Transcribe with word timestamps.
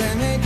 sem 0.00 0.20
einn 0.24 0.44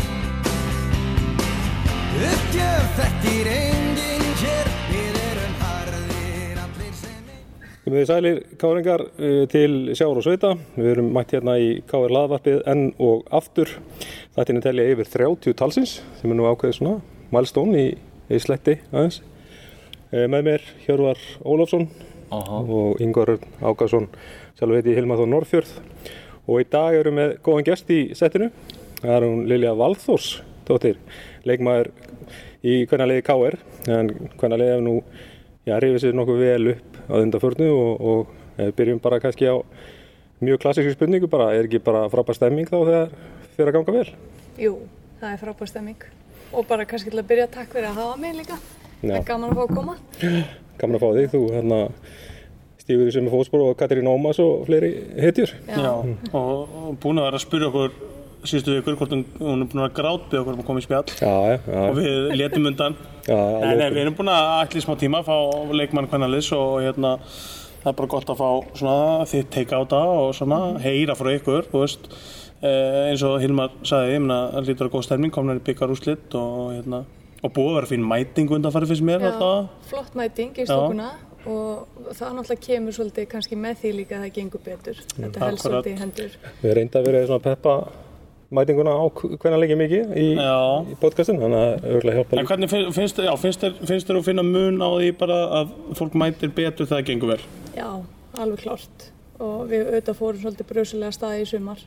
Uppgjöf 2.24 2.94
þekkir 2.98 3.50
enginn 3.52 4.24
hér 4.40 4.70
Við 4.88 5.18
erum 5.20 5.58
harðir 5.60 6.62
allir 6.64 6.94
sem 6.98 7.28
einn 7.34 7.76
Komið 7.84 8.00
þið 8.00 8.08
sælir 8.10 8.40
káringar 8.62 9.04
uh, 9.04 9.42
til 9.52 9.74
Sjáur 9.92 10.18
og 10.18 10.26
Sveita. 10.26 10.54
Við 10.74 10.90
erum 10.94 11.12
mætt 11.14 11.36
hérna 11.36 11.58
í 11.60 11.68
Káir 11.90 12.14
laðvarpið 12.14 12.62
enn 12.70 12.86
og 13.02 13.26
aftur. 13.34 13.76
Þetta 14.34 14.56
er 14.56 14.64
telja 14.64 14.88
yfir 14.94 15.12
30 15.12 15.58
talsins 15.60 15.98
sem 16.18 16.32
er 16.32 16.40
nú 16.40 16.48
ákveðið 16.48 16.78
svona 16.80 16.96
milestone 17.34 17.78
í, 17.78 17.94
í 18.32 18.40
sletti 18.42 18.78
aðeins. 18.90 19.20
Uh, 20.10 20.24
með 20.32 20.48
mér 20.48 20.68
Hjörvar 20.86 21.20
Ólafsson 21.44 21.90
Aha. 22.34 22.62
og 22.64 23.02
Ingvar 23.04 23.36
Örn 23.36 23.58
Ágarsson, 23.62 24.08
sjálf 24.58 24.80
heiti 24.80 24.96
Hilmar 24.96 25.20
Þór 25.20 25.30
Norrfjörð. 25.36 25.76
Og 26.48 26.64
í 26.64 26.66
dag 26.72 26.96
erum 26.98 27.20
við 27.20 27.36
góðan 27.44 27.68
gest 27.68 27.92
í 27.94 28.06
settinu. 28.16 28.50
Það 29.04 29.14
er 29.18 29.24
hún 29.28 29.42
Lilja 29.50 29.74
Valþórs, 29.76 30.28
dóttir, 30.64 30.96
leikmaður 31.44 31.90
í 32.64 32.78
hvernig 32.88 33.10
liði 33.10 33.24
Káir. 33.26 33.58
En 33.84 34.08
hvernig 34.40 34.62
liði 34.62 34.70
hefur 34.72 34.86
nú 34.86 34.94
já, 35.68 35.74
rifið 35.76 36.00
sér 36.00 36.16
nokkuð 36.16 36.40
vel 36.40 36.70
upp 36.72 36.96
á 37.12 37.14
undanförnu 37.20 37.68
og, 37.68 38.08
og 38.08 38.72
byrjum 38.78 39.02
bara 39.04 39.20
kannski 39.20 39.50
á 39.52 39.60
mjög 40.40 40.62
klassísku 40.64 40.94
spurningu 40.96 41.28
bara, 41.28 41.50
er 41.52 41.68
ekki 41.68 41.82
bara 41.84 42.06
frábær 42.12 42.38
stemming 42.38 42.70
þá 42.70 42.78
þegar 42.80 43.12
fyrir 43.58 43.70
að 43.70 43.76
ganga 43.76 43.96
vel? 43.98 44.06
Jú, 44.60 44.72
það 45.20 45.34
er 45.34 45.42
frábær 45.42 45.70
stemming 45.70 46.08
og 46.54 46.68
bara 46.70 46.88
kannski 46.88 47.12
til 47.12 47.20
að 47.20 47.28
byrja 47.28 47.50
takk 47.52 47.76
fyrir 47.76 47.90
að 47.90 48.00
hafa 48.00 48.16
mig 48.20 48.36
líka 48.38 48.56
það 48.56 49.10
Já. 49.10 49.18
er 49.18 49.28
gaman 49.28 49.52
að 49.52 49.58
fá 49.58 49.64
að 49.64 49.74
koma 49.74 49.96
Gaman 50.80 50.96
að 50.96 51.04
fá 51.04 51.10
þig, 51.18 51.28
þú 51.34 51.42
hérna 51.52 51.78
stífur 52.80 53.08
í 53.08 53.12
sömu 53.14 53.30
fótspor 53.32 53.62
og 53.68 53.76
Katrín 53.78 54.08
Ómas 54.10 54.40
og 54.42 54.64
fleiri 54.66 54.90
hetjur. 55.22 55.52
Já, 55.70 55.92
og, 55.94 56.24
og 56.34 56.96
búin 57.00 57.20
að 57.20 57.28
vera 57.28 57.38
að 57.38 57.44
spyrja 57.44 57.68
okkur 57.70 57.94
síðustu 58.44 58.76
vikur 58.78 58.96
hvort 59.00 59.12
hún, 59.16 59.24
hún 59.40 59.64
er 59.64 59.68
búin 59.72 59.84
að 59.84 60.00
okkur 60.14 60.54
um 60.54 60.62
að 60.62 60.68
koma 60.68 60.82
í 60.82 60.86
spjall. 60.86 61.04
Já, 61.18 61.34
já, 61.56 61.80
og 61.88 61.98
við 61.98 62.32
letum 62.38 62.70
undan. 62.70 62.96
Já, 63.24 63.34
Nei, 63.34 63.60
nei, 63.60 63.72
alveg. 63.72 63.92
við 63.96 64.02
erum 64.04 64.16
búin 64.20 64.32
að 64.34 64.48
ætla 64.64 64.80
í 64.80 64.84
smá 64.84 64.96
tíma 65.00 65.20
að 65.22 65.28
fá 65.30 65.36
leikmann 65.80 66.08
hvernig 66.12 66.32
liðs 66.34 66.52
og 66.56 66.72
hérna 66.84 67.14
það 67.84 67.90
er 67.92 67.98
bara 67.98 68.12
gott 68.14 68.30
að 68.32 68.40
fá 68.40 68.48
svona 68.78 69.26
þitt 69.28 69.50
teika 69.52 69.80
á 69.80 69.82
það 69.84 70.14
og 70.22 70.30
svona 70.38 70.60
heyra 70.84 71.16
frá 71.18 71.30
ykkur 71.34 71.68
veist, 71.72 72.08
eh, 72.64 73.10
eins 73.10 73.24
og 73.26 73.36
Hilmar 73.42 73.74
sagði, 73.84 74.14
ég 74.16 74.24
meina, 74.24 74.38
það 74.54 74.70
lítur 74.70 74.88
að 74.88 74.94
góð 74.94 75.04
stemming 75.08 75.34
komnar 75.34 75.60
í 75.60 75.64
byggar 75.66 75.92
úrslit 75.92 76.36
og 76.40 76.72
hérna 76.72 77.02
og 77.44 77.52
búið 77.52 77.70
að 77.70 77.76
vera 77.78 77.90
fín 77.92 78.06
mæting 78.08 78.54
undan 78.56 78.72
farið 78.72 78.94
fyrst 78.94 79.04
mér 79.04 79.26
alltaf. 79.28 79.68
flott 79.90 80.14
mæting 80.16 80.56
í 80.56 80.64
Já. 80.64 80.70
stúkuna 80.72 81.10
og 81.44 81.88
það 82.16 82.30
náttúrulega 82.38 82.64
kemur 82.64 82.96
svolítið 82.96 83.26
kannski 83.28 83.56
með 83.60 83.82
því 83.82 83.90
líka 83.98 84.16
að 84.16 84.22
það 84.24 84.32
gengur 84.38 84.62
betur. 84.64 85.00
Þetta 85.12 85.42
helst 85.44 85.66
Akkurat. 85.66 85.84
svolítið 85.84 85.92
í 85.92 86.00
hendur. 86.00 86.36
Við 86.62 86.74
reynda 86.78 87.00
að 87.02 87.04
vera 87.10 87.26
svona 87.26 87.40
að 87.42 87.48
peppa 87.50 87.74
mætinguna 88.58 88.92
á 88.94 89.04
hvernig 89.14 89.60
leikið 89.64 89.80
mikið 89.80 90.12
í, 90.20 90.26
í 90.92 90.96
podcastin, 91.02 91.40
þannig 91.42 91.60
að 91.60 91.88
auðvitað 91.88 92.18
hjálpa 92.18 92.38
En 92.42 92.48
hvernig 92.50 92.70
fin- 92.72 92.92
finnst 92.96 93.18
þér, 93.18 93.28
já, 93.28 93.34
finnst 93.44 93.64
þér, 93.64 93.74
finnst 93.90 94.10
þér 94.10 94.20
að 94.20 94.28
finna 94.28 94.44
mun 94.48 94.78
á 94.82 94.88
því 94.94 95.10
bara 95.22 95.38
að 95.60 95.74
fólk 96.00 96.14
mætir 96.22 96.54
betur 96.56 96.86
þegar 96.86 97.02
það 97.02 97.08
gengur 97.10 97.34
vel? 97.34 97.40
Já, 97.76 97.88
alveg 98.38 98.62
klárt. 98.64 99.08
Og 99.44 99.66
við 99.72 99.88
auðvitað 99.90 100.18
fórum 100.22 100.42
svolítið 100.44 100.70
brösulega 100.70 101.12
staði 101.16 101.42
í 101.42 101.50
sumar. 101.50 101.82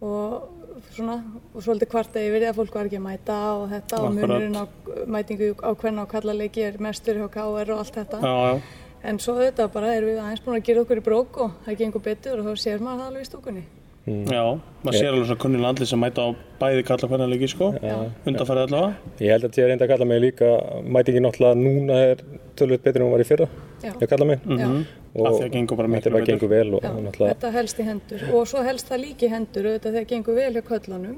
Og 0.00 0.48
svona 0.96 1.16
og 1.54 1.60
svolítið 1.64 1.90
kvarta 1.92 2.20
yfir 2.24 2.40
því 2.40 2.48
að 2.50 2.56
fólk 2.60 2.76
var 2.78 2.88
ekki 2.88 2.98
að 3.00 3.04
mæta 3.04 3.38
og 3.60 3.66
þetta 3.74 3.98
og 4.00 4.14
munurinn 4.16 4.56
á 4.56 4.64
mætingu 5.12 5.50
á 5.60 5.70
hvenna 5.76 6.06
og 6.06 6.12
kallaleiki 6.14 6.62
er 6.64 6.78
mestur 6.80 7.20
hjá 7.20 7.26
KR 7.34 7.74
og 7.74 7.82
allt 7.82 7.98
þetta. 8.00 8.20
Já, 8.24 8.32
já. 8.48 8.62
en 9.10 9.18
svo 9.20 9.34
auðvitað 9.36 9.68
bara 9.74 9.92
erum 9.96 10.08
við 10.10 10.22
aðeins 10.22 10.42
búin 10.44 10.56
að 10.58 10.64
gera 10.70 10.82
okkur 10.86 11.00
í 11.02 11.04
brók 11.04 11.38
og 11.44 11.52
það 11.66 11.78
gengur 11.82 12.02
betur 12.04 12.40
og 12.40 12.48
þá 12.48 12.64
sér 12.64 12.82
maður 12.84 12.98
það 13.02 13.10
alveg 13.10 13.22
í 13.22 13.28
stúkunni 13.30 13.62
Já, 14.08 14.42
maður 14.82 14.96
sér 14.96 15.10
alveg 15.12 15.26
svona 15.28 15.40
kunnilega 15.42 15.70
andli 15.74 15.86
sem 15.86 16.00
mæta 16.00 16.22
á 16.24 16.28
bæði 16.60 16.84
kalla 16.88 17.08
hvernig 17.10 17.28
leiki, 17.34 17.48
sko, 17.52 17.66
undanfærið 18.26 18.62
allavega. 18.64 18.94
Ég 19.20 19.34
held 19.34 19.44
að 19.44 19.58
sé 19.58 19.66
reynda 19.68 19.84
að 19.86 19.90
kalla 19.92 20.06
mig 20.08 20.20
líka, 20.24 20.48
mætingin 20.96 21.26
náttúrulega 21.26 21.58
núna 21.60 21.98
er 22.08 22.22
tölvöld 22.56 22.82
betur 22.86 23.02
en 23.02 23.06
hún 23.06 23.12
var 23.14 23.20
í 23.24 23.28
fyrra, 23.28 23.48
Já. 23.84 23.92
ég 24.00 24.08
kalla 24.08 24.24
mig. 24.30 24.40
Já. 24.48 24.70
Af 25.20 25.36
því 25.36 25.44
að 25.44 25.52
gengur 25.52 25.76
bara 25.76 25.88
miklu 25.90 26.10
Þetta 26.10 26.16
bara 26.16 27.10
betur. 27.10 27.28
þetta 27.34 27.52
helst 27.58 27.80
í 27.82 27.86
hendur 27.90 28.24
og 28.32 28.46
svo 28.48 28.62
helst 28.62 28.88
það 28.88 29.00
líka 29.04 29.26
í 29.26 29.30
hendur 29.34 29.68
auðvitað 29.68 29.94
þegar 29.98 30.08
gengur 30.14 30.34
vel 30.40 30.52
hjá 30.54 30.62
köllunum 30.70 31.16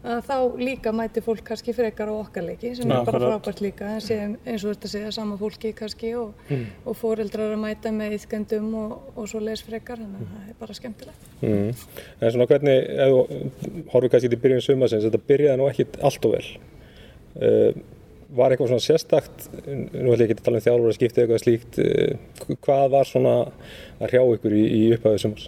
að 0.00 0.20
þá 0.24 0.36
líka 0.56 0.92
mæti 0.96 1.20
fólk 1.20 1.42
kannski 1.44 1.74
frekar 1.76 2.08
á 2.08 2.14
okkar 2.16 2.46
leiki 2.46 2.70
sem 2.78 2.88
er 2.88 3.04
bara 3.04 3.18
frábært 3.20 3.58
líka 3.60 3.88
en 3.92 4.00
sé, 4.00 4.16
eins 4.48 4.64
og 4.64 4.72
þetta 4.72 4.88
segja 4.94 5.10
sama 5.12 5.36
fólki 5.36 5.74
kannski 5.76 6.14
og, 6.16 6.30
Mm. 6.48 6.64
og 6.88 6.96
fóreldrar 6.96 7.52
að 7.52 7.60
mæta 7.60 7.92
með 7.92 8.16
yðgöndum 8.16 8.70
og, 8.80 8.94
og 9.14 9.28
svo 9.28 9.42
les 9.44 9.60
frekar 9.62 10.00
þannig 10.00 10.22
að 10.24 10.30
það 10.32 10.48
er 10.48 10.56
bara 10.62 10.76
skemmtilegt 10.78 11.28
mm. 11.42 11.70
en 12.20 12.32
svona 12.32 12.46
hvernig, 12.48 12.78
horfum 13.92 14.12
kannski 14.14 14.30
til 14.32 14.40
byrjun 14.40 14.64
sumasins, 14.64 15.04
þetta 15.04 15.20
byrjaði 15.28 15.60
nú 15.60 15.68
ekki 15.68 15.86
allt 16.00 16.28
og 16.30 16.36
vel. 16.36 16.46
Uh, 17.40 17.72
var 18.30 18.54
eitthvað 18.54 18.70
svona 18.70 18.84
sérstakt, 18.84 19.46
nú 19.66 20.12
ætlum 20.14 20.22
ég 20.22 20.28
ekki 20.30 20.38
að 20.38 20.42
tala 20.46 20.58
um 20.60 20.64
þjálfur 20.64 20.90
að 20.92 20.96
skipta 20.96 21.22
eitthvað 21.22 21.42
slíkt, 21.44 21.78
uh, 21.82 22.56
hvað 22.64 22.84
var 22.96 23.08
svona 23.08 23.34
að 24.00 24.08
hrjá 24.14 24.22
ykkur 24.36 24.56
í, 24.56 24.64
í 24.64 24.82
upphæðu 24.96 25.22
sumars? 25.26 25.46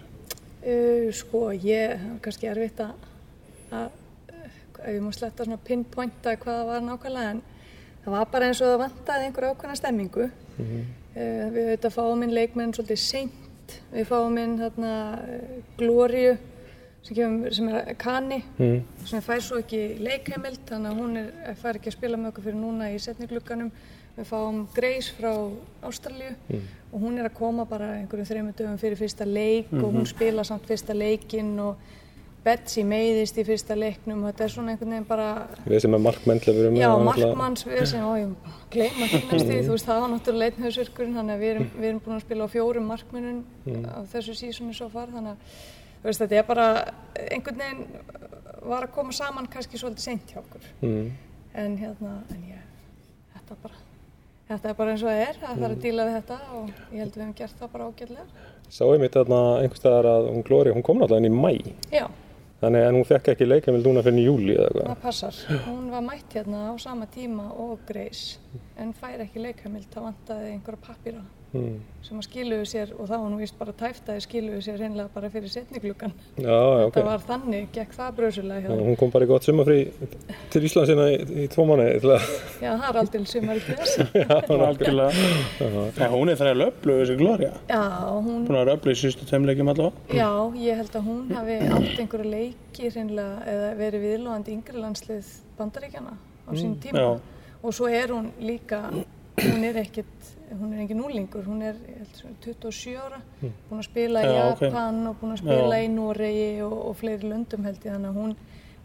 uh, 0.61 1.09
Sko, 1.15 1.43
ég 1.57 1.93
er 1.95 2.07
kannski 2.21 2.51
erfitt 2.51 2.85
að 2.85 3.91
ef 4.83 4.93
ég 4.93 5.03
má 5.03 5.11
sletta 5.15 5.47
svona 5.47 5.61
pinpointa 5.67 6.35
hvað 6.37 6.59
það 6.59 6.71
var 6.71 6.85
nákvæmlega 6.87 7.33
en 7.35 7.43
það 8.03 8.15
var 8.17 8.31
bara 8.33 8.49
eins 8.49 8.61
og 8.61 8.71
það 8.71 8.83
vantaði 8.83 9.27
einhver 9.29 9.49
ákveðna 9.49 9.79
stemmingu 9.79 10.25
uh, 10.27 10.73
við 11.15 11.61
auðvitað 11.63 11.95
fáum 11.97 12.25
inn 12.25 12.35
leikmenn 12.35 12.73
svolítið 12.75 13.03
seint. 13.03 13.77
Við 13.93 14.09
fáum 14.09 14.37
inn 14.41 14.57
þarna 14.59 14.95
uh, 15.23 15.61
Glóriu 15.79 16.35
sem, 17.03 17.15
kemur, 17.15 17.53
sem 17.55 17.69
er 17.71 17.95
kanni 17.99 18.39
sem 19.07 19.23
fær 19.23 19.41
svo 19.43 19.59
ekki 19.63 19.81
leikheimild 20.03 20.63
þannig 20.69 20.91
að 20.91 21.01
hún 21.01 21.19
er, 21.19 21.57
fær 21.59 21.79
ekki 21.79 21.91
að 21.91 21.97
spila 21.97 22.19
með 22.19 22.31
okkur 22.31 22.47
fyrir 22.47 22.59
núna 22.61 22.91
í 22.93 22.99
setninglugganum 23.03 23.71
við 24.13 24.29
fáum 24.29 24.61
Grace 24.75 25.15
frá 25.17 25.31
Ástralíu 25.87 26.35
og 26.93 27.01
hún 27.01 27.17
er 27.17 27.27
að 27.27 27.37
koma 27.39 27.65
bara 27.69 27.95
einhverjum 27.97 28.29
þreymur 28.29 28.55
dögum 28.57 28.79
fyrir 28.81 28.99
fyrsta 28.99 29.25
leik 29.27 29.71
og 29.73 29.89
hún 29.89 30.07
spila 30.07 30.45
samt 30.47 30.67
fyrsta 30.69 30.95
leikinn 30.95 31.55
og 31.63 31.81
Betsy 32.43 32.83
meiðist 32.83 33.37
í 33.39 33.43
fyrsta 33.47 33.75
leiknum 33.77 34.23
og 34.25 34.33
þetta 34.33 34.43
er 34.43 34.51
svona 34.51 34.73
einhvern 34.73 34.91
veginn 34.91 35.05
bara 35.07 35.27
Við 35.63 35.79
sem 35.85 35.93
er 35.95 36.01
með 36.73 36.81
Já, 36.81 36.89
markmanns 37.07 37.61
við 37.69 37.85
sem, 37.87 38.01
ó, 38.03 38.11
ég 38.19 38.33
gleyma 38.73 39.05
næstu 39.07 39.37
því, 39.47 39.59
þú 39.63 39.71
veist, 39.77 39.87
það 39.87 40.01
var 40.03 40.09
náttúrulega 40.11 40.43
leitnhausverkurinn, 40.43 41.15
þannig 41.19 41.37
að 41.37 41.43
við 41.45 41.51
erum, 41.53 41.69
við 41.77 41.87
erum 41.89 42.01
búin 42.03 42.17
að 42.17 42.25
spila 42.25 42.43
á 42.43 42.49
fjórum 42.51 42.89
markmennun 42.91 43.39
á 43.87 43.99
þessu 44.11 44.35
sísonu 44.35 44.75
svo 44.75 44.89
far, 44.91 45.07
þannig 45.13 45.31
að, 45.31 45.37
veist, 46.03 46.19
þetta 46.25 46.35
er 46.41 46.49
bara, 46.49 46.65
einhvern 47.29 47.63
veginn 47.63 47.85
var 48.73 48.87
að 48.89 48.93
koma 48.97 49.15
saman 49.15 49.47
kannski 49.53 49.79
svolítið 49.79 50.03
seint 50.09 50.33
hjá 50.33 50.41
okkur, 50.43 50.67
Mm. 50.83 51.07
en 51.63 51.77
hérna, 51.79 52.11
en 52.33 52.43
ég, 52.49 52.59
þetta 53.37 53.55
bara, 53.63 53.79
þetta 54.51 54.69
er 54.69 54.77
bara 54.81 54.91
eins 54.91 55.03
og 55.03 55.09
það 55.13 55.23
er, 55.29 55.39
það 55.45 55.63
þarf 55.63 55.77
að 55.77 55.81
díla 55.87 56.09
við 56.09 56.19
þetta 56.19 56.37
og 56.59 56.67
ég 56.91 56.99
held 56.99 57.13
við 57.15 57.23
hefum 57.23 57.33
gert 57.39 57.55
það 57.63 57.71
bara 57.71 57.87
ágætlega. 57.87 58.27
Sá 58.69 58.83
ég 58.89 58.99
mitt 58.99 59.15
þarna 59.15 59.39
einhvers 59.61 59.83
þannig 62.63 62.87
að 62.87 62.97
hún 62.97 63.07
fekk 63.11 63.31
ekki 63.33 63.47
leikheimild 63.49 63.87
núna 63.89 64.03
fyrir 64.05 64.27
júli 64.29 64.55
eða 64.55 64.67
eitthvað. 64.69 64.89
það 64.89 65.05
passar. 65.05 65.39
Hún 65.67 65.85
var 65.91 66.03
mætt 66.07 66.35
hérna 66.37 66.65
á 66.71 66.73
sama 66.79 67.07
tíma 67.11 67.49
og 67.65 67.85
Grace, 67.87 68.39
en 68.79 68.93
fær 68.97 69.23
ekki 69.25 69.43
leikamild, 69.43 69.89
það 69.93 70.09
vantaði 70.09 70.51
einhverja 70.55 70.85
pappýra. 70.87 71.23
Mm. 71.53 71.81
sem 72.03 72.17
að 72.19 72.25
skiluðu 72.25 72.65
sér 72.67 72.89
og 72.97 73.05
það 73.07 73.21
var 73.21 73.29
nú 73.31 73.37
víst 73.39 73.57
bara 73.59 73.73
tæft 73.77 74.07
að 74.09 74.15
þið 74.17 74.23
skiluðu 74.25 74.61
sér 74.65 74.79
hreinlega 74.81 75.11
bara 75.13 75.27
fyrir 75.31 75.51
setningluggan. 75.53 76.13
Já, 76.35 76.49
já, 76.49 76.85
ok. 76.87 76.95
Það 76.97 77.05
var 77.07 77.21
þannig, 77.27 77.67
gekk 77.75 77.91
það 77.95 78.15
bröðsulega 78.17 78.71
þeim. 78.71 78.81
Hún 78.87 78.97
kom 78.99 79.11
bara 79.13 79.27
í 79.27 79.29
gott 79.29 79.45
sumafrí 79.47 79.77
til 80.51 80.61
Íslands 80.67 80.91
hérna 80.91 81.05
í, 81.13 81.15
í 81.43 81.45
tvo 81.53 81.65
að 81.77 81.83
Já, 82.63 82.71
það 82.73 82.87
er 82.89 82.99
aldrei 83.03 83.25
sumar 83.29 83.61
hún 86.13 86.33
er 86.33 86.37
þræðilega 86.41 86.73
öflug 86.73 86.99
þessi 87.03 87.15
Gloria. 87.21 87.51
Já, 87.69 87.83
hún, 88.17 88.41
vera 88.49 88.75
öflug 88.75 88.97
í 88.97 89.01
sístu 89.03 89.29
tveimleikjum 89.29 89.71
allavega. 89.73 90.19
já, 90.19 90.29
ég 90.65 90.81
held 90.81 90.93
að 90.99 91.07
hún 91.07 91.23
hafi 91.37 91.55
átt 91.69 92.01
einhverju 92.03 92.33
leiki 92.33 92.89
hreinlega 92.89 93.35
eða 93.53 93.69
verið 93.79 93.99
viðlóðandi 94.07 94.49
yngri 94.57 94.77
landslið 94.83 95.25
bandaríkjana 95.59 96.13
á 96.17 96.51
sín 96.57 96.73
tíma. 96.83 96.97
já. 96.99 97.09
Og 97.63 97.71
svo 97.71 97.87
er 97.87 98.11
hún 98.11 98.27
líka, 98.43 98.91
hún 99.39 99.63
er 99.63 99.77
ekkit, 99.85 100.11
hún 100.59 100.73
er 100.73 100.81
engin 100.83 100.99
núlingur, 101.01 101.43
hún 101.47 101.61
er 101.65 101.75
ég 101.87 101.99
held, 102.01 102.15
svona 102.19 102.35
27 102.45 102.95
ára, 102.99 103.19
búin 103.41 103.79
að 103.81 103.87
spila 103.89 104.23
í 104.23 104.29
Já, 104.31 104.43
ok. 104.51 104.63
Japan 104.67 105.01
og 105.09 105.19
búin 105.21 105.35
að 105.35 105.41
spila 105.43 105.77
Já. 105.79 105.83
í 105.85 105.91
Noregi 105.93 106.47
og, 106.65 106.75
og 106.89 106.97
fleiri 106.99 107.29
löndum 107.31 107.67
held 107.67 107.79
ég, 107.81 107.91
þannig 107.91 108.09
að 108.11 108.19
hún, 108.21 108.33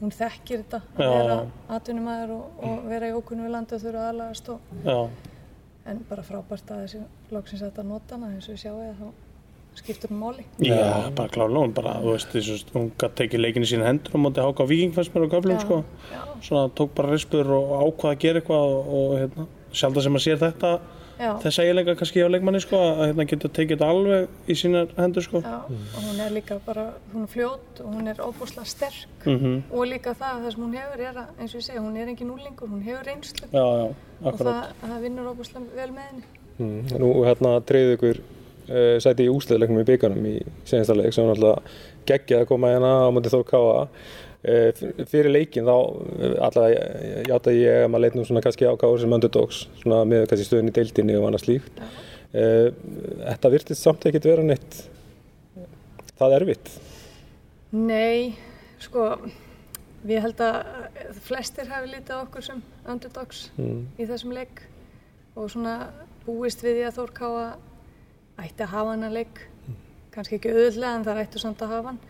hún 0.01 0.15
þekkir 0.19 0.65
þetta 0.65 0.83
að 0.97 1.05
Já. 1.05 1.15
vera 1.15 1.39
atvinnumæður 1.79 2.35
og, 2.37 2.61
og 2.69 2.85
vera 2.93 3.09
í 3.09 3.17
ókunnu 3.19 3.47
við 3.49 3.55
landi 3.57 3.79
og 3.79 3.85
þurfa 3.87 4.09
aðlagast 4.13 4.53
og, 4.55 4.61
en 5.89 6.05
bara 6.11 6.27
frábært 6.27 6.75
að 6.75 6.85
þessi 6.85 7.01
loksins 7.33 7.65
þetta 7.65 7.85
að 7.85 7.91
nota 7.95 8.19
hana 8.19 8.35
eins 8.35 8.49
og 8.49 8.55
við 8.57 8.63
sjáum 8.67 8.85
að 8.85 9.01
þá 9.01 9.25
skiptur 9.79 10.11
hún 10.11 10.19
máli. 10.19 10.45
Já, 10.65 11.07
bara 11.15 11.31
klálega, 11.31 11.61
hún 11.63 11.73
bara, 11.77 11.93
þú 12.03 12.15
veist, 12.17 12.33
þessu, 12.35 12.57
hún 12.75 12.89
gæti 12.99 13.15
tekið 13.23 13.43
leikin 13.45 13.63
í 13.63 13.69
sín 13.71 13.85
hendur 13.87 14.17
og 14.19 14.23
móti 14.25 14.43
háka 14.43 14.65
á 14.67 14.71
Viking 14.71 14.95
fannst 14.97 15.15
mér 15.15 15.29
á 15.29 15.33
göflum, 15.37 15.55
Já, 15.55 15.61
sko. 15.63 15.77
já. 16.11 16.23
Svona 16.43 16.71
tók 16.75 16.97
bara 16.97 17.13
rispur 17.13 17.47
og 17.55 17.71
ákvað 17.85 18.11
að 18.11 18.19
gera 18.25 18.41
eitthvað 18.43 18.73
og, 18.75 18.89
og 18.99 19.13
hérna, 19.21 19.47
sjálf 19.71 19.95
það 19.99 20.07
sem 20.09 20.19
að 20.19 20.25
sér 20.25 20.41
þetta 20.43 20.73
Já. 21.19 21.33
þessa 21.43 21.65
eiginlega 21.65 21.95
kannski 21.99 22.23
á 22.23 22.29
leikmanni 22.31 22.61
sko 22.63 22.79
að 22.79 23.01
hérna 23.09 23.25
geta 23.27 23.49
tekið 23.49 23.77
þetta 23.77 23.89
alveg 23.91 24.29
í 24.49 24.55
sínar 24.61 24.93
hendur 24.97 25.25
sko 25.27 25.41
Já, 25.43 25.57
og 25.67 26.01
hún 26.07 26.21
er 26.27 26.31
líka 26.37 26.59
bara, 26.67 26.85
hún 27.15 27.25
er 27.27 27.33
fljót 27.33 27.81
og 27.85 27.93
hún 27.97 28.09
er 28.13 28.21
óbúslega 28.23 28.67
sterk 28.71 29.27
Mhm. 29.27 29.63
og 29.73 29.87
líka 29.91 30.15
það, 30.15 30.43
það 30.45 30.51
sem 30.55 30.63
hún 30.65 30.77
hefur 30.79 31.01
er 31.09 31.15
að, 31.25 31.29
eins 31.41 31.55
og 31.55 31.61
ég 31.61 31.67
segja, 31.67 31.81
hún 31.83 31.97
er 31.99 32.09
engin 32.09 32.31
úlingur, 32.31 32.69
hún 32.71 32.83
hefur 32.87 33.05
reynslu 33.11 33.47
Já, 33.53 33.67
já, 33.83 33.95
og 34.25 34.39
það, 34.39 34.65
það 34.87 35.01
vinnur 35.03 35.31
óbúslega 35.35 35.75
vel 35.77 35.91
með 35.91 36.05
henni. 36.11 36.23
Mm. 36.59 36.99
Nú 36.99 37.11
hérna 37.27 37.53
treyðu 37.63 37.93
ykkur 37.99 38.17
uh, 38.21 38.99
sæti 39.03 39.27
í 39.27 39.33
úsleðleiknum 39.35 39.83
í 39.83 39.89
byggarnum 39.91 40.27
í 40.27 40.37
senasta 40.67 40.95
leik 40.99 41.13
sem 41.15 41.27
var 41.27 41.35
náttúrulega 41.35 41.63
geggjað 42.09 42.41
að 42.43 42.49
koma 42.51 42.71
hérna 42.73 42.91
á 43.07 43.09
móti 43.15 43.31
Þór 43.35 43.45
Káa. 43.51 43.89
Uh, 44.39 44.71
fyrir 45.11 45.33
leikin 45.35 45.67
þá 45.67 45.75
uh, 45.75 46.35
allavega 46.47 47.23
játa 47.27 47.51
ég 47.51 47.81
að 47.83 47.89
maður 47.91 48.05
leit 48.05 48.15
nú 48.15 48.23
svona 48.23 48.43
kannski 48.45 48.69
á 48.71 48.79
Káa 48.79 48.99
sem 49.03 49.15
underdogs 49.17 49.65
svona 49.81 50.05
með 50.07 50.29
kannski 50.31 50.47
stöðun 50.47 50.71
í 50.71 50.75
deildinni 50.77 51.17
og 51.19 51.27
annað 51.27 51.43
slíkt. 51.43 51.81
Uh, 52.31 52.69
þetta 53.25 53.51
virtist 53.51 53.83
samt 53.83 54.07
ekkert 54.07 54.29
vera 54.31 54.45
neitt 54.47 54.79
það 56.21 56.37
erfitt. 56.37 56.71
Nei, 57.75 58.37
sko, 58.79 59.09
við 60.07 60.23
held 60.23 60.43
að 60.47 60.61
flestir 61.27 61.67
hafi 61.73 61.91
litið 61.97 62.21
okkur 62.21 62.47
sem 62.47 62.61
underdogs 62.87 63.49
í 63.59 64.07
þessum 64.07 64.37
leik 64.37 64.63
og 65.35 65.51
svona 65.51 65.75
búist 66.29 66.63
við 66.63 66.79
því 66.79 66.87
að 66.87 67.01
Þór 67.01 67.13
Káa 67.19 67.49
ætti 68.45 68.63
að 68.63 68.73
hafa 68.77 68.95
hana 68.95 69.11
leik, 69.11 69.43
kannski 70.15 70.39
ekki 70.39 70.55
auðvitað 70.55 70.93
en 70.93 71.09
það 71.11 71.23
ættu 71.25 71.43
samt 71.43 71.67
að 71.67 71.75
hafa 71.75 71.91
hann. 71.91 72.01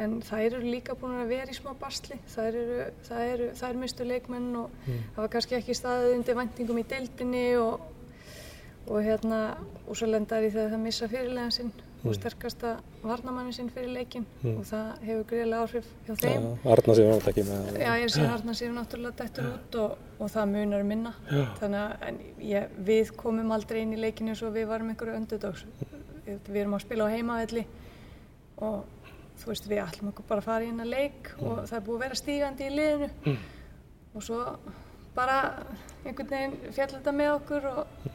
En 0.00 0.20
þær 0.24 0.46
eru 0.46 0.64
líka 0.64 0.94
búin 0.96 1.18
að 1.20 1.34
vera 1.34 1.52
í 1.52 1.56
smá 1.56 1.74
basli, 1.76 2.16
þær 2.32 2.56
eru, 2.56 2.76
þær 3.04 3.24
eru, 3.26 3.48
þær 3.58 3.80
mistu 3.80 4.06
leikmenn 4.08 4.52
og 4.62 4.86
hafa 5.18 5.28
kannski 5.34 5.58
ekki 5.58 5.76
staðið 5.76 6.14
undir 6.16 6.38
væntingum 6.38 6.80
í 6.80 6.84
deildinni 6.88 7.42
og, 7.60 7.82
og 8.88 9.02
hérna, 9.04 9.40
og 9.84 9.98
svo 9.98 10.08
lendar 10.08 10.46
í 10.46 10.52
þegar 10.54 10.72
það 10.72 10.86
missa 10.86 11.08
fyrirlegan 11.12 11.52
sinn 11.52 11.74
og 12.02 12.16
sterkasta 12.16 12.70
varnamannin 13.02 13.54
sinn 13.54 13.68
fyrir 13.70 13.92
leikin 13.94 14.24
og 14.42 14.64
það 14.66 15.04
hefur 15.06 15.26
greiðlega 15.30 15.66
áhrif 15.66 15.90
hjá 16.06 16.16
þeim. 16.24 16.48
Arna 16.74 16.96
sem 16.98 17.10
var 17.10 17.28
ekki 17.30 17.44
með 17.46 17.68
Já, 17.78 17.90
ég 18.00 18.10
sé 18.14 18.24
harnar 18.26 18.58
séu 18.58 18.70
náttúrulega 18.74 19.18
dettur 19.20 19.50
út 19.52 19.78
og, 19.84 20.08
og 20.18 20.32
það 20.32 20.48
munar 20.56 20.82
um 20.82 20.90
minna. 20.90 21.12
Þannig 21.60 21.84
að 22.08 22.24
ég, 22.48 22.74
við 22.88 23.12
komum 23.20 23.54
aldrei 23.54 23.84
inn 23.84 23.94
í 23.94 24.00
leikinu 24.02 24.34
eins 24.34 24.42
og 24.42 24.56
við 24.56 24.66
varum 24.72 24.90
einhverju. 24.90 25.20
Við, 26.26 26.42
við 26.48 26.60
erum 26.64 26.74
að 26.78 26.84
spila 26.88 27.06
á 27.06 27.14
heimavelli 27.14 27.64
og 28.62 29.01
þú 29.42 29.50
veist, 29.50 29.68
við 29.70 29.82
ætlum 29.82 30.12
okkur 30.12 30.28
bara 30.28 30.42
að 30.42 30.48
fara 30.48 30.64
í 30.64 30.70
hennar 30.70 30.90
leik 30.90 31.32
og 31.40 31.62
það 31.66 31.76
er 31.78 31.84
búið 31.86 31.98
að 31.98 32.04
vera 32.06 32.18
stígandi 32.20 32.68
í 32.68 32.74
liðinu. 32.76 33.36
Og 34.12 34.26
svo 34.26 34.40
bara 35.16 35.38
einhvern 36.04 36.30
veginn 36.30 36.74
fjall 36.76 36.90
þetta 36.94 37.14
með 37.16 37.32
okkur 37.38 37.66
og, 37.72 38.06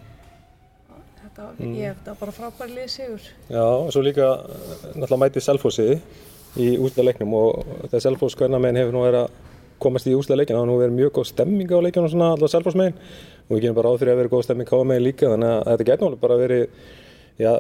og 0.94 1.04
þetta, 1.24 1.50
ég, 1.66 1.98
þetta 2.00 2.14
var 2.14 2.22
bara 2.22 2.38
frábær 2.40 2.74
lið 2.74 2.90
sigur. 2.94 3.28
Já, 3.52 3.64
og 3.66 3.92
svo 3.94 4.04
líka 4.06 4.32
eh, 4.38 4.74
náttúrulega 4.96 5.22
mæti 5.26 5.44
Selfossi 5.44 5.90
í 6.58 6.74
úsleiknum 6.82 7.34
og 7.38 7.66
þegar 7.88 8.04
Selfoss 8.08 8.38
hvernig 8.38 8.64
meginn 8.64 8.80
hefur 8.82 8.96
nú 8.96 9.04
verið 9.06 9.26
að 9.26 9.36
komast 9.84 10.08
í 10.10 10.16
úsleikinn 10.18 10.56
þá 10.56 10.62
hefur 10.62 10.72
nú 10.72 10.78
verið 10.80 10.96
mjög 10.98 11.12
góð 11.18 11.28
stemming 11.32 11.74
á 11.74 11.80
leikinu 11.86 12.08
og 12.08 12.14
svona 12.14 12.30
alltaf 12.34 12.54
Selfoss 12.54 12.78
meginn 12.80 12.96
og 12.98 13.52
við 13.52 13.66
gerum 13.66 13.78
bara 13.78 13.92
áð 13.92 14.00
fyrir 14.02 14.14
að 14.14 14.22
vera 14.22 14.32
góð 14.34 14.46
stemming 14.48 14.72
á 14.74 14.78
meginn 14.82 15.06
líka 15.06 15.30
þannig 15.34 15.52
að 15.54 15.68
þetta 15.68 15.88
getur 15.90 16.08
náttúrulega 16.08 16.24
bara 16.24 16.40
verið 16.42 16.64
já, 17.40 17.52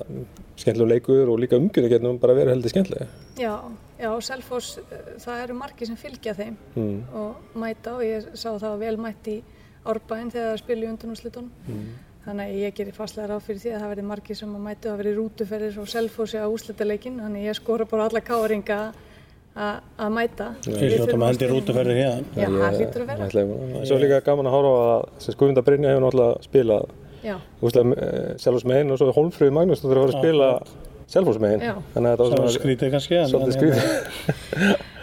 skemmtilega 0.57 0.89
leikur 0.93 1.29
og 1.29 1.39
líka 1.39 1.59
nú 1.59 2.17
bara 2.19 2.33
verið 2.33 2.55
heldur 2.55 2.69
skemmtilega. 2.73 3.07
Já, 3.37 3.53
já, 3.99 4.09
Selfoss, 4.21 4.77
eh, 4.79 5.13
það 5.21 5.43
eru 5.43 5.53
margir 5.59 5.87
sem 5.87 5.95
fylgja 5.95 6.33
þeim 6.35 6.55
Mm. 6.75 7.03
og 7.13 7.35
mæta 7.55 7.93
og 7.95 8.01
ég 8.01 8.27
sá 8.33 8.49
það 8.59 8.79
vel 8.79 8.97
mætt 8.97 9.27
í 9.27 9.41
Árbæinn 9.85 10.31
þegar 10.33 10.53
það 10.53 10.57
spila 10.59 10.81
í 10.85 10.89
undanúslitunum. 10.91 11.49
Mm. 11.69 11.87
Þannig 12.27 12.47
að 12.49 12.55
ég 12.59 12.73
gerir 12.75 12.91
fastlega 12.93 13.27
ráð 13.29 13.41
fyrir 13.47 13.59
því 13.61 13.69
að 13.71 13.81
það 13.81 13.91
verði 13.95 14.03
margir 14.03 14.35
sem 14.35 14.55
að 14.55 14.63
mætu 14.65 14.89
að 14.91 14.97
verði 14.99 15.13
rútuferðir 15.15 15.77
og 15.79 15.87
Selfossi 15.87 16.37
á 16.43 16.47
úslitaleikin. 16.51 17.21
Þannig 17.23 17.39
að 17.39 17.47
ég 17.47 17.55
skora 17.55 17.85
bara 17.87 18.03
alla 18.09 18.19
káringa 18.19 18.79
að 19.55 19.79
að 19.97 20.11
mæta. 20.11 20.47
Þetta 20.61 20.89
þurfum 20.91 21.17
með 21.17 21.23
að 21.23 21.31
hendi 21.31 21.45
spila- 21.45 21.53
rútuferðir 21.55 21.97
hérna 22.01 22.23
Já, 22.35 22.47
það 22.51 22.75
hlýtur 22.77 23.01
að 23.01 23.07
vera. 23.07 23.85
Svo 23.85 23.95
er 23.95 24.03
líka 24.03 24.19
gaman 24.25 24.45
að 24.45 24.51
horfa 24.57 24.73
á 24.75 24.85
að 24.97 25.21
sem 25.23 25.33
Guðmunda 25.39 25.63
Brynja 25.63 25.89
hefur 25.93 26.03
náttúrulega 26.03 26.43
spilað 26.43 26.89
Selfoss 28.43 28.65
meginn 28.67 28.91
og 28.93 28.99
svo 29.01 29.11
Hólmfröði 29.15 29.53
Magnús 29.57 29.81
þú 29.83 29.91
þurfa 29.91 30.03
að 30.03 30.07
fara 30.07 30.13
að 30.13 30.21
spila 30.21 30.49
Já. 31.63 31.73
þannig 31.93 32.09
að 32.09 32.17
þetta 32.17 32.31
Það 32.37 32.41
var 32.45 32.55
skrítið 32.57 32.89
kannski 32.95 33.15
en- 33.17 33.29
svolítið 33.31 33.57
skrítið. 33.57 33.83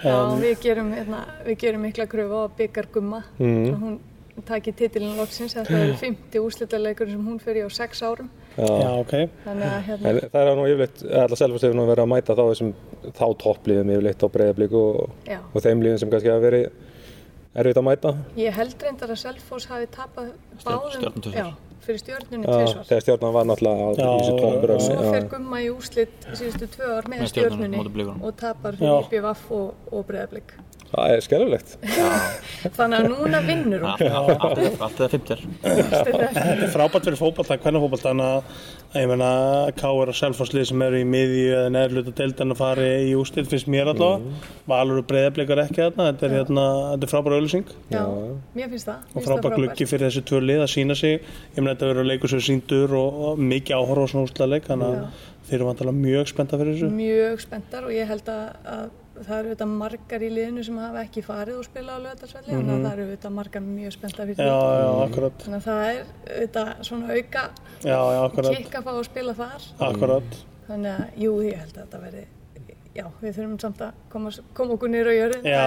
já 0.05 0.17
við, 0.41 0.56
gerum, 0.65 0.91
hérna, 0.94 1.21
við 1.47 1.56
gerum 1.62 1.87
mikla 1.88 2.06
kröfu 2.06 2.41
á 2.44 2.47
byggar 2.59 2.88
gumma. 2.93 3.23
Mm. 3.38 3.71
Hún 3.81 4.44
taki 4.44 4.73
titilin 4.76 5.17
loksins. 5.17 5.55
Þetta 5.55 5.79
er 5.79 5.93
50 5.97 6.41
úslitaleikur 6.44 7.09
sem 7.09 7.23
hún 7.25 7.38
fer 7.41 7.56
í 7.56 7.62
á 7.65 7.71
6 7.73 8.03
árum. 8.05 8.29
Já. 8.59 8.67
Já, 8.67 8.91
ok. 9.00 9.15
Þannig 9.47 9.69
að 9.71 9.82
hérna, 9.88 10.09
En 10.11 10.19
það 10.35 10.41
er 10.50 10.56
nú 10.59 10.67
yfirleitt, 10.69 11.05
allar 11.23 11.38
Selfoss 11.41 11.65
hefur 11.65 11.79
nú 11.79 11.87
verið 11.88 12.05
að 12.05 12.11
mæta 12.12 12.37
þá 12.37 12.43
þessum 12.50 12.75
þá 13.15 13.25
toppliðum 13.44 13.93
yfirleitt 13.94 14.26
á 14.26 14.29
breyðablík 14.37 14.76
og, 14.79 15.00
og 15.55 15.65
þeim 15.65 15.82
liðum 15.87 16.03
sem 16.05 16.11
kannski 16.12 16.31
hafa 16.35 16.44
verið 16.44 16.69
erfitt 17.55 17.81
að 17.81 17.87
mæta. 17.88 18.12
Ég 18.37 18.53
held 18.59 18.82
reyndar 18.82 19.15
að 19.15 19.23
Selfoss 19.25 19.67
hafi 19.71 19.87
tapað 19.94 20.32
báðum, 20.67 21.55
fyrir 21.87 22.01
stjörnunni 22.03 22.47
Já, 22.49 22.55
tvisvar. 22.59 22.87
þegar 22.91 23.05
stjórnan 23.07 23.35
var 23.37 23.49
náttúrulega 23.51 23.85
á 23.85 23.89
þessu 23.95 24.35
já, 24.35 24.43
toppur. 24.43 24.75
Og 24.75 24.85
svo 24.85 25.09
fer 25.15 25.27
Gumma 25.35 25.61
í 25.65 25.69
úslit 25.73 26.29
síðustu 26.33 26.71
tvö 26.77 26.93
ár 26.99 27.11
með 27.13 27.25
Blikunum. 27.95 28.23
og 28.23 28.37
tapar 28.41 28.79
fyrir 28.81 29.11
IBVF 29.11 29.51
og, 29.55 29.91
og 29.93 30.07
Breiðablík. 30.09 30.57
Það 30.94 31.12
er 31.12 31.23
skelvilegt. 31.25 31.73
Þannig 32.76 33.00
að 33.00 33.06
núna 33.11 33.41
vinnur 33.44 33.82
hún. 33.82 34.05
Allt 34.85 35.00
eða 35.00 35.08
50 35.11 35.41
Þetta 35.64 36.44
er 36.55 36.70
frábært 36.70 37.08
fyrir 37.08 37.19
fótballta, 37.19 37.56
hvernig 37.64 37.82
fótballta 37.82 38.12
en 38.14 38.23
að 38.23 39.00
ég 39.00 39.08
meina 39.11 39.31
K.R. 39.75 40.12
og 40.12 40.14
Selfosslið 40.14 40.69
sem 40.70 40.85
eru 40.87 41.00
í 41.02 41.08
miðju 41.08 41.49
eða 41.56 41.73
neðurluta 41.75 42.14
deildan 42.20 42.55
að 42.55 42.61
fara 42.62 42.87
í 43.02 43.11
ústilt 43.19 43.50
finnst 43.50 43.70
mér 43.75 43.91
allavega. 43.91 44.38
Valur 44.70 45.02
og 45.02 45.08
breyðablikar 45.11 45.64
ekki 45.64 45.82
þarna 45.82 46.08
þetta 46.12 46.29
er, 46.29 46.37
hérna, 46.38 46.67
þetta 46.94 47.08
er 47.08 47.12
frábær 47.14 47.37
auðlýsing 47.40 47.75
Já, 47.90 48.02
mér 48.55 48.73
finnst 48.75 48.90
það. 48.93 49.12
og 49.19 49.29
frábær 49.29 49.58
gluggi 49.58 49.88
fyrir 49.90 50.08
þessi 50.08 50.25
tvö 50.31 50.43
lið 50.47 50.64
að 50.64 50.73
sína 50.76 50.99
sig. 51.02 51.19
Ég 51.56 51.58
meina 51.61 51.75
þetta 51.75 51.90
verður 51.90 52.11
leikur 52.12 52.35
sem 52.37 52.44
síndur 52.52 52.94
og, 53.00 53.23
og 53.32 53.43
mikið 53.43 53.81
áhorf 53.81 54.06
og 54.06 54.12
svona 54.14 54.29
úrslagleik 54.29 54.70
þannig 54.70 54.93
að 54.94 55.25
þeir 55.49 55.58
eru 55.58 55.73
vantilega 55.73 56.02
mjög 56.06 56.31
spennta 56.31 56.61
fyrir 56.61 56.76
þessu. 56.79 56.93
Mjög 56.94 57.43
spenntar 57.49 57.88
og 57.88 57.93
ég 57.99 58.08
held 58.14 58.31
að, 58.32 58.44
að 58.76 58.87
það 59.14 59.38
eru 59.38 59.49
auðvitað 59.50 59.72
margar 59.78 60.22
í 60.26 60.31
liðinu 60.34 60.64
sem 60.66 60.78
hafa 60.82 61.02
ekki 61.06 61.22
farið 61.25 61.58
og 61.61 61.64
spila 61.69 61.94
á 61.94 61.99
lögdagsvelli 62.05 62.50
þannig 62.55 62.72
að 62.75 62.84
það 62.84 62.93
eru 62.94 63.05
auðvitað 63.06 63.34
margar 63.38 63.62
mjög 63.69 63.93
spenntar 63.94 64.26
fyrir 64.26 64.44
Mhm. 64.44 64.49
Já, 64.50 64.58
já, 64.81 64.88
akkurat 65.08 65.44
Þannig 65.44 65.61
að 65.61 65.66
það 65.69 65.82
er 65.90 66.00
auðvitað 66.34 66.84
svona 66.88 67.06
auka 67.14 67.44
Já, 67.84 68.00
já, 68.14 68.20
akkurat, 68.28 68.56
kikk 68.58 68.75
að 68.81 68.84
fá 68.84 68.93
að 68.94 69.05
spila 69.11 69.34
þar. 69.34 69.69
akkurat 69.88 70.40
Þannig 70.68 70.90
að, 70.94 71.04
jú, 71.21 71.33
ég 71.44 71.59
held 71.61 71.76
að 71.76 71.83
þetta 71.85 72.00
verði, 72.06 72.25
já, 72.95 73.05
við 73.21 73.33
þurfum 73.37 73.55
samt 73.63 73.81
að 73.83 73.95
koma, 74.13 74.31
koma 74.55 74.75
okkur 74.77 74.93
er 74.95 75.09
leikur 75.09 75.47
já, 75.49 75.63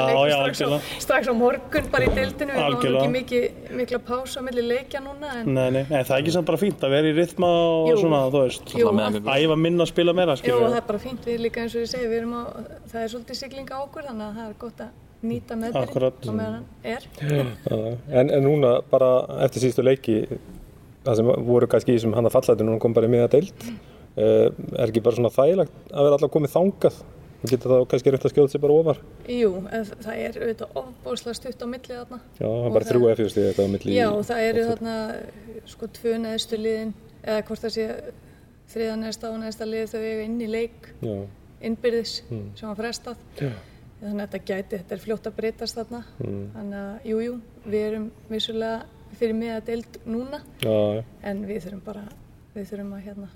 strax 0.53 0.91
strax 1.03 1.27
á 1.27 1.33
morgun 1.35 1.89
bara 1.91 2.07
í 2.07 2.11
deildinu, 2.15 2.53
við 2.55 2.63
Algjörlega. 2.63 3.01
ekki 3.01 3.13
mikið, 3.15 3.73
mikla 3.81 3.99
pása 4.07 4.43
millir 4.45 4.67
leikja 4.67 5.01
núna, 5.03 5.33
en 5.41 5.49
Nei, 5.57 5.65
nei, 5.75 5.83
nei, 5.89 6.03
það 6.07 6.13
er 6.15 6.21
ekki 6.23 6.35
samt 6.37 6.47
bara 6.51 6.61
fínt 6.61 6.85
að 6.87 6.95
vera 6.95 7.11
í 7.11 7.15
rytma 7.17 7.49
og 7.63 7.89
Jú. 7.91 7.97
svona, 8.03 8.21
þú 8.31 8.43
veist. 8.45 8.75
Jú, 8.77 8.93
Æfa 9.37 9.57
minna 9.59 9.83
að 9.83 9.91
spila 9.91 10.15
meira, 10.17 10.37
jú, 10.39 10.61
það 10.63 10.77
er 10.79 10.87
bara 10.87 11.01
fínt. 11.03 11.27
Við 11.27 11.43
líka 11.43 11.65
eins 11.65 11.75
og 11.75 11.83
ég 11.83 11.91
segi, 11.91 12.07
við 12.07 12.21
erum 12.21 12.37
á, 12.39 12.43
það 12.93 13.03
er 13.03 13.11
svolítið 13.15 13.41
sigling 13.41 13.75
á 13.75 13.77
okkur, 13.83 14.07
þannig 14.07 14.27
að 14.29 14.39
það 14.39 14.47
er 14.47 14.57
gott 14.63 14.85
að 14.85 14.95
nýta 15.27 15.57
er. 16.83 17.03
Já, 17.19 17.45
En, 18.07 18.29
en 18.29 18.43
núna 18.45 18.77
bara 18.91 19.11
eftir 19.43 19.65
síðustu 19.65 19.83
leiki 19.83 20.17
það 21.07 21.19
sem 21.19 21.29
voru 21.47 21.67
kannski 21.71 21.95
í 21.95 22.01
sem 22.01 22.13
hann 22.15 22.27
að 22.27 22.35
fallætu 22.35 22.67
núna 22.67 22.79
kom 22.83 22.95
bara 22.95 23.07
í 23.09 23.11
miða 23.11 23.29
deild. 23.31 23.53
Uh, 24.17 24.49
er 24.73 24.89
ekki 24.89 25.03
bara 25.05 25.17
svona 25.17 25.29
þægilegt 25.29 25.73
að 25.93 26.07
vera 26.07 26.17
alltaf 26.17 26.31
komið 26.33 26.53
þangað 26.55 26.95
og 27.37 27.51
geta 27.51 27.69
þá 27.69 27.75
kannski 27.91 28.13
reynt 28.13 28.27
að 28.27 28.33
skjóða 28.33 28.51
sér 28.53 28.63
bara 28.63 28.77
ofar. 28.81 29.01
Jú, 29.29 29.51
en 29.71 29.85
það 29.89 30.21
er 30.23 30.39
auðvitað 30.41 30.79
ofbóðslega 30.81 31.39
stutt 31.39 31.63
á 31.63 31.67
milli 31.69 31.93
þarna. 31.93 32.19
Já, 32.39 32.47
það 32.47 32.67
er 32.69 32.75
bara 32.77 32.89
þrjú 32.91 33.09
F 33.13 33.23
stíð 33.33 33.47
þetta 33.47 33.67
á 33.67 33.69
milli 33.73 33.97
Já, 33.97 34.07
það 34.29 34.43
eru 34.47 34.65
þarna 34.71 34.95
sko 35.73 35.89
tvö 35.99 36.17
neðstu 36.23 36.61
liðin 36.61 36.93
eða 37.23 37.45
hvort 37.47 37.65
það 37.65 37.75
sé 37.77 37.87
þriða 38.73 38.99
neðsta 39.03 39.31
og 39.31 39.39
neðsta 39.43 39.69
lið 39.69 39.89
þau 39.93 40.01
eiga 40.01 40.27
inn 40.27 40.37
í 40.41 40.51
leik 40.51 40.91
Já, 41.05 41.15
innbyrðis 41.69 42.19
sem 42.27 42.67
var 42.67 42.77
frestað. 42.81 43.25
Já, 43.37 43.51
þannig 44.01 44.21
að 44.21 44.27
þetta 44.27 44.43
gæti, 44.51 44.77
þetta 44.77 44.95
er 44.97 45.03
fljótt 45.05 45.29
að 45.29 45.37
breytast 45.39 45.79
þarna. 45.79 46.03
Mm. 46.21 46.45
þannig 46.57 46.79
að 46.83 47.09
jú, 47.11 47.21
jú, 47.27 47.39
við 47.65 47.87
erum 47.87 48.11
vissulega 48.29 48.85
fyrir 49.17 49.37
mig 49.37 49.53
að 49.55 49.65
deild 49.71 49.99
núna 50.05 50.41
já. 50.61 51.03
en 51.23 51.43
við 51.47 51.63
þurfum 51.65 51.83
bara 51.85 52.03
við 52.53 52.71
þurfum 52.71 52.95
að 52.97 53.05
hérna 53.07 53.29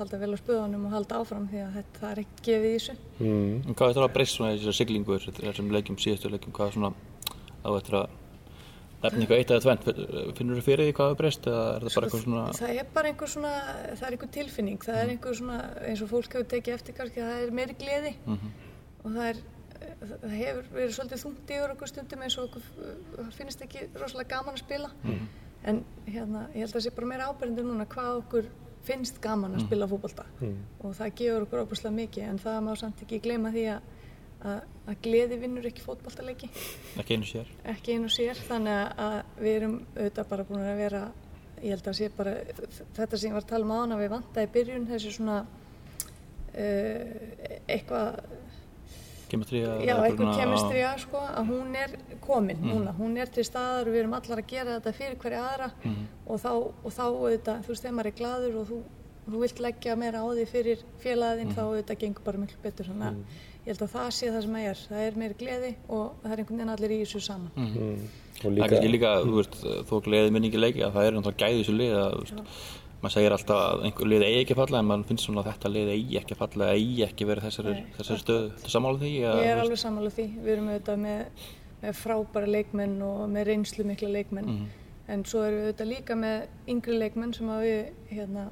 halda 0.00 0.20
vel 0.20 0.32
á 0.34 0.38
spöðunum 0.40 0.86
og 0.88 0.94
halda 0.96 1.20
áfram 1.22 1.48
því 1.50 1.62
að 1.64 1.74
þetta 1.78 2.02
það 2.02 2.12
er 2.12 2.20
ekki 2.22 2.44
gefið 2.48 2.68
í 2.68 2.76
þessu. 2.76 2.94
Mm. 3.18 3.56
En 3.56 3.78
Hvað 3.78 3.88
er 3.88 3.98
það 3.98 4.06
að 4.06 4.14
breyst 4.18 4.36
svona 4.36 4.52
í 4.52 4.60
þessari 4.60 4.78
siglingu 4.80 5.18
þessum 5.26 5.74
leikjum, 5.74 5.98
síðustu 6.04 6.32
leikjum, 6.32 6.54
hvað 6.56 6.70
er 6.70 6.76
svona 6.76 6.92
á 7.66 7.70
eftir 7.76 7.98
að 8.00 8.14
nefna 9.02 9.20
eitthvað 9.22 9.40
eitt 9.40 9.50
eða 9.52 9.64
tvent, 9.66 9.88
finnur 10.38 10.58
þú 10.58 10.64
fyrir 10.66 10.88
því 10.88 10.94
hvað 10.96 11.10
er 11.12 11.18
breyst 11.20 11.48
eða 11.50 11.64
er 11.72 11.84
það 11.84 11.96
bara 11.96 12.06
eitthvað 12.06 12.24
svona 12.24 12.44
það 12.56 12.78
er 12.80 12.88
bara 12.94 13.10
einhver 13.10 13.32
svona, 13.32 13.50
það 13.92 14.06
er 14.06 14.16
einhver 14.16 14.32
tilfinning. 14.36 14.78
Það 14.86 15.00
er 15.02 15.12
einhver 15.12 15.36
svona, 15.40 15.58
eins 15.86 16.02
og 16.02 16.10
fólk 16.12 16.36
hefur 16.38 16.48
tekið 16.54 16.78
eftir 16.78 16.96
kannski, 16.96 17.26
það 17.26 17.44
er 17.44 17.54
meiri 17.60 17.76
gleði. 17.82 18.14
Og 19.04 19.12
það 19.12 19.28
er 19.30 19.42
það 20.00 20.36
hefur 20.36 20.68
verið 20.74 20.94
svolítið 20.96 21.22
þungt 21.22 21.50
yfir 21.56 21.74
okkur 21.74 21.90
stundum 21.90 22.22
eins 22.24 22.36
og 22.40 22.46
okkur 22.48 23.32
finnst 23.36 23.64
ekki 23.66 23.88
rosalega 24.00 24.32
gaman 24.36 24.56
að 24.56 24.62
spila. 24.64 24.90
En 25.66 25.82
hérna, 26.06 26.46
ég 26.54 26.62
held 26.62 26.70
að 26.70 26.78
það 26.78 26.86
sé 26.86 26.94
bara 26.96 27.10
meira 27.10 27.28
ábyrgandi 27.30 27.66
núna 27.66 27.86
hvað 27.90 28.20
okkur 28.22 28.48
finnst 28.86 29.20
gaman 29.24 29.56
að 29.56 29.66
spila 29.66 29.88
fótbolta. 29.90 30.24
Og 30.82 30.96
það 30.96 31.12
gefur 31.20 31.46
okkur 31.46 31.64
óbúslega 31.66 31.96
mikið 31.96 32.30
en 32.30 32.40
það 32.42 32.58
má 32.66 32.72
samt 32.80 33.04
ekki 33.04 33.20
gleyma 33.24 33.52
því 33.54 33.66
að, 33.74 33.92
að, 34.52 34.96
gleði 35.04 35.38
vinnur 35.42 35.68
ekki 35.70 35.84
fótboltaleiki. 35.84 36.50
Ekki 37.02 37.18
einu 37.18 37.28
sér. 37.28 37.52
Ekki 37.74 37.96
einu 37.96 38.10
sér 38.12 38.42
þannig 38.48 39.04
að 39.06 39.20
við 39.42 39.60
erum 39.60 39.78
auðvitað 39.96 40.32
bara 40.32 40.48
búin 40.50 40.66
að 40.66 40.82
vera 40.84 41.04
ég 41.62 41.72
held 41.72 41.86
að 41.88 41.98
sé 41.98 42.10
bara 42.12 42.34
þetta 42.96 43.18
sem 43.18 43.30
ég 43.30 43.36
var 43.36 43.44
að 43.44 43.52
tala 43.52 43.66
um 43.66 43.74
áðan 43.76 43.94
að 43.96 44.02
við 44.02 44.12
vantaði 44.12 44.48
í 44.48 44.52
byrjun 44.56 44.88
þessi 44.90 45.12
svona 45.14 45.36
uh, 45.42 47.06
eitthvað 47.64 48.20
kemistría 49.30 49.72
já, 49.84 49.94
eitthvað 49.96 50.36
kemistrija 50.40 50.92
sko, 51.02 51.22
að 51.40 51.50
hún 51.52 51.74
er 51.78 51.96
komin 52.24 52.60
núna, 52.62 52.92
hún 52.98 53.16
er 53.20 53.32
til 53.32 53.44
staðar 53.46 53.88
og 53.88 53.94
við 53.94 54.04
erum 54.04 54.14
allar 54.18 54.42
að 54.42 54.52
gera 54.52 54.76
þetta 54.76 54.94
fyrir 55.00 55.18
hverja 55.22 55.42
aðra. 55.50 55.70
Og 56.26 56.40
þá, 56.42 56.52
og 56.56 56.94
þá 56.94 57.02
auðvitað, 57.06 57.64
þú 57.66 57.74
veist, 57.74 57.82
þegar 57.86 57.96
maður 57.98 58.12
er 58.12 58.18
gladur 58.20 58.60
og 58.60 58.70
þú, 58.70 58.80
þú 59.26 59.42
vilt 59.42 59.64
leggja 59.66 59.96
meira 59.98 60.22
á 60.22 60.26
því 60.30 60.46
fyrir 60.52 60.86
félagin 61.02 61.54
þá 61.56 61.62
auðvitað 61.66 62.00
gengur 62.04 62.26
bara 62.28 62.42
miklu 62.44 62.62
betur. 62.62 62.90
Þannig 62.92 63.08
að 63.08 63.16
ég 63.66 63.72
held 63.72 63.82
að 63.82 63.94
það 63.96 64.12
sé 64.18 64.30
það 64.30 64.46
sem 64.46 64.56
það 64.56 64.70
er. 64.70 64.84
Það 64.92 65.08
er 65.08 65.18
meiri 65.22 65.40
gleði 65.42 65.74
og 65.88 66.06
það 66.22 66.32
er 66.32 66.42
einhvern 66.44 66.60
veginn 66.60 66.74
allir 66.76 66.96
í 66.96 67.02
þessu 67.02 67.26
saman 67.26 67.50
og 67.56 68.24
Það 68.36 68.50
er 68.50 68.52
líka, 68.52 68.66
kannski 68.68 68.88
líka, 68.92 69.12
þú 69.24 69.36
veist, 69.38 69.54
þó 69.88 69.94
gleði 70.04 70.32
minn 70.34 70.46
ekki 70.48 70.60
leiki 70.60 70.82
að 70.84 70.96
það 70.96 71.06
er 71.06 71.14
náttúrulega 71.16 71.46
gæði 71.46 71.60
þessu 71.62 71.76
lið 71.76 71.94
að, 71.96 72.10
þú 72.12 72.24
veist, 72.26 72.58
maður 73.06 73.14
segir 73.16 73.34
alltaf 73.36 73.60
að 73.62 73.84
einhver 73.86 74.08
lið 74.10 74.24
eigi 74.26 74.40
ekki 74.42 74.54
að 74.56 74.60
falla 74.62 74.80
en 74.82 74.88
maður 74.90 75.04
finnst 75.10 75.26
svona 75.28 75.42
að 75.44 75.50
þetta 75.52 75.70
lið 75.74 75.90
eigi 75.94 76.18
ekki 76.20 76.34
að 76.34 76.40
falla, 76.42 76.70
eigi 76.74 77.04
ekki 77.06 77.28
verið 77.28 77.46
þessari, 77.46 77.76
þessari 77.96 78.22
stöðu. 78.24 78.48
Þetta 78.56 78.72
samála 78.72 79.00
því? 79.02 79.12
Ég 79.22 79.46
er 79.46 79.60
þú 79.60 79.64
alveg 79.66 79.80
sammála 79.82 80.12
því. 80.16 80.26
Við 80.42 80.52
erum 80.56 80.68
auðvitað 80.72 81.00
með, 81.04 81.46
með 81.84 81.96
frábæra 82.00 82.50
leikmenn 82.56 82.98
og 83.06 83.22
með 83.30 83.48
reynslu 83.52 83.86
mikla 83.86 84.12
leikmenn. 84.16 84.52
En 85.06 85.22
svo 85.28 85.44
erum 85.46 85.62
við 85.62 85.68
auðvitað 85.70 85.90
líka 85.92 86.18
með 86.18 86.70
yngri 86.74 87.00
leikmenn 87.00 87.34
sem 87.36 87.50
að 87.54 87.66
við 87.68 88.14
hérna, 88.16 88.46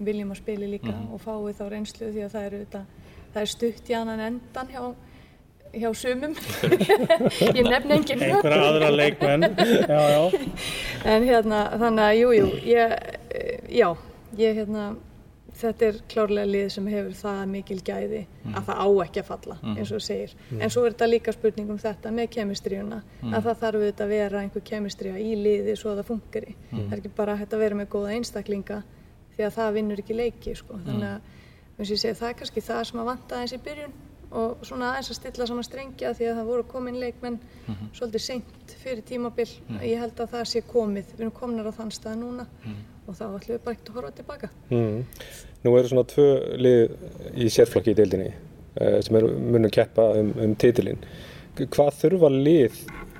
viljum 0.00 0.32
að 0.32 0.40
spila 0.40 0.72
líka 0.72 0.98
og 1.12 1.20
fáið 1.20 1.56
þá 1.60 1.64
reynslu 1.76 2.12
því 2.14 2.26
að 2.26 2.36
það 2.36 2.46
er, 2.48 2.58
auðvitað, 2.58 3.16
það 3.34 3.42
er 3.42 3.50
stutt 3.56 3.90
í 3.92 3.96
annan 3.98 4.22
endan 4.24 4.70
hjá, 4.72 4.86
hjá 5.82 5.90
sumum. 6.00 6.36
ég 7.58 7.68
nefn 7.68 7.92
enginn. 7.98 8.24
einhverja 8.24 8.70
aðra 8.70 8.88
leikmenn 8.96 9.44
já, 9.52 10.00
já, 10.14 10.22
En 11.12 11.26
hérna, 11.28 11.60
þannig 11.82 12.06
að, 12.06 12.16
jú, 12.22 12.32
jú, 12.38 12.48
ég, 12.70 12.96
já, 13.72 13.88
ég, 14.38 14.54
hérna, 14.56 14.84
þetta 15.52 15.84
er 15.86 15.98
klárlega 16.08 16.48
lið 16.48 16.68
sem 16.72 16.86
hefur 16.88 17.16
það 17.18 17.40
mikil 17.52 17.78
gæði 17.84 18.22
að 18.54 18.62
það 18.68 18.78
á 18.80 18.88
ekki 19.04 19.20
að 19.20 19.26
falla, 19.28 19.56
eins 19.76 19.90
og 19.92 19.98
þú 19.98 20.04
segir. 20.06 20.34
En 20.58 20.70
svo 20.72 20.84
er 20.86 20.94
þetta 20.94 21.08
líka 21.10 21.32
spurning 21.36 21.70
um 21.70 21.78
þetta 21.82 22.12
með 22.12 22.30
kemistríuna, 22.36 23.02
að 23.22 23.42
það 23.48 23.58
þarf 23.64 23.80
auðvitað 23.82 24.04
að 24.06 24.14
vera 24.14 24.40
einhver 24.40 24.64
kemistría 24.70 25.18
í 25.20 25.34
liði 25.36 25.76
svo 25.76 25.90
að 25.92 26.00
það 26.00 26.08
funkari. 26.12 26.56
Það 26.70 26.92
er 26.92 27.02
ekki 27.02 27.12
bara 27.16 27.36
að 27.36 27.58
vera 27.58 27.74
með 27.82 27.90
góða 27.92 28.14
einstaklinga 28.16 28.82
því 29.36 29.44
að 29.44 29.52
það 29.58 29.74
vinnur 29.76 30.00
ekki 30.02 30.16
leiki, 30.16 30.54
sko. 30.56 30.78
Þannig 30.86 31.08
að, 31.08 31.20
eins 31.78 31.90
og 31.90 31.92
ég 31.96 32.00
segi, 32.00 32.16
það 32.20 32.28
er 32.28 32.38
kannski 32.40 32.60
það 32.60 32.82
sem 32.88 33.00
að 33.00 33.10
vanta 33.12 33.36
aðeins 33.36 33.52
í 33.52 33.60
byrjun 33.68 33.92
og 34.32 34.64
svona 34.64 34.90
aðeins 34.94 35.10
að 35.12 35.16
stilla 35.18 35.46
saman 35.46 35.64
strengja 35.68 36.14
því 36.16 36.26
að 36.30 36.38
það 36.38 36.46
voru 36.48 36.64
komin 36.64 36.96
leikmenn 37.00 37.38
svolítið 37.92 38.22
seint 38.24 38.74
fyrir 38.80 39.02
tímabil. 39.04 39.48
Ég 39.84 40.00
held 40.00 40.20
að 40.20 40.30
það 40.32 40.44
sé 40.48 40.62
komið, 40.64 41.12
við 41.12 41.20
erum 41.20 41.34
komnar 41.36 41.68
á 41.68 41.72
þann 41.76 41.92
stað 41.92 42.16
núna 42.22 42.46
og 43.06 43.16
þá 43.18 43.24
ætlum 43.26 43.54
við 43.54 43.62
bara 43.64 43.76
ekkert 43.76 43.90
að 43.90 43.98
horfa 43.98 44.16
tilbaka 44.18 44.50
mm, 44.70 44.98
nú 45.64 45.76
eru 45.78 45.90
svona 45.90 46.08
tvö 46.12 46.26
lið 46.62 46.96
í 47.34 47.48
sérflokki 47.52 47.94
í 47.94 47.98
deildinni 47.98 48.30
uh, 48.32 48.98
sem 49.04 49.18
eru 49.18 49.32
munum 49.38 49.72
keppa 49.72 50.12
um, 50.20 50.32
um 50.44 50.54
titilinn. 50.58 51.02
Hvað 51.62 51.98
þurfa 52.00 52.30
lið 52.32 52.78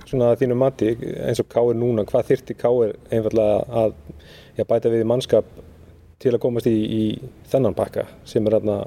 svona 0.09 0.33
þínu 0.39 0.57
mati 0.59 0.93
eins 0.93 1.41
og 1.43 1.49
Káir 1.53 1.77
núna, 1.79 2.05
hvað 2.09 2.31
þyrti 2.31 2.57
Káir 2.61 2.97
einfallega 3.12 3.83
að 3.83 3.95
já, 4.59 4.65
bæta 4.69 4.93
við 4.93 5.05
mannskap 5.09 5.49
til 6.23 6.35
að 6.35 6.43
komast 6.45 6.69
í, 6.71 6.75
í 6.75 7.05
þennan 7.51 7.77
pakka 7.77 8.07
sem 8.29 8.47
er 8.47 8.59
þarna 8.59 8.79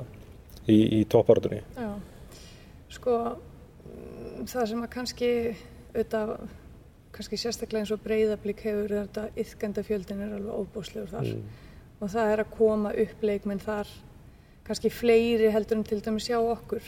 í, 0.68 0.78
í 1.00 1.02
topparötunni? 1.12 1.62
Já, 1.76 1.90
sko 2.98 3.18
mm, 3.32 4.46
það 4.52 4.70
sem 4.72 4.84
að 4.86 4.92
kannski 4.96 5.32
auðvitað, 5.96 6.36
kannski 7.16 7.40
sérstaklega 7.40 7.86
eins 7.86 7.94
og 7.96 8.02
breyðablík 8.04 8.62
hefur 8.68 8.92
þetta 8.98 9.30
yðkendafjöldin 9.40 10.22
er 10.26 10.36
alveg 10.36 10.60
óbúslegur 10.60 11.14
þar. 11.14 11.32
Og 12.04 12.12
það 12.12 12.32
er 12.34 12.44
að 12.44 12.54
koma 12.58 12.92
upp 13.06 13.24
leikmenn 13.24 13.64
þar 13.64 13.88
kannski 14.68 14.90
fleiri 14.92 15.52
heldur 15.54 15.80
en 15.80 15.88
til 15.88 16.02
dæmis 16.04 16.28
sjá 16.28 16.38
okkur 16.42 16.84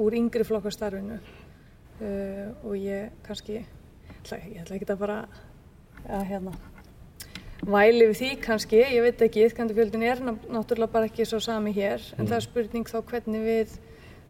úr 0.00 0.16
yngri 0.18 0.44
flokkastarfinu. 0.48 1.20
Uh, 2.02 2.48
og 2.66 2.74
ég 2.74 3.12
kannski 3.22 3.60
ætla, 4.18 4.40
ég 4.50 4.64
ætla 4.64 4.74
ekki 4.80 4.88
að 4.90 5.02
bara 5.04 5.18
að 6.10 6.24
hérna 6.32 6.54
væli 7.64 8.08
við 8.10 8.18
því 8.18 8.30
kannski, 8.42 8.80
ég 8.82 9.04
veit 9.04 9.22
ekki, 9.22 9.44
yðkendafjöldin 9.46 10.02
er 10.04 10.18
ná- 10.20 10.48
náttúrulega 10.50 10.92
bara 10.92 11.06
ekki 11.08 11.24
svo 11.24 11.38
sami 11.40 11.72
hér. 11.72 12.02
En 12.18 12.26
það 12.26 12.36
er 12.40 12.46
spurning 12.48 12.90
þá 12.90 12.98
hvernig 13.08 13.46
við 13.46 13.78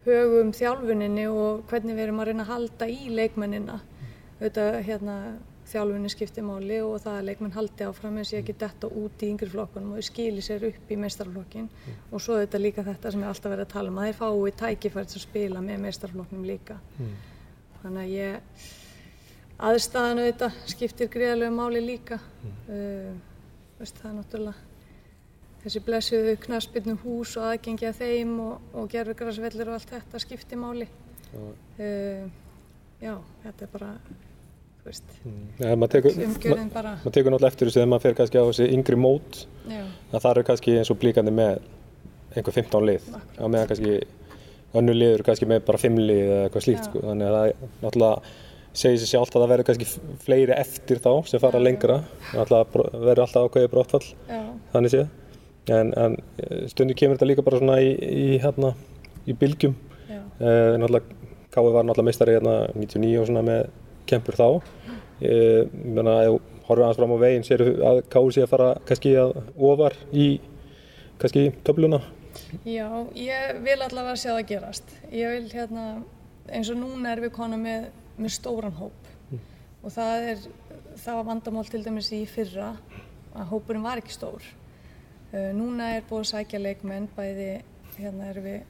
högum 0.05 0.53
þjálfuninni 0.53 1.25
og 1.33 1.65
hvernig 1.71 1.97
við 1.97 2.05
erum 2.05 2.21
að 2.21 2.29
reyna 2.29 2.45
að 2.45 2.53
halda 2.53 2.89
í 2.93 3.09
leikmennina 3.09 3.81
auðvitað 4.45 4.79
hérna 4.85 5.17
þjálfunni 5.65 6.11
skiptir 6.13 6.45
máli 6.45 6.79
og 6.85 6.99
það 7.01 7.19
að 7.19 7.27
leikmenn 7.31 7.55
haldi 7.55 7.87
áfram 7.89 8.19
eins 8.21 8.33
og 8.35 8.41
ekki 8.43 8.55
detta 8.61 8.89
út 9.01 9.23
í 9.25 9.31
yngri 9.33 9.49
flokkunum 9.49 9.95
og 9.95 10.01
þau 10.01 10.09
skili 10.11 10.43
sér 10.45 10.67
upp 10.69 10.91
í 10.93 10.99
meistarflokkin 11.01 11.71
og 12.11 12.21
svo 12.21 12.37
auðvitað 12.37 12.65
líka 12.67 12.85
þetta 12.85 13.13
sem 13.15 13.23
er 13.25 13.31
alltaf 13.31 13.55
verið 13.55 13.65
að 13.65 13.73
tala 13.73 13.93
um 13.93 14.01
að 14.03 14.11
þeir 14.11 14.19
fái 14.19 14.59
tækifæri 14.61 15.11
til 15.11 15.21
að 15.21 15.25
spila 15.25 15.63
með 15.65 15.81
meistarflokknum 15.87 16.45
líka. 16.49 16.77
Þannig 17.81 18.03
að 18.03 18.13
ég 18.13 18.69
aðstæðan 19.71 20.21
auðvitað 20.21 20.61
skiptir 20.75 21.11
greiðlega 21.17 21.57
máli 21.57 21.83
líka. 21.85 22.21
Uh, 22.69 23.17
veist, 23.81 23.99
það 24.03 24.11
er 24.11 24.17
náttúrulega 24.19 24.71
þessi 25.65 25.81
blessuðu 25.81 26.37
knaspinu 26.45 26.99
hús 27.01 27.39
og 27.41 27.49
aðgengi 27.49 27.89
að 27.89 28.03
þeim 28.03 28.37
og, 28.45 28.69
og 28.77 28.91
gerfugrasvellir 28.93 29.71
og 29.71 29.79
allt 29.79 29.95
þetta 29.97 30.21
skiptir 30.21 30.61
máli. 30.61 30.91
Uh, 31.35 32.29
já, 33.01 33.17
þetta 33.47 33.65
er 33.65 33.73
bara 33.73 33.95
Ja, 35.63 35.75
maður 35.81 35.93
tekur, 35.95 36.17
ma, 36.53 36.83
maður 37.05 37.15
tekur 37.17 37.33
náttúrulega 37.33 37.51
eftir 37.53 37.69
þessu 37.71 37.79
þegar 37.81 37.91
maður 37.93 38.05
fer 38.05 38.17
kannski 38.19 38.41
á 38.41 38.45
þessi 38.51 38.67
yngri 38.77 38.99
mót 39.01 39.39
já, 39.71 39.81
að 40.13 40.19
það 40.25 40.31
eru 40.35 40.45
kannski 40.51 40.75
eins 40.81 40.91
og 40.93 40.99
blíkandi 41.01 41.33
með 41.35 41.59
einhver 42.35 42.57
15 42.59 42.87
lið. 42.91 43.07
Á 43.41 43.45
meðan 43.49 43.71
kannski 43.71 43.95
önnu 44.75 44.97
lið 44.99 45.13
eru 45.17 45.27
kannski 45.29 45.49
með 45.49 45.63
bara 45.69 45.81
5 45.85 46.01
lið 46.03 46.23
eða 46.25 46.41
eitthvað 46.49 46.67
slíkt 46.67 46.83
Já. 46.83 46.89
sko. 46.91 47.03
þannig 47.09 47.29
að 47.31 47.37
það 47.39 47.69
náttúrulega 47.85 48.33
segir 48.75 48.99
sér 49.05 49.11
sjálft 49.13 49.37
að 49.39 49.45
það 49.45 49.53
verður 49.55 49.69
kannski 49.69 49.87
fleiri 50.25 50.55
eftir 50.59 50.99
þá 51.05 51.11
sem 51.31 51.43
fara 51.45 51.61
lengra. 51.63 52.01
Náttúrulega 52.35 53.05
verður 53.05 53.23
alltaf 53.25 53.47
ákveðið 53.49 53.71
brottfall 53.77 54.09
já, 54.29 54.41
þannig 54.75 54.95
séð. 54.97 55.07
En, 55.75 55.93
en 55.97 56.17
stundu 56.69 56.93
kemur 56.99 57.17
þetta 57.17 57.29
líka 57.31 57.45
bara 57.47 57.61
svona 57.63 57.79
í, 57.81 57.93
í, 57.95 58.25
hérna, 58.43 58.75
í 59.31 59.37
bylgjum. 59.41 59.77
Já, 60.11 60.21
Eh, 60.35 60.75
náttúrulega 60.83 61.23
Kái 61.55 61.63
var 61.71 61.87
náttúrulega 61.87 62.09
meistari 62.11 62.35
hérna 62.35 62.55
99 62.75 63.21
og 63.23 63.29
svona 63.31 63.45
með 63.47 63.69
kempur 64.11 64.39
þá. 64.39 64.49
Eh, 65.21 65.63
ég 65.65 65.95
meina 65.95 66.19
ef 66.25 66.35
þú 66.35 66.41
horfið 66.65 66.85
aðeins 66.85 66.99
fram 67.01 67.15
á 67.15 67.19
veginn 67.23 67.47
sér 67.47 67.65
að 67.91 68.03
Kái 68.13 68.25
sé 68.35 68.45
að 68.45 68.53
fara 68.55 68.69
kannski 68.89 69.15
að 69.21 69.33
ofar 69.71 69.97
í 70.13 70.29
kannski 71.21 71.47
töfluna? 71.67 72.01
Já, 72.67 72.89
ég 73.15 73.61
vil 73.65 73.79
allavega 73.79 74.17
sjá 74.19 74.33
það 74.33 74.47
gerast. 74.51 74.95
Ég 75.13 75.35
vil 75.37 75.49
hérna, 75.53 75.87
eins 76.49 76.71
og 76.73 76.81
núna 76.81 77.13
erum 77.13 77.29
við 77.29 77.35
konar 77.37 77.61
með, 77.63 77.89
með 78.19 78.37
stóran 78.39 78.79
hóp. 78.81 79.11
Og 79.85 79.93
það 79.93 80.29
er 80.33 80.45
það 80.97 81.19
var 81.19 81.27
vandamál 81.29 81.65
til 81.69 81.83
dæmis 81.85 82.11
í 82.15 82.23
fyrra 82.29 82.75
að 83.35 83.51
hópurinn 83.51 83.85
var 83.85 84.01
ekki 84.01 84.15
stór. 84.15 84.45
Uh, 85.35 85.51
núna 85.57 85.95
er 85.97 86.07
búið 86.09 86.25
að 86.25 86.31
sækja 86.31 86.61
leikmenn 86.63 87.09
bæði, 87.17 87.51
hérna 87.99 88.31
erum 88.31 88.47
við 88.47 88.61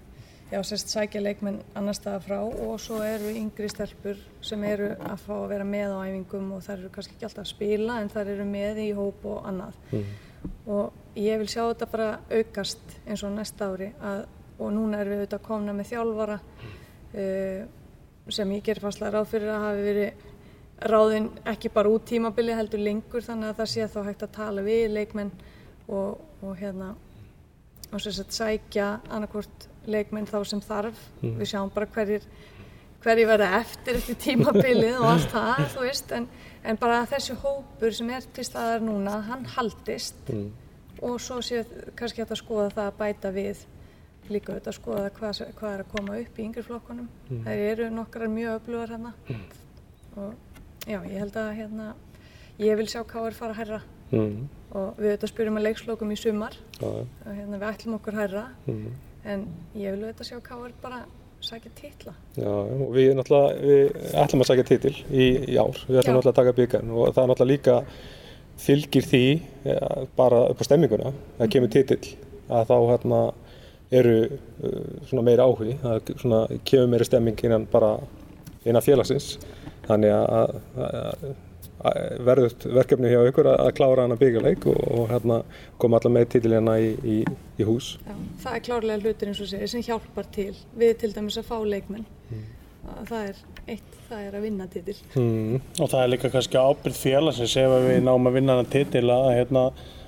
já, 0.54 0.62
sérst 0.62 0.92
sækja 0.92 1.23
leikmenn 1.23 1.58
annar 1.75 1.96
staða 1.96 2.20
frá 2.23 2.37
og 2.44 2.75
svo 2.82 3.00
eru 3.02 3.32
yngri 3.34 3.68
stelpur 3.70 4.18
sem 4.44 4.62
eru 4.68 4.92
að 5.02 5.23
fá 5.25 5.32
að 5.37 5.49
vera 5.50 5.66
með 5.66 5.94
á 5.94 5.99
æfingum 6.06 6.52
og 6.54 6.62
þær 6.62 6.76
eru 6.76 6.90
kannski 6.94 7.16
ekki 7.16 7.26
alltaf 7.28 7.42
að 7.42 7.50
spila 7.50 7.96
en 8.00 8.12
þær 8.12 8.30
eru 8.37 8.46
með 8.50 8.80
í 8.84 8.90
hóp 8.94 9.26
og 9.30 9.49
annað. 9.50 9.80
Og 10.70 11.18
ég 11.18 11.40
vil 11.40 11.49
sjá 11.50 11.62
þetta 11.64 11.90
bara 11.90 12.11
aukast 12.30 12.94
eins 13.06 13.25
og 13.26 13.34
næsta 13.34 13.70
ári 13.73 13.90
að, 13.99 14.26
og 14.58 14.70
núna 14.76 15.00
erum 15.00 15.16
við 15.16 15.25
auðvitað 15.25 15.44
komna 15.49 15.75
með 15.75 15.90
þjálfara 15.90 16.38
uh, 16.38 17.66
sem 18.38 18.54
ég 18.54 18.64
ger 18.68 18.82
fastlega 18.84 19.18
ráð 19.18 19.28
fyrir 19.34 19.54
að 19.56 19.66
hafi 19.68 19.84
verið 19.88 20.30
ráðinn 20.94 21.28
ekki 21.50 21.70
bara 21.75 21.90
út 21.90 22.06
tímabili 22.06 22.54
heldur 22.54 22.82
lengur 22.82 23.25
þannig 23.25 23.50
að 23.50 23.61
það 23.62 23.73
sé 23.75 23.90
þá 23.90 24.00
hægt 24.08 24.25
að 24.26 24.34
tala 24.38 24.64
við 24.66 24.88
leikmenn 24.92 25.30
og, 25.88 26.18
og 26.42 26.56
hérna 26.58 26.94
og 27.90 28.02
sagt 28.02 28.34
sækja 28.34 28.88
annarkvort 29.08 29.68
leikmenn 29.91 30.29
þá 30.29 30.38
sem 30.49 30.61
þarf. 30.64 30.99
Við 31.23 31.47
sjáum 31.50 31.73
bara 31.75 31.91
hverjir 31.95 32.26
hverjir 33.05 33.29
verða 33.29 33.50
eftir 33.61 33.99
eftir 33.99 34.17
tímabilið 34.23 34.97
og 34.97 35.11
allt 35.11 35.33
það, 35.33 35.64
þú 35.75 35.83
veist, 35.85 36.12
en, 36.17 36.26
en 36.64 36.79
bara 36.81 37.03
þessi 37.11 37.37
hópur 37.43 37.93
sem 37.93 38.12
er 38.17 38.25
til 38.33 38.47
staðar 38.49 38.85
núna, 38.85 39.19
hann 39.29 39.45
haldist 39.57 40.31
og 41.05 41.19
svo 41.21 41.41
sé 41.45 41.64
kannski 41.99 42.23
hægt 42.23 42.33
að 42.33 42.41
skoða 42.41 42.71
það 42.73 42.87
að 42.87 42.99
bæta 43.03 43.33
við 43.35 43.64
líka 44.33 44.55
auðvitað 44.55 44.71
að 44.73 44.79
skoða 44.79 45.11
hvað, 45.19 45.41
hvað 45.59 45.75
er 45.75 45.83
að 45.85 45.91
koma 45.93 46.19
upp 46.23 46.38
í 46.38 46.45
yngri 46.47 46.64
flokkunum. 46.64 47.09
Það 47.45 47.64
eru 47.69 47.88
nokkrar 47.93 48.31
mjög 48.33 48.55
öflugar 48.61 48.95
hérna. 48.95 49.12
Og 50.14 50.88
já, 50.88 50.99
ég 51.03 51.19
held 51.21 51.37
að 51.37 51.50
hérna, 51.59 51.88
ég 52.62 52.79
vil 52.81 52.88
sjá 52.88 53.03
Káur 53.11 53.37
fara 53.37 53.59
hærra. 53.59 53.83
Mm. 54.14 54.45
og 54.76 54.99
við 55.00 55.09
auðvitað 55.09 55.31
spyrjum 55.31 55.57
að 55.59 55.64
leikslokum 55.64 56.12
í 56.12 56.17
sumar. 56.19 56.57
Og 56.85 57.09
hérna 57.25 57.59
við 57.59 57.69
ætlum 57.69 57.97
okkur 57.99 58.19
hærra. 58.19 58.45
Mm. 58.69 58.95
En 59.25 59.47
ég 59.75 59.95
vil 59.95 60.02
auðvitað 60.02 60.31
sjá 60.31 60.40
Káur 60.45 60.75
bara 60.83 61.04
sækja 61.45 61.71
titla. 61.76 62.14
Já, 62.38 62.49
og 62.49 62.90
við 62.95 63.11
við 63.21 63.95
ætlum 64.16 64.45
að 64.45 64.50
sækja 64.50 64.66
titil 64.69 64.95
í, 65.11 65.25
í 65.52 65.57
ár, 65.61 65.76
við 65.88 66.00
ætlum 66.00 66.19
náttúrulega 66.19 66.33
að 66.33 66.38
taka 66.40 66.57
byggarn 66.59 66.93
og 66.93 67.11
það 67.11 67.23
er 67.23 67.31
náttúrulega 67.31 67.52
líka 67.52 67.76
fylgir 68.64 69.09
því 69.11 69.25
ja, 69.66 69.81
bara 70.16 70.45
upp 70.52 70.62
á 70.62 70.64
stemminguna, 70.69 71.12
það 71.38 71.52
kemur 71.57 71.73
titil 71.75 72.00
að 72.49 72.69
þá 72.71 72.76
hérna 72.93 73.23
eru 73.95 74.14
uh, 74.25 74.93
svona 75.09 75.25
meiri 75.26 75.45
áhugi, 75.45 75.76
það 75.83 76.12
svona 76.23 76.40
kemur 76.66 76.93
meiri 76.93 77.09
stemming 77.09 77.45
innan 77.47 77.66
bara 77.71 77.97
innan 78.64 78.85
félagsins, 78.85 79.35
þannig 79.88 80.14
að, 80.14 80.54
að, 80.81 80.95
að, 81.04 81.26
að 81.85 82.25
verðut 82.26 82.66
verkefni 82.76 83.11
hjá 83.12 83.21
ykkur 83.28 83.49
að, 83.50 83.59
að 83.66 83.73
klára 83.78 84.07
hana 84.07 84.19
byggjarleik 84.21 84.66
og, 84.71 84.81
og 84.95 85.09
hérna 85.11 85.40
koma 85.83 85.99
allar 85.99 86.14
með 86.16 86.28
titilina 86.35 86.76
í, 86.81 86.93
í, 87.02 87.16
í 87.59 87.66
hús. 87.69 87.95
Já, 88.04 88.14
það 88.45 88.59
er 88.59 88.66
klárlega 88.69 89.02
hlutur 89.02 89.33
eins 89.33 89.43
og 89.45 89.50
segir 89.50 89.73
sem 89.73 89.85
hjálpar 89.85 90.28
til 90.35 90.52
við 90.78 90.95
til 91.02 91.12
dæmis 91.16 91.40
að 91.40 91.50
fá 91.50 91.57
leikmenn. 91.75 92.07
Að 92.35 92.45
Það 93.09 93.28
er 93.31 93.37
eitt, 93.73 93.93
það 94.11 94.23
er 94.26 94.35
að 94.37 94.43
vinna 94.45 94.64
titil. 94.69 94.95
Mm. 95.16 95.61
og 95.81 95.88
það 95.88 96.00
er 96.02 96.11
líka 96.12 96.31
kannski 96.35 96.61
ábyrð 96.61 96.99
félagsins 97.00 97.57
ef 97.57 97.75
við 97.87 98.00
náum 98.04 98.28
að 98.28 98.37
vinna 98.37 98.57
hana 98.59 98.69
titil 98.75 99.04
að, 99.09 99.28
hérna, 99.38 99.62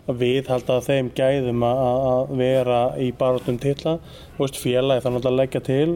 að 0.04 0.20
við 0.20 0.50
halda 0.52 0.76
þeim 0.84 1.08
gæðum 1.16 1.64
að, 1.64 1.80
að 2.12 2.34
vera 2.42 2.80
í 3.00 3.08
Þú 3.16 4.42
veist, 4.42 4.60
félagi 4.60 5.04
þannig 5.06 5.28
að 5.30 5.38
leggja 5.40 5.62
til 5.64 5.90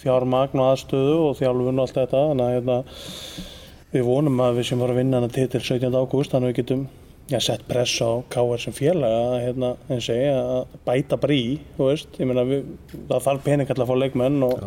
fjármagn 0.00 0.60
og 0.60 0.72
aðstöðu 0.72 1.16
og 1.28 1.38
þjálfun 1.38 1.78
og 1.78 1.86
allt 1.86 1.98
þetta 2.00 2.26
þannig 2.30 2.46
að 2.46 2.54
hérna, 2.56 2.78
við 3.90 4.06
vonum 4.06 4.42
að 4.44 4.60
við 4.60 4.68
sem 4.70 4.82
vorum 4.82 4.96
að 4.96 5.02
vinna 5.02 5.20
hana 5.20 5.32
titil 5.34 5.62
17. 5.62 5.90
ágúst 5.94 6.34
þannig 6.34 6.50
að 6.50 6.52
við 6.52 6.60
getum 6.60 6.84
já, 7.30 7.38
sett 7.42 7.66
press 7.68 7.96
á 8.02 8.10
KR 8.30 8.62
sem 8.62 8.74
félag 8.74 9.16
að, 9.16 9.34
hérna, 9.46 9.72
eins 9.90 10.08
og 10.10 10.20
ég, 10.20 10.38
að 10.38 10.78
bæta 10.86 11.18
bara 11.22 11.36
í 11.36 11.58
þú 11.76 11.90
veist, 11.90 12.16
ég 12.18 12.30
meina 12.30 12.46
við, 12.46 12.70
það 13.10 13.26
þarf 13.26 13.44
pening 13.46 13.70
alltaf 13.70 13.84
að 13.86 13.90
fá 13.90 14.02
leikmenn 14.04 14.46
og, 14.46 14.64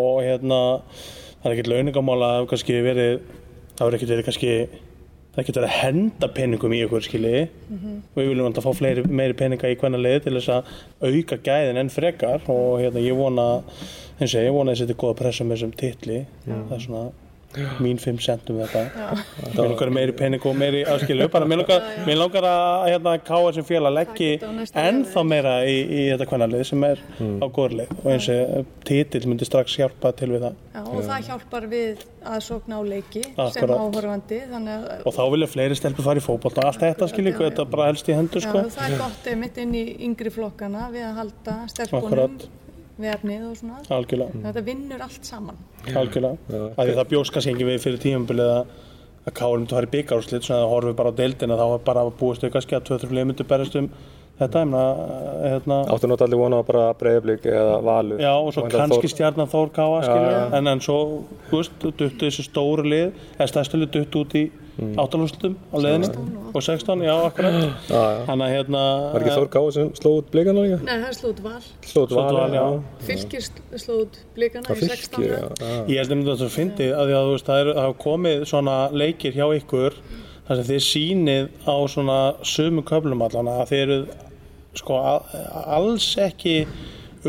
og 0.00 0.20
hérna 0.24 0.60
það 1.40 1.48
er 1.48 1.56
ekkert 1.56 1.72
launingamál 1.72 2.20
að 2.26 2.54
verið 2.90 3.12
það 3.76 3.84
verður 3.86 3.98
ekkert 3.98 4.14
verið 4.14 4.28
kannski 4.28 4.54
það 5.30 5.46
getur 5.46 5.62
verið 5.62 5.70
að 5.70 5.80
henda 5.80 6.28
peningum 6.34 6.74
í 6.74 6.82
ykkur 6.84 7.04
skilji. 7.06 7.40
Og 7.70 8.18
við 8.18 8.30
viljum 8.32 8.48
alltaf 8.48 8.66
fá 8.66 8.72
fleiri, 8.76 9.04
meiri 9.06 9.36
peninga 9.38 9.70
í 9.70 9.76
hvernig 9.78 10.02
leið 10.02 10.20
til 10.26 10.34
þess 10.36 10.52
að 10.56 10.70
auka 11.06 11.38
gæðin 11.46 11.80
enn 11.80 11.92
frekar 11.94 12.44
og 12.50 12.80
hérna 12.82 13.04
ég 13.04 13.16
vona 13.16 13.46
eins 14.18 14.34
og 14.34 14.42
ég 14.42 14.52
vona 14.52 14.74
að 14.74 14.82
þetta 14.82 14.96
er 14.96 15.00
góða 15.04 15.18
pressa 15.22 15.46
með 15.46 15.56
þessum 15.56 15.76
titli. 15.80 16.18
Það 16.44 16.74
er 16.76 16.84
svona 16.84 17.04
mín 17.82 17.98
5 17.98 18.20
centum 18.22 18.60
þetta 18.62 18.82
mér 19.56 19.72
langar 19.72 19.90
meiri 19.94 20.14
pening 20.14 20.44
og 20.46 20.54
meiri 20.58 20.84
aðskilu 20.86 21.26
bara 21.32 21.48
mér 21.50 21.62
langar, 21.64 21.88
mér 22.06 22.20
langar 22.20 22.46
að 22.46 22.84
hérna 22.92 23.14
káa 23.26 23.50
sem 23.56 23.66
félag 23.66 23.96
leggji 23.96 24.30
ennþá 24.78 25.24
meira 25.26 25.54
í, 25.66 25.76
í 25.82 26.04
þetta 26.12 26.28
kvennalið 26.30 26.62
sem 26.68 26.86
er 26.86 27.02
á 27.18 27.46
góðurleið 27.50 27.96
og 27.96 28.08
eins 28.12 28.28
og 28.34 28.70
titill 28.86 29.24
myndi 29.26 29.48
strax 29.48 29.74
hjálpa 29.80 30.12
til 30.16 30.30
við 30.34 30.46
það. 30.46 30.60
Já, 30.70 30.80
og 30.84 31.02
það 31.08 31.26
hjálpar 31.30 31.66
við 31.70 32.04
að 32.30 32.38
sókna 32.46 32.78
á 32.78 32.82
leiki 32.86 33.24
sem 33.26 33.40
Akkurat. 33.40 34.34
Þannig 34.50 34.72
að 34.76 35.04
og 35.08 35.16
þá 35.16 35.22
vilja 35.34 35.50
fleiri 35.50 35.78
stelpur 35.78 36.06
fara 36.06 36.22
í 36.22 36.24
fótbolta 36.24 36.66
allt 36.68 36.84
þetta 36.84 37.10
skilji, 37.10 37.34
þetta 37.38 37.66
bara 37.72 37.90
helst 37.90 38.10
í 38.10 38.16
hendur 38.16 38.44
já, 38.44 38.46
sko. 38.46 38.64
það 38.76 38.86
er 38.86 38.96
gott 39.00 39.28
einmitt 39.32 39.60
inn 39.62 39.74
í 39.74 39.84
yngri 40.06 40.32
flokkana 40.34 40.88
við 40.94 41.06
að 41.08 41.20
halda 41.20 41.56
stelpunum 41.72 42.06
Akkurat. 42.06 42.48
Við 43.04 43.14
efnið 43.16 43.48
og 43.50 43.56
svona. 43.60 43.80
algjörlega, 43.98 44.44
Þetta 44.46 44.64
vinnur 44.70 45.02
allt 45.06 45.24
saman. 45.32 45.56
algjörlega 45.94 46.36
því 46.76 46.94
það 47.00 47.10
bjóst 47.14 47.32
kannski 47.34 47.52
engin 47.54 47.70
við 47.72 47.82
fyrir 47.86 48.00
tímabilið 48.06 48.54
að 48.54 48.64
að 49.28 49.34
Káur 49.36 49.58
myndi 49.60 49.74
að 49.74 49.76
fara 49.76 49.86
í 49.86 49.92
byggarúslit 49.92 50.46
svona 50.46 50.62
að 50.64 50.70
horfið 50.72 50.94
bara 50.96 51.10
á 51.12 51.18
deildina 51.20 51.56
þá 51.60 51.66
er 51.74 51.82
bara 51.84 52.00
að 52.06 52.14
búast 52.20 52.42
við 52.46 52.52
kannski 52.54 52.76
að 52.78 52.86
2-3 52.88 53.10
lið 53.18 53.26
myndi 53.28 53.44
berast 53.50 53.76
um 53.76 53.90
þetta 54.40 54.62
emna, 54.64 54.80
hérna, 55.44 55.76
Áttu 55.92 56.08
náttúrulega 56.08 56.24
allir 56.24 56.40
vona 56.40 56.60
á 56.60 56.64
bara 56.64 56.84
breyðablík 56.96 57.44
eða 57.44 57.74
valur. 57.84 58.16
Já, 58.24 58.30
og 58.40 58.48
svo 58.56 58.62
enda 58.64 58.78
kannski 58.80 59.04
Þór- 59.04 59.12
stjarnan 59.12 59.50
Þór 59.52 59.68
Káa, 59.76 60.56
en, 60.56 60.66
en 60.72 60.80
svo, 60.80 60.96
þú 61.50 61.58
veist, 61.60 61.74
duttu 61.84 62.08
þessi 62.24 62.46
stóru 62.48 62.86
lið, 62.88 63.12
eða 63.36 63.48
stærstu 63.52 63.76
lið 63.82 63.90
duttu 63.98 64.22
út 64.24 64.34
í. 64.40 64.44
Áttalúslutum 65.00 65.56
á 65.70 65.76
leiðinni 65.80 66.10
og 66.50 66.64
16, 66.64 67.04
já, 67.06 67.12
akkurat. 67.26 67.58
Þannig 67.88 68.46
að 68.46 68.54
hérna... 68.54 68.84
Var 69.14 69.24
ekki 69.24 69.34
Þór 69.36 69.50
Káa 69.54 69.74
sem 69.76 69.92
sló 69.98 70.14
út 70.18 70.30
blíkana 70.32 70.64
líka? 70.66 70.80
Nei, 70.86 70.94
það 70.94 71.08
er 71.10 71.18
slóð 71.18 71.42
val. 71.44 71.60
Slóð 71.90 72.14
Slóð 72.14 72.30
Val, 72.38 72.56
já. 72.56 72.64
Fylgir 73.10 73.46
slóð 73.84 74.00
út 74.06 74.18
blikana 74.38 74.74
í 74.74 74.80
16. 74.80 75.14
fylgir, 75.14 75.36
já. 75.36 75.44
já. 75.60 75.76
Ég 75.92 76.02
held 76.02 76.32
það 76.32 76.56
fyndið 76.56 76.96
að 76.96 77.10
því 77.12 77.18
að 77.20 77.28
þú 77.28 77.36
veist, 77.36 77.50
það, 77.50 77.62
er, 77.62 77.72
hafa 77.84 77.98
komið 78.06 78.48
svona 78.50 78.78
leikir 78.94 79.36
hjá 79.36 79.46
ykkur 79.60 80.00
þar 80.50 80.58
sem 80.58 80.66
þið 80.66 80.80
sýnið 80.82 81.52
á 81.62 81.76
svona 81.92 82.18
sömu 82.42 82.82
köflum 82.88 83.20
allan 83.22 83.52
að 83.52 83.68
þið 83.70 83.82
eru 83.84 83.98
sko 84.80 84.96
alls 84.98 86.08
ekki 86.18 86.56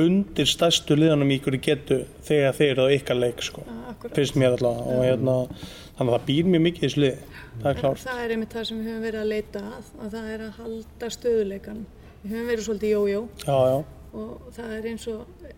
undir 0.02 0.48
stærstu 0.48 0.96
liðanum 0.98 1.30
í 1.30 1.38
ykkur 1.38 1.58
í 1.58 1.62
getu 1.62 2.00
þegar 2.26 2.58
þið 2.58 2.72
eru 2.74 2.88
á 2.88 2.96
ykkar 2.96 3.20
leik 3.20 3.44
sko, 3.46 3.66
finnst 4.16 4.38
mér 4.40 4.56
allavega 4.56 4.96
og 4.96 5.06
hérna, 5.06 5.36
þannig 6.02 6.12
að 6.12 6.20
það 6.20 6.28
býr 6.32 6.52
mjög 6.52 6.66
mikið 6.68 6.84
í 6.84 6.88
þessu 6.90 7.02
lið, 7.06 7.24
það 7.62 7.72
er 7.72 7.82
klárt. 7.82 8.04
Það 8.04 8.22
er 8.26 8.36
einmitt 8.36 8.58
það 8.58 8.68
sem 8.72 8.82
við 8.82 8.92
höfum 8.92 9.08
verið 9.08 9.22
að 9.22 9.32
leita 9.32 9.64
að, 9.72 9.90
að 10.02 10.14
það 10.18 10.30
er 10.36 10.46
að 10.48 10.54
halda 10.60 11.10
stöðuleikan. 11.16 11.82
Við 12.22 12.36
höfum 12.36 12.52
verið 12.52 12.68
svolítið 12.68 12.96
jójó. 12.96 13.26
Já, 13.46 13.58
og 14.12 14.54
það 14.58 14.78
er 14.78 14.88
eins 14.92 15.08
og 15.12 15.52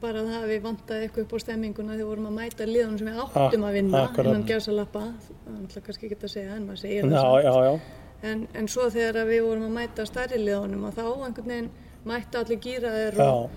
bara 0.00 0.22
það 0.24 0.38
að 0.38 0.50
við 0.50 0.62
vantaði 0.64 1.06
eitthvað 1.06 1.26
upp 1.26 1.34
á 1.36 1.38
stemminguna 1.42 1.96
þegar 1.96 2.08
vorum 2.08 2.28
að 2.30 2.36
mæta 2.38 2.68
liðunum 2.68 3.00
sem 3.00 3.10
við 3.10 3.18
áttum 3.22 3.66
að 3.68 3.76
vinna 3.76 4.00
akkurat. 4.06 4.30
innan 4.30 4.46
gæsalappa, 4.48 5.02
það 5.44 5.76
er 5.76 5.84
kannski 5.88 6.08
ekki 6.08 6.18
að 6.18 6.32
segja 6.32 6.56
en 6.56 6.66
maður 6.68 6.80
segir 6.82 7.08
það 7.10 7.18
já, 7.18 7.46
já, 7.46 7.66
já, 7.68 7.98
En, 8.22 8.42
en 8.54 8.68
svo 8.70 8.86
þegar 8.94 9.26
við 9.26 9.40
vorum 9.42 9.66
að 9.66 9.76
mæta 9.76 10.06
stærri 10.06 10.38
liðunum 10.38 10.84
og 10.88 10.92
þá 10.94 11.04
einhvern 11.10 11.52
veginn 11.52 11.70
mættu 12.06 12.38
allir 12.38 12.60
gýraðir 12.62 13.18
og, 13.24 13.56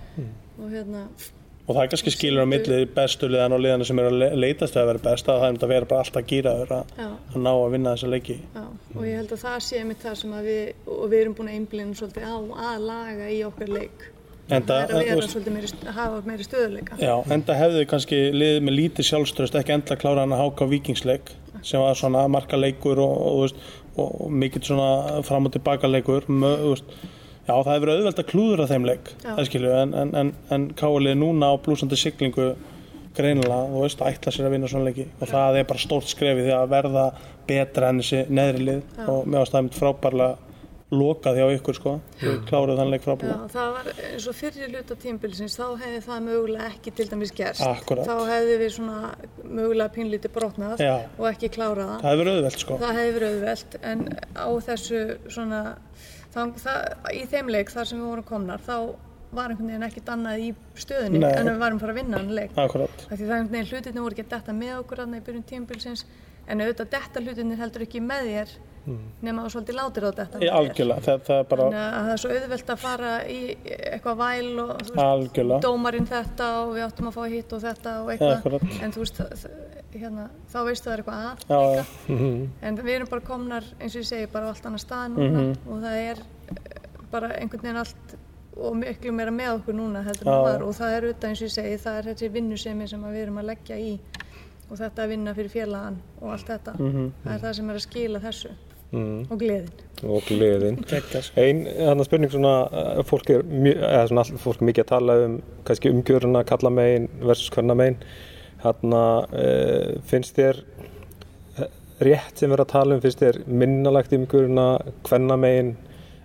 og 0.57 0.71
hérna, 0.73 1.03
Og 1.65 1.73
það 1.73 1.81
er 1.81 1.89
kannski 1.95 2.11
skilur 2.13 2.45
á 2.45 2.47
milli 2.49 2.75
bestu 2.93 3.25
liðan 3.31 3.55
og 3.55 3.61
liðana 3.63 3.85
sem 3.89 3.97
eru 3.99 4.09
að 4.11 4.17
le- 4.21 4.35
leitast 4.37 4.75
að 4.77 4.89
vera 4.91 4.99
best 5.07 5.29
að 5.33 5.39
það 5.41 5.45
er 5.47 5.55
um 5.55 5.63
að 5.65 5.71
vera 5.73 5.87
bara 5.89 6.03
alltaf 6.05 6.27
gýraður 6.29 6.73
að, 6.75 6.91
að 7.01 7.37
ná 7.41 7.51
að 7.53 7.71
vinna 7.73 7.93
þessa 7.95 8.09
leiki. 8.11 8.35
já, 8.53 8.65
og 8.95 9.05
ég 9.07 9.15
held 9.17 9.31
að 9.33 9.41
það 9.45 9.55
sé 9.65 9.79
einmitt 9.81 10.03
það 10.05 10.19
sem 10.19 10.35
að 10.37 10.49
við, 10.51 10.67
og 10.97 11.07
við 11.09 11.23
erum 11.23 11.37
búin 11.39 11.49
að 11.49 11.55
einblina 11.57 11.97
svolítið 11.97 12.27
á 12.29 12.35
að 12.69 12.85
laga 12.85 13.31
í 13.33 13.39
okkar 13.47 13.73
leik. 13.79 14.05
Enda, 14.45 14.75
Það 14.75 14.91
er 14.93 14.95
að 14.99 15.07
vera 15.09 15.27
svolítið 15.31 15.53
meiri, 15.55 15.69
hafa 15.95 16.21
meiri 16.29 16.45
stöðuleika. 16.45 16.97
Já, 17.01 17.13
enda 17.33 17.53
hefðu 17.57 17.79
þið 17.81 17.87
kannski 17.95 18.19
liðið 18.35 18.61
með 18.67 18.75
lítið 18.77 19.07
sjálfströst 19.09 19.57
ekki 19.57 19.73
endla 19.73 19.97
klára 19.97 20.21
hann 20.21 20.35
að 20.37 20.43
háka 20.43 20.67
vikingsleik 20.69 21.31
sem 21.65 21.81
var 21.81 21.97
svona 21.97 22.27
markaleikur 22.29 23.01
og, 23.01 23.15
og, 23.25 23.55
og, 23.97 24.11
og 24.27 24.35
mikill 24.37 24.61
svona 24.67 25.23
fram 25.25 25.49
og 25.49 25.55
tilbaka 25.57 25.89
leikur 25.89 26.29
mö, 26.29 26.51
já 27.45 27.53
það 27.53 27.73
hefur 27.73 27.85
verið 27.85 27.99
auðvelt 27.99 28.21
að 28.23 28.29
klúðra 28.31 28.69
þeim 28.71 28.87
leik 28.89 29.11
Já. 29.21 29.27
það 29.35 29.43
skilju, 29.49 29.73
en, 29.81 29.93
en, 30.01 30.15
en, 30.21 30.31
en 30.55 30.69
káalið 30.79 31.19
núna 31.21 31.51
á 31.53 31.55
blúsandi 31.61 31.99
siglingu 31.99 32.47
greinilega, 33.15 33.67
þú 33.71 33.83
veist, 33.85 34.01
ætla 34.03 34.33
sér 34.33 34.49
að 34.49 34.55
vinna 34.57 34.71
svona 34.71 34.89
leiki 34.89 35.05
og 35.19 35.29
það 35.29 35.59
er 35.61 35.69
bara 35.69 35.83
stórt 35.85 36.09
skrefið 36.11 36.49
því 36.49 36.55
að 36.57 36.73
verða 36.73 37.05
betra 37.47 37.91
enn 37.91 38.01
þessi 38.01 38.25
neðri 38.33 38.65
lið 38.69 38.81
og 39.05 39.29
mér 39.29 39.39
varst 39.43 39.55
það 39.55 39.65
mitt 39.69 39.79
frábærlega 39.79 40.33
lokað 40.95 41.39
hjá 41.39 41.45
ykkur 41.55 41.75
sko, 41.75 41.91
við 42.19 42.35
kláruð 42.49 42.77
þann 42.79 42.91
leik 42.93 43.01
Já, 43.01 43.05
frábærlega 43.07 43.47
það 43.55 43.69
var 43.75 43.87
eins 44.09 44.27
og 44.29 44.35
fyrir 44.37 44.67
hluta 44.69 44.97
tímbilsins, 45.01 45.55
þá 45.57 45.67
hefði 45.81 46.01
það 46.05 46.19
mögulega 46.27 46.67
ekki 46.69 46.93
til 46.95 47.07
dæmis 47.09 47.33
gerst. 47.35 47.63
Akkúrat. 47.65 48.05
Þá 48.05 48.17
hefði 48.29 48.59
við 48.61 48.71
svona 48.77 48.99
mögulega 49.43 49.89
pínlítið 49.95 50.35
brotnað 50.37 50.83
Já. 50.85 50.95
og 51.17 51.25
ekki 51.31 51.49
klárað 51.57 51.89
það. 51.89 51.99
það 52.05 52.13
hefur 52.13 52.27
auðvelt 52.35 52.59
sko 52.65 52.73
Það 56.35 56.43
en 56.43 56.53
það, 56.65 56.79
í 57.15 57.25
þeim 57.31 57.51
leik 57.55 57.73
þar 57.73 57.89
sem 57.89 58.01
við 58.01 58.11
vorum 58.11 58.27
komnar, 58.27 58.63
þá 58.65 58.77
var 59.35 59.51
einhvern 59.51 59.71
veginn 59.71 59.87
ekkert 59.87 60.11
annað 60.13 60.43
í 60.43 60.51
stöðunni 60.79 61.21
Nei. 61.23 61.31
en 61.31 61.49
við 61.49 61.57
varum 61.63 61.81
fara 61.81 61.95
að 61.95 61.99
vinna 62.01 62.21
hann 62.21 62.35
leik. 62.35 62.53
Því 62.55 63.25
það 63.25 63.57
er 63.59 63.71
hlutinni 63.71 64.03
voru 64.03 64.15
ekki 64.15 64.25
að 64.27 64.35
detta 64.35 64.55
með 64.55 64.77
okkur 64.81 65.03
aðna 65.05 65.19
í 65.19 65.25
byrjun 65.25 65.49
tímbilsins, 65.49 66.05
en 66.45 66.63
auðvitað 66.63 66.93
detta 66.95 67.23
hlutinni 67.23 67.59
heldur 67.59 67.87
ekki 67.87 68.03
með 68.03 68.31
þér 68.31 68.55
nema 69.25 69.45
þú 69.45 69.51
svolítið 69.55 69.77
látir 69.79 70.05
á 70.05 70.09
algjörlega, 70.59 71.03
það, 71.05 71.21
það 71.25 71.39
er 71.39 71.47
bara 71.49 71.65
að 71.65 71.95
það 71.95 72.09
er 72.11 72.21
svo 72.21 72.33
auðvelt 72.35 72.71
að 72.73 72.81
fara 72.83 73.13
í 73.25 73.39
eitthvað 73.65 74.19
væl 74.19 74.51
og 74.61 74.73
veist, 74.91 75.55
dómarinn 75.65 76.09
þetta 76.09 76.49
og 76.59 76.73
við 76.75 76.85
áttum 76.85 77.09
að 77.09 77.17
fá 77.17 77.23
hitt 77.33 77.55
og 77.55 77.63
þetta 77.65 77.95
og 78.03 78.11
eitthvað 78.13 78.35
Akkurat. 78.35 78.67
en 78.85 78.93
þú 78.93 79.05
veist, 79.05 79.21
hérna, 80.01 80.29
þá 80.51 80.57
veistu 80.67 80.89
það 80.89 80.93
er 80.93 81.01
eitthvað 81.03 81.23
að 81.25 81.37
Já, 81.49 81.59
líka. 81.61 81.85
já. 82.07 82.49
en 82.61 82.77
við 82.77 82.95
erum 82.95 83.07
bara 83.09 83.21
komnar 83.21 83.63
eins 83.79 83.95
og 83.95 84.01
ég 84.01 84.07
segi 84.09 84.27
bara 84.31 84.45
á 84.45 84.49
allt 84.53 84.65
annað 84.65 84.83
stað 84.85 85.09
núna 85.15 85.41
Mhm. 85.41 85.57
og 85.69 85.81
það 85.83 85.95
er 86.11 86.17
eh, 86.19 86.81
bara 87.11 87.27
einhvern 87.39 87.61
veginn 87.61 87.77
allt 87.77 88.15
og 88.57 88.75
miklu 88.79 89.11
meira 89.11 89.31
með 89.31 89.55
okkur 89.59 89.73
núna 89.75 90.03
heldur 90.03 90.25
það 90.25 90.43
var 90.43 90.61
og 90.63 90.73
það 90.75 90.93
er 90.97 91.01
auðvitað 91.09 91.29
eins 91.29 91.41
og 91.41 91.47
ég 91.47 91.55
segi 91.57 91.77
það 91.85 91.97
er 91.97 92.03
þessi 92.13 92.31
vinnusemi 92.31 92.87
sem 92.87 93.03
að 93.03 93.11
við 93.13 93.23
erum 93.25 93.37
að 93.41 93.49
leggja 93.51 93.75
í 93.77 93.99
og 94.71 94.77
þetta 94.79 95.03
að 95.03 95.09
vinna 95.09 95.33
fyrir 95.35 95.51
félagan 95.51 95.97
og 96.21 96.29
allt 96.31 96.47
þetta 96.47 96.73
Mhm. 96.79 97.11
það 97.25 97.33
er 97.35 97.39
það 97.39 97.53
sem 97.55 97.69
er 97.69 97.75
að 97.75 97.87
skila 97.89 98.19
þessu 98.19 98.49
Mm. 98.93 99.25
og 99.31 99.39
gleðin 99.39 99.69
Og 100.03 100.21
gleðin. 100.23 100.77
Sko. 100.85 101.41
Ein 101.41 101.65
þannig 101.65 102.05
spurning 102.05 102.29
svona, 102.31 102.69
eh, 102.71 103.03
fólk 103.03 103.29
er, 103.29 103.41
mjö- 103.43 103.79
eða 103.81 104.07
svona 104.07 104.23
fólk 104.37 104.61
er 104.61 104.65
mikið 104.67 104.83
að 104.83 104.87
tala 104.87 105.13
um 105.25 105.41
kannski 105.65 105.89
umgjöruna, 105.91 106.45
kalla 106.45 106.69
megin 106.69 107.09
versus 107.21 107.49
hverna 107.49 107.73
megin. 107.75 107.97
Hérna, 108.65 109.01
e, 109.29 109.47
finnst 110.09 110.37
þér, 110.39 110.63
rétt 112.03 112.39
sem 112.39 112.49
við 112.49 112.55
erum 112.57 112.65
að 112.65 112.71
tala 112.73 112.95
um 112.97 113.01
fyrst 113.03 113.21
er 113.23 113.37
minnalagt 113.47 114.13
ymgurina, 114.15 114.67
hvernamegin 115.07 115.75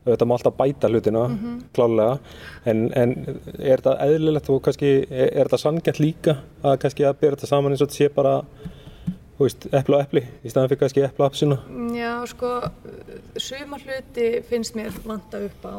þetta 0.07 0.27
má 0.27 0.35
alltaf 0.35 0.57
bæta 0.57 0.89
hlutina 0.89 1.27
klálega, 1.77 2.17
en, 2.69 2.87
en 2.97 3.15
er 3.59 3.83
þetta 3.83 3.97
eðlilegt? 4.07 4.51
Og 4.51 4.63
kannski 4.65 4.93
er, 5.05 5.29
er 5.29 5.47
þetta 5.47 5.61
sanngænt 5.61 6.01
líka 6.01 6.37
að 6.65 6.79
kannski 6.85 7.07
að 7.07 7.19
bera 7.21 7.37
þetta 7.37 7.51
saman 7.51 7.75
eins 7.75 7.85
og 7.85 7.91
þetta 7.91 8.01
sé 8.01 8.11
bara 8.17 8.35
þú 9.37 9.47
veist, 9.47 9.69
epli 9.73 9.97
og 9.97 10.05
epli 10.05 10.25
í 10.45 10.53
staðan 10.53 10.73
fyrir 10.73 10.83
kannski 10.83 11.05
epli 11.07 11.25
og 11.25 11.31
apsina 11.31 11.61
Já, 11.97 12.13
sko, 12.33 12.53
suma 13.41 13.81
hluti 13.81 14.29
finnst 14.49 14.77
mér 14.79 14.97
vanta 15.05 15.45
upp 15.47 15.69
á 15.69 15.77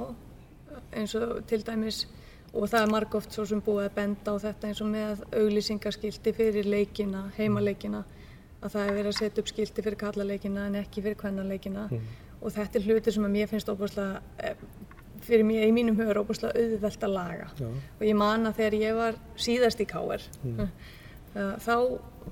eins 0.97 1.15
og 1.17 1.41
til 1.49 1.63
dæmis 1.65 2.05
og 2.53 2.67
það 2.67 2.81
er 2.81 2.91
margóft 2.91 3.35
svo 3.35 3.45
sem 3.47 3.61
búið 3.63 3.85
að 3.87 3.93
benda 3.95 4.33
á 4.33 4.43
þetta 4.43 4.67
eins 4.67 4.81
og 4.83 4.89
með 4.91 5.21
auglýsingaskilti 5.39 6.33
fyrir 6.35 6.67
leikina, 6.67 7.25
heimaleikina 7.37 8.03
að 8.61 8.73
það 8.75 8.87
er 8.87 8.97
verið 8.97 9.11
að 9.11 9.19
setja 9.19 9.41
upp 9.41 9.51
skilti 9.51 9.85
fyrir 9.85 9.99
kallaleikina 10.01 10.65
en 10.69 10.79
ekki 10.83 11.01
fyrir 11.01 11.17
kvennaleikina. 11.17 11.87
Og 12.41 12.53
þetta 12.53 12.77
er 12.79 12.87
hluti 12.89 13.13
sem 13.13 13.25
að 13.25 13.35
mér 13.35 13.49
finnst 13.49 13.69
óbúslega 13.71 14.55
fyrir 15.21 15.45
mér 15.45 15.67
í 15.69 15.73
mínum 15.73 15.97
hugur 15.97 16.21
óbúslega 16.23 16.57
auðvelt 16.57 17.03
að 17.05 17.13
laga. 17.15 17.47
Já. 17.57 17.67
og 17.99 18.05
ég 18.05 18.17
man 18.17 18.49
að 18.49 18.57
þegar 18.59 18.77
ég 18.81 18.97
var 18.97 19.19
síðast 19.37 19.81
í 19.81 19.87
Káir 19.89 20.25
þá 21.31 21.75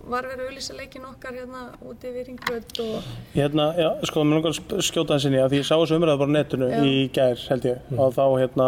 var 0.10 0.26
verið 0.28 0.42
að 0.44 0.50
auglýsa 0.50 0.76
leikin 0.76 1.06
okkar 1.08 1.38
hérna 1.38 1.62
úti 1.88 2.10
við 2.14 2.28
Ringbrödd 2.28 2.82
og 2.84 3.06
Hérna, 3.34 3.70
já, 3.80 3.88
sko, 4.10 4.26
mér 4.28 4.42
langar 4.42 4.82
skjóta 4.84 5.16
þessi 5.16 5.30
inn 5.30 5.38
í 5.38 5.42
að 5.44 5.54
því 5.54 5.62
ég 5.62 5.70
sá 5.70 5.76
þessu 5.78 5.98
umræðu 5.98 6.22
bara 6.24 6.36
netinu 6.36 6.68
Já. 6.70 6.82
í 6.84 6.96
gær, 7.16 7.46
held 7.50 7.68
ég, 7.70 7.88
og 7.96 8.12
þá, 8.18 8.26
hérna, 8.42 8.68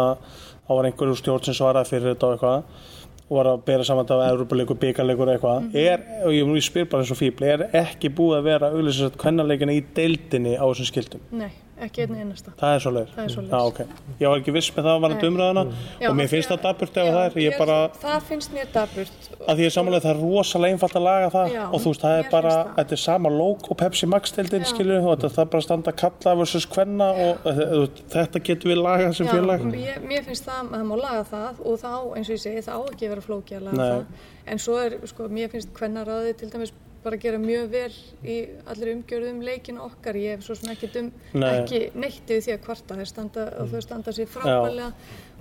þá 0.66 0.74
var 0.76 0.88
einhverjum 0.88 1.18
stjórn 1.20 1.46
sem 1.46 1.58
svaraði 1.58 1.92
fyrir 1.92 2.12
þetta 2.12 2.28
og 2.28 2.36
eitthvað 2.36 3.00
og 3.32 3.38
var 3.38 3.48
að 3.48 3.62
bera 3.64 3.84
saman 3.86 4.04
þetta 4.04 4.16
af 4.20 4.32
Európa-leikur, 4.34 4.78
byggarleikur 4.82 5.30
eitthvað, 5.32 5.68
er, 5.78 6.02
og 6.26 6.34
ég, 6.34 6.50
ég 6.58 6.64
spyr 6.66 6.88
bara 6.92 7.04
eins 7.04 7.12
og 7.14 7.16
fíbl, 7.16 7.46
er 7.48 7.62
ekki 7.80 8.10
búið 8.12 8.38
að 8.38 8.48
vera 8.50 8.70
auglýsa 8.74 9.06
þetta 9.06 9.20
kvennarleikina 9.22 9.76
í 9.76 9.84
deildinni 9.96 10.52
á 10.60 10.64
þessum 10.66 10.88
skildum? 10.90 11.22
nei, 11.32 11.48
ekki 11.86 12.02
einn 12.04 12.14
einasta 12.22 12.52
Það 12.60 12.74
er 12.76 12.82
svo 12.84 12.92
leir? 12.96 13.08
Það 13.16 13.24
er 13.24 13.32
svoleiðis. 13.34 13.52
Já, 13.52 13.60
ok. 13.72 13.80
Ég 14.22 14.28
var 14.32 14.40
ekki 14.42 14.54
viss 14.56 14.70
með 14.76 14.86
það 14.86 14.92
að 14.96 15.02
varandi 15.04 15.22
Nei. 15.22 15.30
umræðuna 15.32 15.64
Já, 16.02 16.08
og 16.10 16.16
mér 16.18 16.28
finnst 16.32 16.50
það 16.52 16.60
daburt 16.66 16.96
ef 17.02 17.08
það 17.12 17.20
er, 17.26 17.36
ég 17.42 17.52
ég- 17.52 17.58
bara, 17.62 17.76
það 18.02 18.26
finnst 18.30 18.52
mér 18.56 18.66
daburt 18.72 19.28
að 19.42 19.56
því 19.58 19.66
ég 19.66 19.72
samanlega 19.76 20.04
það 20.06 20.12
er 20.14 20.20
rosalega 20.22 20.72
einfalt 20.76 20.96
að 21.00 21.06
laga 21.08 21.30
það 21.36 21.52
Já, 21.56 21.62
og 21.72 21.78
þú 21.82 21.92
veist, 21.92 22.04
það 22.06 22.18
er 22.22 22.28
bara, 22.30 22.54
þetta 22.76 22.92
er 22.98 23.02
sama 23.02 23.28
logo 23.36 23.74
Pepsi 23.82 24.06
Max 24.12 24.32
deildin, 24.36 24.62
Já. 24.66 24.70
skilur, 24.72 25.00
og 25.02 25.16
þetta 25.18 25.32
það 25.36 25.44
er 25.46 25.50
bara 25.56 25.66
standa 25.68 25.92
kalla 25.92 26.34
versus 26.42 26.66
kvenna 26.66 27.08
og 27.26 27.42
veist, 27.48 28.02
þetta 28.14 28.44
getum 28.50 28.70
við 28.72 28.82
lagað 28.82 29.14
sem 29.18 29.26
Já, 29.26 29.32
félag 29.32 29.66
ég, 29.82 29.98
mér 30.06 30.22
finnst 30.28 30.46
það 30.46 30.60
að 30.62 30.70
það 30.76 30.86
má 30.92 30.96
laga 31.02 31.24
það 31.32 31.60
og 31.66 31.80
þá, 31.82 31.92
eins 32.16 32.28
og 32.30 32.36
ég 32.36 32.42
segi, 32.46 32.62
það 32.68 32.78
á 32.78 32.82
ekki 32.92 33.08
vera 33.12 33.20
flóki 33.26 33.58
að 33.58 33.66
laga 33.68 33.76
Nei. 33.76 33.90
það 33.90 34.04
en 34.52 34.58
svo 34.58 34.78
er, 34.82 34.96
sko, 35.06 35.28
mér 35.28 35.50
finnst 35.52 35.72
kvennaráði 35.76 36.36
til 36.38 36.50
dæmis 36.50 36.72
bara 37.02 37.18
gera 37.18 37.38
mjög 37.42 37.68
vel 37.72 37.92
í 38.22 38.36
allir 38.70 38.92
umgjörðum 38.94 39.40
leikinu 39.42 39.82
okkar 39.82 40.18
ég 40.20 40.36
hef 40.36 40.46
svo 40.46 40.56
sem 40.58 40.70
ekki, 40.72 40.90
um, 41.00 41.10
Nei. 41.34 41.48
ekki 41.50 41.80
neitt 41.98 42.30
við 42.30 42.44
því 42.46 42.54
að 42.54 42.60
kvarta 42.66 42.98
þeir 43.00 43.10
standa, 43.10 43.46
og 43.58 43.72
þau 43.72 43.82
standa 43.84 44.14
sér 44.14 44.30
frábælega 44.30 44.90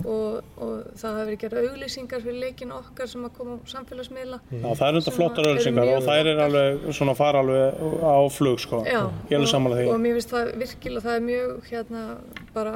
og, 0.01 0.39
og 0.57 0.73
það 0.97 1.17
hafi 1.19 1.27
verið 1.29 1.43
gera 1.43 1.63
auglýsingar 1.67 2.25
fyrir 2.25 2.39
leikinu 2.45 2.77
okkar 2.79 3.11
sem 3.11 3.27
að 3.27 3.35
koma 3.37 3.59
á 3.61 3.65
samfélagsmiðla 3.75 4.41
Já, 4.49 4.67
það 4.67 4.87
er 4.87 4.99
Sem 5.01 5.17
flottar 5.17 5.51
mjög 5.51 5.93
og 5.99 6.09
þær 6.09 6.31
er 6.33 6.43
alveg 6.47 6.89
svona 6.97 7.17
fara 7.19 7.45
alveg 7.45 7.85
á 8.01 8.17
flug, 8.33 8.59
sko. 8.65 8.81
Já, 8.87 9.03
því. 9.29 9.85
og 9.91 10.01
mér 10.01 10.17
finnst 10.17 10.33
það 10.33 10.51
virkilega, 10.63 11.05
það 11.05 11.19
er 11.19 11.25
mjög 11.29 11.71
hérna 11.71 12.03
bara 12.55 12.75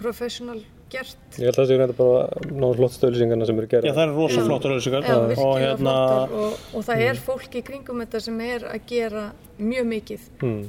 professional 0.00 0.60
gert. 0.92 1.18
Ég 1.38 1.46
held 1.48 1.54
að 1.54 1.60
það 1.60 1.68
sé 1.70 1.78
reynda 1.80 1.98
bara 2.00 2.48
náður 2.62 2.80
flott 2.80 2.96
stöðlýsingarna 2.96 3.46
sem 3.50 3.60
eru 3.62 3.70
gerða. 3.74 3.90
Já, 3.90 3.94
það 3.98 4.02
er 4.06 4.16
rosa 4.16 4.46
flottar 4.48 4.74
ölsingar 4.76 5.06
Já, 5.06 5.14
og 5.44 5.54
hérna, 5.60 5.94
og, 6.40 6.58
og 6.74 6.84
það 6.88 7.04
er 7.10 7.22
fólk 7.28 7.54
í 7.60 7.62
kringum 7.70 8.02
þetta 8.04 8.22
sem 8.26 8.42
er 8.46 8.66
að 8.70 8.84
gera 8.90 9.24
mjög 9.60 9.86
mikið. 9.90 10.22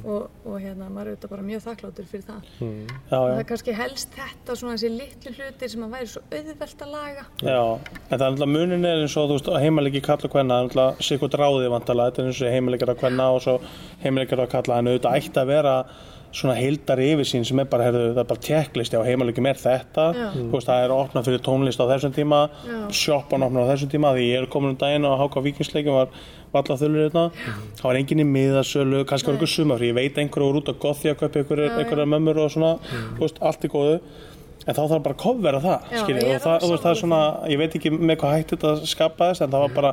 Og, 0.04 0.24
og 0.44 0.56
hérna, 0.60 0.88
maður 0.92 1.06
er 1.06 1.14
auðvitað 1.14 1.32
bara 1.32 1.44
mjög 1.46 1.62
þakkláttur 1.64 2.08
fyrir 2.10 2.24
það. 2.28 2.40
já, 2.60 2.70
Það 3.08 3.26
já. 3.32 3.38
er 3.40 3.46
kannski 3.48 3.76
helst 3.78 4.16
þetta 4.18 4.56
svona 4.60 4.74
þessi 4.76 4.90
litlu 4.98 5.32
hlutir 5.38 5.72
sem 5.72 5.86
að 5.86 5.94
væri 5.96 6.10
svo 6.12 6.22
auðvelt 6.28 6.84
að 6.86 6.92
laga. 6.92 7.24
Já, 7.40 7.62
en 7.62 8.12
það 8.12 8.26
er 8.26 8.34
náttúrulega 8.36 8.52
munin 8.52 8.84
er 8.90 9.02
eins 9.06 9.16
og 9.16 9.30
þú 9.30 9.38
veist, 9.38 9.52
heimalegi 9.64 10.04
kalla 10.04 10.28
og 10.28 10.34
kvenna, 10.36 10.54
það 10.54 10.62
er 10.62 10.68
náttúrulega 10.68 11.08
sikkert 11.08 11.38
ráði 11.40 11.72
vantala, 11.72 12.08
þetta 12.10 12.22
er 12.22 12.30
eins 12.32 12.42
og 12.44 12.52
heimalegir 12.56 12.92
að 12.92 13.00
kvenna 13.00 13.30
og 13.32 13.44
svo 13.46 13.54
heimalegir 14.04 14.44
að 14.44 14.52
kalla, 14.52 14.82
svona 16.32 16.54
heildar 16.56 17.00
yfirsýn 17.04 17.44
sem 17.46 17.60
er 17.60 17.68
bara, 17.70 17.88
herðu, 17.88 18.04
það 18.14 18.22
er 18.22 18.28
bara 18.30 18.44
tjekklisti 18.46 18.98
á 18.98 19.02
heimalegjum 19.04 19.48
er 19.50 19.58
þetta, 19.60 20.06
Já. 20.16 20.28
þú 20.36 20.46
veist, 20.54 20.68
það 20.70 20.84
er 20.84 20.94
opnað 20.96 21.28
fyrir 21.28 21.42
tónlist 21.44 21.82
á 21.82 21.86
þessum 21.90 22.14
tíma, 22.16 22.40
Já. 22.64 22.78
sjoppan 23.02 23.46
opnað 23.46 23.68
á 23.68 23.70
þessum 23.72 23.92
tíma, 23.92 24.14
því 24.16 24.28
ég 24.30 24.40
er 24.40 24.48
komin 24.52 24.72
um 24.72 24.80
daginn 24.80 25.08
og 25.08 25.18
háka 25.20 25.44
vikingsleikum 25.44 25.98
var 25.98 26.08
valla 26.52 26.76
þullur 26.80 27.06
hérna, 27.06 27.24
það 27.78 27.86
var 27.88 28.00
enginn 28.00 28.24
í 28.24 28.28
miðasölu, 28.28 29.04
kannski 29.08 29.30
var 29.30 29.38
einhver 29.38 29.52
sumafrí, 29.52 29.92
ég 29.92 29.96
veit 29.96 30.20
einhverju 30.20 30.60
út 30.62 30.72
á 30.72 30.74
gothi 30.84 31.12
að 31.12 31.18
kaupa 31.22 31.40
einhverju, 31.40 31.70
einhverju 31.78 32.08
mömmur 32.12 32.42
og 32.44 32.52
svona, 32.52 32.74
veist, 33.20 33.40
allt 33.40 33.68
í 33.68 33.72
góðu, 33.72 33.98
En 34.62 34.76
þá 34.76 34.82
þarf 34.92 35.02
bara 35.02 35.14
að 35.16 35.22
kofvera 35.24 35.58
það, 35.58 35.86
Já, 35.90 36.00
skiljið, 36.04 36.28
og 36.36 36.42
það, 36.44 36.64
það 36.84 36.84
er 36.92 36.98
svona, 37.00 37.20
ég 37.50 37.58
veit 37.58 37.72
ekki 37.74 37.90
með 37.98 38.18
hvað 38.20 38.34
hægt 38.36 38.52
þetta 38.54 38.74
skapaðist, 38.92 39.42
en 39.42 39.50
það 39.50 39.64
var 39.64 39.72
bara, 39.74 39.90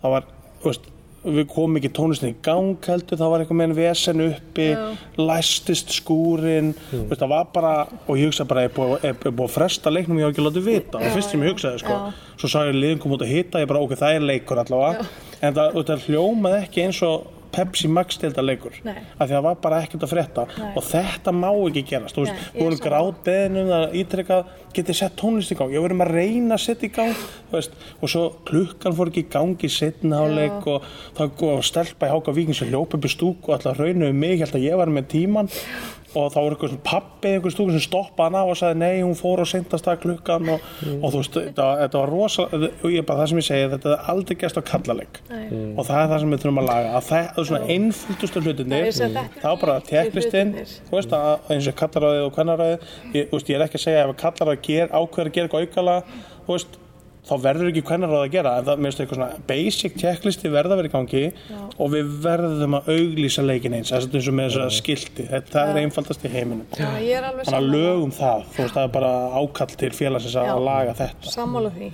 það 0.00 0.14
var, 0.14 0.28
veist, 0.62 0.86
við 1.26 1.46
komum 1.50 1.78
ekki 1.80 1.90
tónlistin 1.96 2.32
í 2.32 2.36
gang 2.44 2.88
heldur, 2.88 3.18
það 3.18 3.32
var 3.32 3.42
eitthvað 3.42 3.58
með 3.60 3.68
en 3.68 3.76
vesen 3.76 4.24
uppi, 4.26 4.66
Já. 4.72 4.82
læstist 5.18 5.94
skúrin, 5.96 6.72
þú 6.90 7.02
veist, 7.10 7.22
það 7.22 7.32
var 7.34 7.48
bara, 7.54 7.74
og 8.06 8.20
ég 8.20 8.30
hugsa 8.30 8.46
bara, 8.48 8.66
búið, 8.72 8.96
er, 9.10 9.16
búið 9.26 9.44
að 9.48 9.54
fresta 9.56 9.92
leiknum, 9.92 10.20
ég 10.20 10.28
hef 10.28 10.34
ekki 10.34 10.46
látið 10.46 10.68
vita, 10.70 11.00
og 11.00 11.16
fyrst 11.16 11.34
sem 11.34 11.46
ég 11.46 11.54
hugsaði, 11.54 11.82
sko, 11.82 11.96
Já. 11.96 12.34
svo 12.42 12.52
sá 12.52 12.58
ég 12.68 12.78
liðin 12.78 13.02
koma 13.02 13.18
út 13.18 13.26
að 13.26 13.34
hita, 13.34 13.62
ég 13.62 13.70
bara, 13.72 13.82
ok, 13.86 13.96
það 14.02 14.18
er 14.18 14.28
leikur 14.32 14.62
allavega, 14.62 15.08
en 15.40 15.58
það, 15.58 15.80
það 15.90 16.06
hljómaði 16.10 16.62
ekki 16.64 16.86
eins 16.86 17.02
og 17.06 17.32
Pepsi 17.52 17.88
Max 17.88 18.18
deilda 18.20 18.42
leikur, 18.44 18.74
Nei. 18.84 18.94
af 19.18 19.28
því 19.28 19.30
að 19.30 19.34
það 19.36 19.42
var 19.46 19.58
bara 19.62 19.80
ekkert 19.84 20.02
að 20.06 20.12
frétta. 20.12 20.44
Nei. 20.58 20.72
og 20.76 20.84
þetta 20.84 21.32
má 21.32 21.48
ekki 21.68 21.82
gerast, 21.90 22.16
veist, 22.16 22.32
Nei, 22.32 22.40
er 22.40 22.52
við 22.56 22.64
vorum 22.64 22.78
sammála. 22.78 22.90
grát 22.90 23.24
beðinum 23.28 23.70
það 23.72 23.96
ítrekkað, 24.02 24.44
getið 24.76 24.98
sett 25.00 25.16
tónlist 25.16 25.52
í 25.52 25.56
gang. 25.56 25.72
Ég 25.72 25.84
verðum 25.86 26.04
að 26.04 26.12
reyna 26.16 26.54
að 26.58 26.64
setja 26.66 26.88
í 26.88 26.92
gang 26.92 27.14
veist, 27.52 27.76
og 28.02 28.08
svo 28.12 28.24
klukkan 28.44 28.96
fór 28.96 29.12
ekki 29.12 29.24
í 29.24 29.30
gang 29.32 29.56
í 29.64 29.72
setnaháleik 29.72 30.66
og 30.66 30.82
það 31.16 31.44
og 31.50 31.64
stelpa 31.64 32.08
í 32.08 32.12
háka 32.12 32.34
víkin 32.36 32.54
sem 32.56 32.68
ljópa 32.72 32.98
upp 32.98 33.04
í 33.08 33.12
stúk 33.12 33.48
og 33.48 33.54
alltaf 33.56 33.78
raunuðu 33.78 34.12
mig, 34.12 34.36
ég 34.38 34.44
held 34.46 34.58
að 34.60 34.66
ég 34.68 34.76
var 34.76 34.92
með 34.92 35.08
tíman 35.14 35.48
og 36.16 36.30
þá 36.32 36.38
var 36.38 36.54
eitthvað 36.54 36.72
svona 36.72 36.86
pappi 36.86 37.30
í 37.30 37.36
einhver 37.36 37.54
stúku 37.54 37.74
sem 37.74 37.84
stoppaði 37.84 38.26
hann 38.26 38.38
á 38.40 38.42
og 38.44 38.58
sagði 38.60 38.78
nei, 38.82 39.02
hún 39.04 39.16
fór 39.18 39.42
á 39.42 39.46
seintasta 39.48 39.96
klukkan 40.00 40.50
og, 40.54 40.64
og 40.96 41.12
þú 41.12 41.20
veist, 41.20 41.36
þetta, 41.36 41.66
þetta 41.82 42.02
var 42.02 42.12
rosa 42.14 42.46
og 42.48 42.86
ég 42.92 43.06
bara 43.08 43.22
það 43.22 43.32
sem 43.32 43.40
ég 43.42 43.48
segi, 43.48 43.68
þetta 43.74 43.92
er 43.92 44.08
aldrei 44.12 44.38
gæst 44.42 44.60
á 44.60 44.62
kallaleg 44.70 45.20
Nei. 45.30 45.44
og 45.76 45.82
það 45.88 46.00
er 46.00 46.10
það 46.12 46.24
sem 46.24 46.34
við 46.34 46.42
þurfum 46.44 46.62
að 46.62 46.70
laga 46.70 46.94
að 46.96 47.10
það 47.10 47.26
er 47.26 47.50
svona 47.50 47.76
einföldustu 47.76 48.44
hlutinni 48.46 48.80
er 48.80 49.20
þá 49.42 49.50
bara 49.62 49.78
hlutirnir. 49.84 50.74
þú 50.88 50.98
veist 50.98 51.14
að 51.20 51.52
eins 51.54 51.70
og 51.70 51.78
kallaráðið 51.82 52.26
og 52.26 52.34
kvennaráðið 52.38 52.90
ég, 53.16 53.36
ég 53.36 53.54
er 53.58 53.66
ekki 53.66 53.80
að 53.80 53.86
segja 53.86 54.06
ef 54.06 54.16
kallaráðið 54.24 54.66
ger, 54.70 54.90
ákveður 54.92 55.30
að 55.30 55.36
gera 55.36 55.48
eitthvað 55.48 55.66
aukala 55.66 55.96
þú 56.46 56.56
veist, 56.56 56.82
þá 57.26 57.34
verður 57.42 57.70
ekki 57.72 57.82
kvennaráðið 57.88 58.24
að 58.26 58.34
gera. 58.36 58.52
En 58.60 58.66
það 58.68 58.82
minnst 58.84 59.00
eitthvað 59.02 59.18
svona 59.18 59.46
basic 59.48 59.96
checklisti 59.98 60.50
verða 60.52 60.76
að 60.76 60.80
vera 60.82 60.90
í 60.90 60.94
gangi 60.94 61.22
og 61.76 61.90
við 61.92 62.12
verðum 62.26 62.76
að 62.78 62.90
auglýsa 62.94 63.44
leikin 63.46 63.76
eins 63.78 63.90
þess 63.90 64.06
að 64.06 64.16
eins 64.20 64.28
og 64.30 64.36
með 64.38 64.50
þess 64.50 64.62
að 64.66 64.74
skilti. 64.76 65.26
Þetta 65.30 65.56
það 65.56 65.72
er 65.72 65.80
einfaldast 65.82 66.26
í 66.26 66.32
heiminum. 66.36 66.66
Já, 66.76 66.88
ég 67.02 67.18
er 67.18 67.28
alveg 67.30 67.48
þannig 67.48 67.56
að 67.56 67.56
sammála. 67.56 67.86
lögum 67.86 68.12
það, 68.16 68.44
þú 68.54 68.62
veist, 68.62 68.74
það 68.76 68.82
er 68.86 68.92
bara 68.96 69.12
ákall 69.40 69.76
til 69.82 69.92
félagsins 69.96 70.36
að 70.40 70.50
Já. 70.50 70.56
laga 70.70 70.94
þetta. 71.02 71.32
Sammála 71.36 71.72
því. 71.76 71.90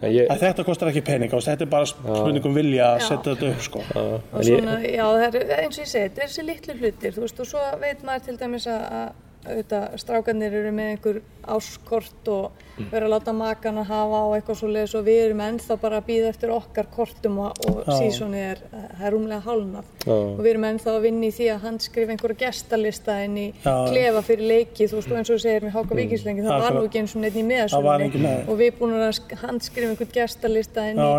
En 0.00 0.12
ég, 0.14 0.30
að 0.32 0.44
þetta 0.46 0.64
kostar 0.64 0.88
ekki 0.92 1.02
pening, 1.04 1.32
veist, 1.34 1.50
þetta 1.50 1.66
er 1.66 1.72
bara 1.74 1.88
spurningum 1.90 2.54
vilja 2.56 2.86
að 2.94 3.02
Já. 3.02 3.08
setja 3.10 3.34
þetta 3.34 3.50
upp 3.50 3.64
sko. 3.66 3.82
og 3.98 4.38
en 4.40 4.46
ég, 4.46 4.62
svona, 4.62 4.76
já, 4.86 5.04
það 5.20 5.40
er 5.40 5.58
eins 5.64 5.76
og 5.76 5.82
ég 5.84 5.90
segi, 5.90 6.04
þetta 6.06 6.22
er 6.22 6.30
þessi 6.30 6.46
litlu 6.46 6.76
hlutir, 6.80 7.12
þú 7.16 7.26
veist, 7.26 7.42
og 7.44 7.50
svo 7.50 7.66
veit 7.82 8.06
maður 8.06 8.24
til 8.30 8.36
dæmis 8.40 8.66
að, 8.70 8.86
að 9.00 9.10
auðvitað, 9.46 9.84
strákarnir 10.02 10.52
eru 10.60 10.70
með 10.76 10.88
einhver 10.94 11.20
áskort 11.50 12.28
og 12.28 12.66
vera 12.90 13.06
að 13.06 13.12
láta 13.14 13.32
makana 13.36 13.82
hafa 13.88 14.18
og 14.28 14.34
eitthvað 14.36 14.58
svo 14.60 14.68
leiðis 14.72 14.94
og 14.96 15.04
við 15.04 15.18
erum 15.26 15.40
ennþá 15.44 15.76
bara 15.80 15.98
að 16.00 16.06
býða 16.10 16.28
eftir 16.32 16.52
okkar 16.54 16.86
kortum 16.92 17.38
og, 17.46 17.58
og 17.68 17.80
Já. 17.88 17.94
sísoni 17.98 18.40
er, 18.40 18.60
er 19.00 19.12
rúmlega 19.12 19.40
hálnað 19.44 19.88
Já. 20.06 20.12
og 20.14 20.40
við 20.44 20.50
erum 20.54 20.66
ennþá 20.70 20.94
að 20.94 21.04
vinna 21.06 21.28
í 21.28 21.32
því 21.36 21.48
að 21.54 21.64
handskrifa 21.66 22.14
einhverja 22.14 22.38
gestalista 22.44 23.16
inn 23.24 23.36
í 23.40 23.46
Já. 23.64 23.74
klefa 23.90 24.22
fyrir 24.28 24.46
leiki, 24.52 24.88
þú 24.92 25.00
veist, 25.00 25.10
og 25.12 25.20
eins 25.20 25.32
og 25.32 25.36
þú 25.40 25.44
segir 25.44 25.66
með 25.68 25.76
Háka 25.76 25.98
Víkingslengi, 26.00 26.46
það 26.46 26.64
var 26.66 26.76
nú 26.78 26.84
ekki 26.88 27.02
eins 27.02 27.16
og 27.16 27.24
neitt 27.24 27.36
í 27.40 27.44
Það 27.50 27.84
var 27.88 28.04
enginn 28.06 28.24
meðasölunni 28.24 28.28
með. 28.28 28.48
og 28.54 28.60
við 28.60 28.78
búin 28.80 28.96
að 29.00 29.14
sk- 29.20 29.40
handskrifa 29.44 29.92
einhvern 29.94 30.14
gestalista 30.20 30.86
inn 30.92 31.00
í. 31.00 31.10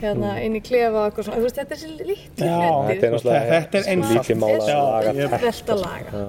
Hérna 0.00 0.32
inn 0.44 0.56
í 0.58 0.60
klefa 0.66 1.06
og 1.08 1.24
svona, 1.24 1.38
þú 1.40 1.46
veist, 1.46 1.58
þetta 1.60 1.76
er 1.76 1.80
litlu 2.10 2.46
Já, 2.46 2.56
hlutir. 2.56 3.00
þetta 3.00 3.06
er 3.06 3.16
er 3.80 3.90
einfalt. 3.94 4.20
lítið 4.20 4.38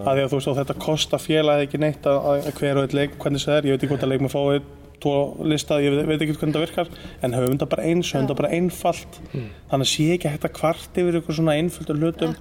að 0.07 0.13
því 0.17 0.23
að 0.23 0.31
þú 0.33 0.39
og 0.47 0.57
þetta 0.61 0.77
kostar 0.87 1.23
félagið 1.23 1.65
ekki 1.67 1.81
neitt 1.83 2.07
að, 2.07 2.17
að 2.31 2.51
hver 2.61 2.77
og 2.81 2.87
eitt 2.87 2.97
leik, 2.97 3.17
hvernig 3.21 3.43
það 3.43 3.57
er, 3.57 3.67
ég 3.67 3.75
veit 3.75 3.83
ekki 3.83 3.91
hvort 3.93 4.07
að 4.07 4.13
leikma 4.13 4.31
fái 4.33 4.61
tvo 5.03 5.13
lista, 5.45 5.77
ég 5.83 5.93
veit, 5.93 6.07
veit 6.09 6.25
ekki 6.25 6.35
hvernig 6.37 6.57
það 6.57 6.65
virkar 6.65 6.91
en 7.23 7.35
höfum 7.37 7.59
það 7.61 7.71
bara 7.73 7.85
eins, 7.89 8.11
höfum 8.15 8.29
það 8.31 8.39
bara 8.41 8.51
einfalt. 8.57 9.19
Þannig 9.67 9.87
að 9.87 9.91
sé 9.91 10.07
ekki 10.15 10.31
hægt 10.31 10.47
að 10.47 10.53
kvart 10.57 10.99
yfir 11.01 11.19
ykkur 11.19 11.37
svona 11.37 11.55
einföldur 11.59 11.99
hlutum. 12.01 12.35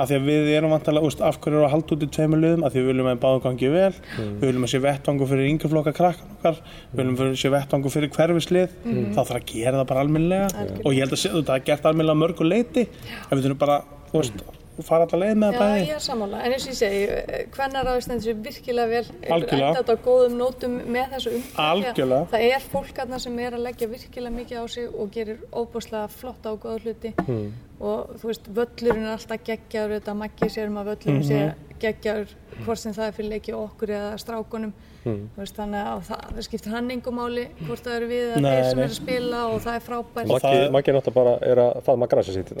Af 0.00 0.10
því 0.10 0.18
að 0.18 0.28
við 0.30 0.50
erum 0.54 0.74
vantilega, 0.74 1.10
úst, 1.10 1.24
af 1.24 1.40
hverju 1.40 1.58
erum 1.58 1.64
við 1.64 1.68
að 1.68 1.74
halda 1.74 1.96
út 1.96 2.04
í 2.06 2.10
tveimur 2.16 2.42
liðum, 2.44 2.64
af 2.66 2.74
því 2.74 2.84
við 2.84 2.90
viljum 2.92 3.10
að 3.10 3.22
báðu 3.24 3.42
gangi 3.46 3.72
vel. 3.74 3.90
Við 4.20 4.46
viljum 4.46 4.68
að 4.68 4.72
sé 4.72 4.82
vettvangu 4.84 5.28
fyrir 5.30 5.50
yngjaflokka 5.50 5.96
krakkan 5.98 6.36
okkar, 6.38 6.62
við 6.92 7.02
viljum 7.02 7.20
að 7.26 7.34
sé 7.42 7.52
vettvangu 7.52 7.92
fyrir 7.92 8.14
hverfislið, 8.14 8.78
þá 8.86 9.20
þarf 9.20 9.36
að 9.36 9.50
gera 9.50 9.80
það 9.80 9.90
bara 9.92 10.06
almennilega. 10.06 10.64
Og 10.84 10.96
ég 10.96 11.04
held 11.04 11.18
að 11.18 11.44
það 11.50 11.54
er 11.58 11.68
gert 11.68 11.90
almennilega 11.90 12.16
að 12.16 12.24
mörgu 12.24 12.48
leiti 12.48 12.86
en 12.86 13.36
við 13.36 13.44
þurfum 13.48 13.62
bara, 13.66 13.82
þú 14.10 14.22
veist 14.22 14.59
fara 14.86 15.06
allar 15.06 15.20
leið 15.22 15.36
með 15.40 15.52
Já, 15.52 15.58
það 15.60 15.94
er 15.94 16.02
sammála, 16.04 16.40
en 16.44 16.52
eins 16.52 16.66
og 16.66 16.72
ég 16.72 16.78
segi, 16.80 17.46
hvenna 17.56 17.82
ráðistendur 17.86 18.24
sér 18.26 18.42
virkilega 18.44 18.88
vel, 18.88 19.06
Algjörlega. 19.30 19.68
enda 19.68 19.80
þetta 19.82 19.96
á 19.96 20.04
góðum 20.06 20.36
nótum 20.40 20.76
með 20.96 21.14
þessu. 21.14 21.32
Algjörlega. 21.56 22.26
Það 22.34 22.44
er 22.50 22.66
fólk 22.72 23.00
aðna 23.04 23.18
sem 23.20 23.38
er 23.38 23.52
að 23.58 23.64
leggja 23.68 23.88
virkilega 23.88 24.34
mikið 24.36 24.60
á 24.60 24.64
sig 24.68 24.88
og 24.94 25.10
gerir 25.10 25.38
óbúslega 25.52 26.08
flotta 26.10 26.52
og 26.52 26.60
góða 26.64 26.78
hluti 26.84 27.14
Hmm. 27.26 27.52
og 27.80 28.14
þú 28.20 28.26
veist, 28.30 28.48
völlurinn 28.54 29.06
er 29.06 29.12
alltaf 29.16 29.44
geggjaður, 29.44 30.00
þetta 30.00 30.14
maggið 30.14 30.50
sér 30.56 30.66
um 30.66 30.76
að 30.82 30.88
völlurinn 30.94 31.24
sé 31.24 31.40
Mhm. 31.46 31.54
geggjaður, 31.80 32.28
hvort 32.64 32.78
sem 32.78 32.92
það 32.92 33.06
er 33.08 33.12
fyrir 33.12 33.30
leiki 33.30 33.52
okkur 33.52 33.88
eða 33.88 34.18
strákunum. 34.18 34.72
Þú 35.00 35.40
veist, 35.40 35.56
þannig 35.56 35.86
að 35.90 36.00
það, 36.10 36.24
það 36.36 36.44
skiptir 36.46 36.72
hann 36.74 36.90
engum 36.92 37.16
máli 37.16 37.44
hvort 37.64 37.84
það 37.86 37.94
eru 37.96 38.08
við 38.10 38.26
Nei, 38.44 38.50
þeir 38.50 38.66
sem 38.68 38.80
eru 38.82 38.88
að 38.90 38.96
spila 38.98 39.38
og 39.48 39.62
það 39.64 39.78
er 39.78 39.84
frábært. 39.86 40.32
Og 40.34 40.42
það 40.44 40.56
Maggi, 40.74 40.92
er- 40.92 40.96
náttúrulega 40.98 41.14
bara 41.16 41.32
er 41.50 41.60
að 41.64 41.80
faðma 41.86 42.08
grasa 42.12 42.34
sitt. 42.36 42.52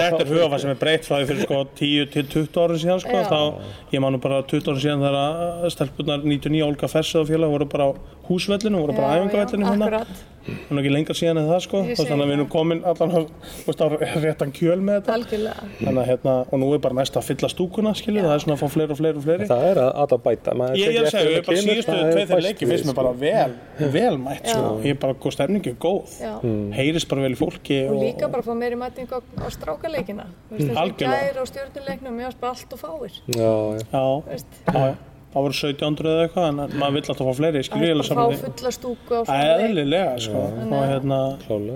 þetta 0.00 0.22
er 0.24 0.30
hugafa 0.30 0.60
sem 0.62 0.72
er 0.72 0.78
breytt 0.80 1.04
frá 1.08 1.18
því 1.20 1.28
fyrir 1.30 1.44
sko 1.44 1.60
10 1.80 2.08
til 2.14 2.24
20 2.32 2.60
ára 2.64 2.78
síðan 2.80 3.02
sko, 3.04 3.20
þá 3.30 3.94
ég 3.94 4.02
man 4.04 4.16
nú 4.16 4.20
bara 4.22 4.40
20 4.48 4.72
ára 4.72 4.82
síðan 4.86 5.04
þegar 5.04 5.18
að 5.20 5.70
stelpunar 5.76 6.24
99 6.24 6.64
Olga 6.66 6.90
Fessið 6.90 7.22
og 7.22 7.30
félag 7.30 7.54
voru 7.54 7.68
bara 7.76 7.88
á 7.88 7.90
húsvellinu, 8.30 8.80
voru 8.80 8.96
bara 8.96 9.12
á 9.12 9.14
æfingavellinu 9.20 10.04
nú 10.46 10.80
ekki 10.80 10.92
lengar 10.92 11.16
síðan 11.18 11.40
en 11.42 11.48
það 11.50 11.60
sko, 11.66 11.80
Ég 11.84 11.98
þannig 12.00 12.24
að 12.24 12.30
við 12.30 12.36
erum 12.36 12.48
komin 12.50 12.80
allan 12.88 13.12
á, 13.12 13.20
þú 13.20 13.66
veist, 13.66 13.82
á 13.82 13.86
réttan 14.24 14.52
kjöl 14.56 14.78
með 14.80 15.00
þetta. 15.00 15.16
Algjörlega. 15.16 15.68
Þannig 15.80 16.00
að 16.02 16.08
hérna, 16.10 16.34
og 16.46 16.62
nú 16.62 16.70
er 16.74 16.82
bara 16.86 16.96
næst 17.00 17.18
að 17.20 17.26
fylla 17.28 17.50
stúkuna, 17.52 17.92
skilju, 17.98 18.24
það 18.24 18.34
er 18.36 18.44
svona 18.44 18.56
að 18.56 18.62
fá 18.62 18.74
fleiri 18.74 18.94
og 18.94 19.00
fleiri 19.00 19.20
og 19.20 19.26
fleiri. 19.26 19.48
Það 19.50 19.66
er 19.70 19.82
að, 19.84 19.90
að 20.04 20.14
að 20.16 20.22
bæta 20.26 20.56
Maður 20.60 20.80
Ég, 20.80 20.86
ég 20.86 21.00
er 21.00 21.08
að 21.08 21.14
segja, 21.14 21.20
eftir 21.20 21.30
ég 21.30 21.40
er 21.40 21.46
bara 21.50 21.64
síðustu 21.66 21.96
tveið 21.96 22.14
þegar 22.14 22.30
fæst 22.32 22.46
leiki 22.46 22.64
við, 22.64 22.72
finnst 22.72 22.88
mér 22.88 22.94
sko. 22.94 23.02
bara 23.02 23.12
vel, 23.20 23.52
vel 23.98 24.16
mætt 24.24 24.48
sko. 24.48 24.72
Ég 24.86 24.96
er 24.96 25.02
bara, 25.04 25.18
góð 25.24 25.36
stemningi 25.36 25.74
er 25.74 25.78
góð. 25.84 26.16
Já. 26.20 26.32
Heyrist 26.78 27.10
bara 27.12 27.26
vel 27.26 27.34
í 27.36 27.40
fólki 27.40 27.78
Og 27.90 28.00
líka 28.00 28.32
bara 28.32 28.46
fá 28.46 28.52
meiri 28.56 28.80
mæting 28.80 29.12
á, 29.12 29.18
strákaleikina. 29.52 30.30
Þú 30.48 30.56
veist, 30.56 30.66
þessi 30.70 30.82
Algjörlega. 30.84 31.28
gær 31.30 31.40
á 31.40 31.44
stjórnuleiknum, 31.52 32.18
mér 32.18 32.30
varst 32.30 32.42
bara 32.42 32.56
allt 32.56 32.76
og 32.76 32.82
fáir. 32.82 33.22
Já, 33.36 33.52
já 33.92 35.09
Það 35.30 35.44
voru 35.46 35.54
1700 35.54 36.10
eða 36.10 36.22
eitthvað, 36.26 36.46
en 36.48 36.78
maður 36.80 36.94
vill 36.96 37.02
alltaf 37.12 37.28
fá 37.28 37.34
fleiri, 37.38 37.60
er 37.60 38.00
að 38.02 38.06
saman 38.08 38.32
fá 38.34 38.40
fulla 38.48 38.70
stúku 38.74 39.18
á. 39.20 39.22
Eðlilega, 39.60 40.14
sko. 40.24 40.40
Og 40.66 40.86
hérna, 40.90 41.18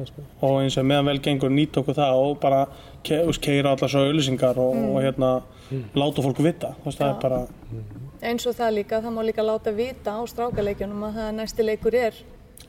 sko. 0.09 0.25
Og 0.43 0.55
eins 0.65 0.79
og 0.81 0.89
meðan 0.91 1.11
vel 1.13 1.21
gengur 1.23 1.53
nýtt 1.55 1.79
okkur 1.79 1.95
það 2.01 2.23
og 2.25 2.41
bara 2.43 2.65
ke 3.07 3.21
keira 3.45 3.77
allar 3.77 3.93
svo 3.93 4.03
auðlýsingar 4.09 4.59
og, 4.59 4.75
Mm. 4.75 4.89
og 4.97 5.03
hérna 5.07 5.31
láta 5.95 6.23
fólk 6.27 6.43
vita, 6.43 6.75
það 6.85 7.09
er 7.11 7.21
bara 7.23 7.47
Eins 8.25 8.47
og 8.47 8.55
það 8.57 8.75
líka, 8.79 9.03
það 9.05 9.13
má 9.13 9.23
líka 9.23 9.43
láta 9.45 9.71
vita 9.77 10.11
á 10.17 10.21
strákaleikjunum 10.27 11.03
að 11.11 11.15
það 11.19 11.35
næsti 11.39 11.63
leikur 11.65 11.95
er 11.95 12.15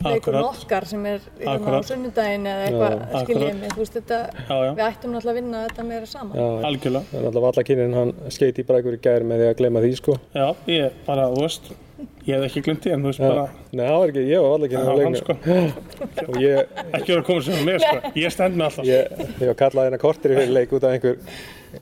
leikur 0.05 0.35
Akkurat. 0.35 0.43
okkar 0.65 0.85
sem 0.85 1.05
er 1.09 1.19
hérna 1.39 1.45
á 1.49 1.55
Akkurat. 1.55 1.85
sunnudaginn 1.89 2.45
eða 2.51 2.65
eitthvað, 2.67 3.23
skiljið 3.23 3.55
mig, 3.61 3.71
þú 3.73 3.79
veist 3.81 3.95
þetta, 3.99 4.19
Já, 4.49 4.57
já. 4.65 4.71
við 4.75 4.83
ættum 4.89 5.13
náttúrulega 5.15 5.31
að 5.31 5.39
vinna 5.39 5.61
þetta 5.69 5.85
meira 5.87 6.05
saman. 6.11 6.35
Já, 6.37 6.47
algjörlega. 6.69 7.05
Það 7.11 7.21
er 7.21 7.25
alltaf 7.31 7.47
alla 7.49 7.63
kynnin, 7.69 7.95
hann 7.99 8.13
skeiti 8.35 8.61
í 8.61 8.67
brækur 8.69 8.97
í 8.97 9.01
gær 9.07 9.25
með 9.31 9.41
því 9.41 9.49
að 9.49 9.57
gleyma 9.61 9.81
því, 9.85 9.95
sko 10.01 10.17
Já, 10.35 10.47
ég 10.67 11.01
bara, 11.07 11.25
þú 11.33 11.41
veist, 11.45 11.71
ég 12.27 12.35
hef 12.35 12.45
ekki 12.49 12.63
glemt 12.67 12.83
því, 12.85 12.93
en 12.93 13.01
þú 13.05 13.09
veist, 13.11 13.23
Já. 13.23 13.29
bara, 13.31 13.47
Nei, 13.75 13.85
það 13.87 13.97
var 13.99 14.13
ekki, 14.13 14.25
ég 14.29 14.45
var 14.45 14.53
alla 14.59 14.67
kynnin 14.71 14.85
það 14.85 14.91
á 14.91 14.95
var 14.95 15.03
hann, 15.05 15.15
leiknum 15.15 15.25
sko. 15.25 16.25
Og 16.29 16.39
ég, 16.43 16.73
Ekki 16.91 17.09
verið 17.11 17.21
að 17.23 17.27
koma 17.31 17.57
um 17.57 17.65
mig, 17.65 17.81
sko. 17.81 18.13
Ég 18.25 18.31
stend 18.35 18.55
með 18.59 18.65
alltaf. 18.69 18.85
ég, 18.85 19.25
ég 19.41 19.47
var 19.51 19.57
kallað 19.63 19.87
hérna 19.89 20.01
kortir 20.05 20.31
í 20.35 20.39
fyrir 20.39 20.53
leik 20.59 20.75
út 20.75 20.83
af 20.85 20.95
einhver 20.95 21.17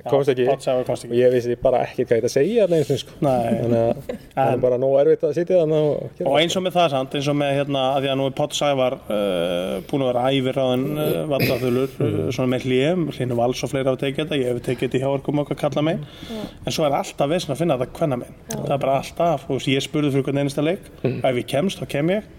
komst 0.09 0.31
ekki. 0.33 0.47
Og 0.49 0.91
ekki. 0.93 1.09
ég 1.19 1.33
vissi 1.33 1.57
bara 1.61 1.83
ekkert 1.87 2.09
hvað 2.09 2.17
ég 2.17 2.23
ætti 2.23 2.29
að 2.29 2.35
segja 2.35 2.65
allir 2.67 2.81
eins 2.81 2.91
og 2.93 3.01
sko. 3.01 3.17
Þannig 3.23 3.79
að 3.79 4.11
það 4.35 4.51
er 4.53 4.61
bara 4.63 4.79
nóg 4.81 4.95
erfitt 5.01 5.25
að 5.27 5.35
sitja 5.37 5.61
þannig 5.63 5.89
og 5.89 6.23
Og 6.23 6.37
eins 6.39 6.57
og 6.57 6.65
með 6.65 6.77
það 6.77 6.89
samt, 6.93 7.17
eins 7.17 7.29
og 7.31 7.37
með 7.39 7.53
hérna, 7.57 7.83
að 7.93 8.05
því 8.05 8.11
að 8.13 8.19
nú 8.19 8.27
er 8.29 8.35
Páll 8.37 8.57
Sævar 8.57 8.97
uh, 9.01 9.73
búin 9.89 10.05
að 10.05 10.11
vera 10.11 10.25
æfir 10.33 10.59
á 10.59 10.65
þenn 10.69 10.85
uh, 10.93 11.17
vallaþulur, 11.33 11.95
uh, 11.97 12.19
svona 12.35 12.51
með 12.53 12.67
hlýjum, 12.67 13.07
hlýjum 13.13 13.35
vals 13.39 13.63
og 13.65 13.73
fleira 13.73 13.93
hafa 13.93 14.01
tekið 14.03 14.21
þetta, 14.23 14.39
ég 14.41 14.51
hef 14.51 14.61
tekið 14.67 14.85
þetta 14.87 14.99
í 14.99 15.03
hjárkum 15.03 15.43
okkar 15.43 15.59
kalla 15.63 15.85
megin, 15.89 16.05
en 16.63 16.75
svo 16.75 16.87
er 16.87 16.97
alltaf 16.99 17.31
vesinn 17.31 17.55
að 17.55 17.63
finna 17.63 17.79
þetta 17.81 17.99
hvenna 17.99 18.21
megin. 18.21 18.39
Það 18.53 18.75
er 18.77 18.83
bara 18.85 18.99
alltaf, 19.01 19.47
þú 19.47 19.59
veist, 19.59 19.71
ég 19.73 19.85
spurði 19.85 20.13
fyrir 20.13 20.27
hvern 20.29 20.43
einasta 20.43 20.65
leik, 20.65 20.89
ef 21.03 21.41
ég 21.41 21.49
kemst, 21.53 21.81
þá 21.81 21.91
kem 21.97 22.13
ég, 22.13 22.29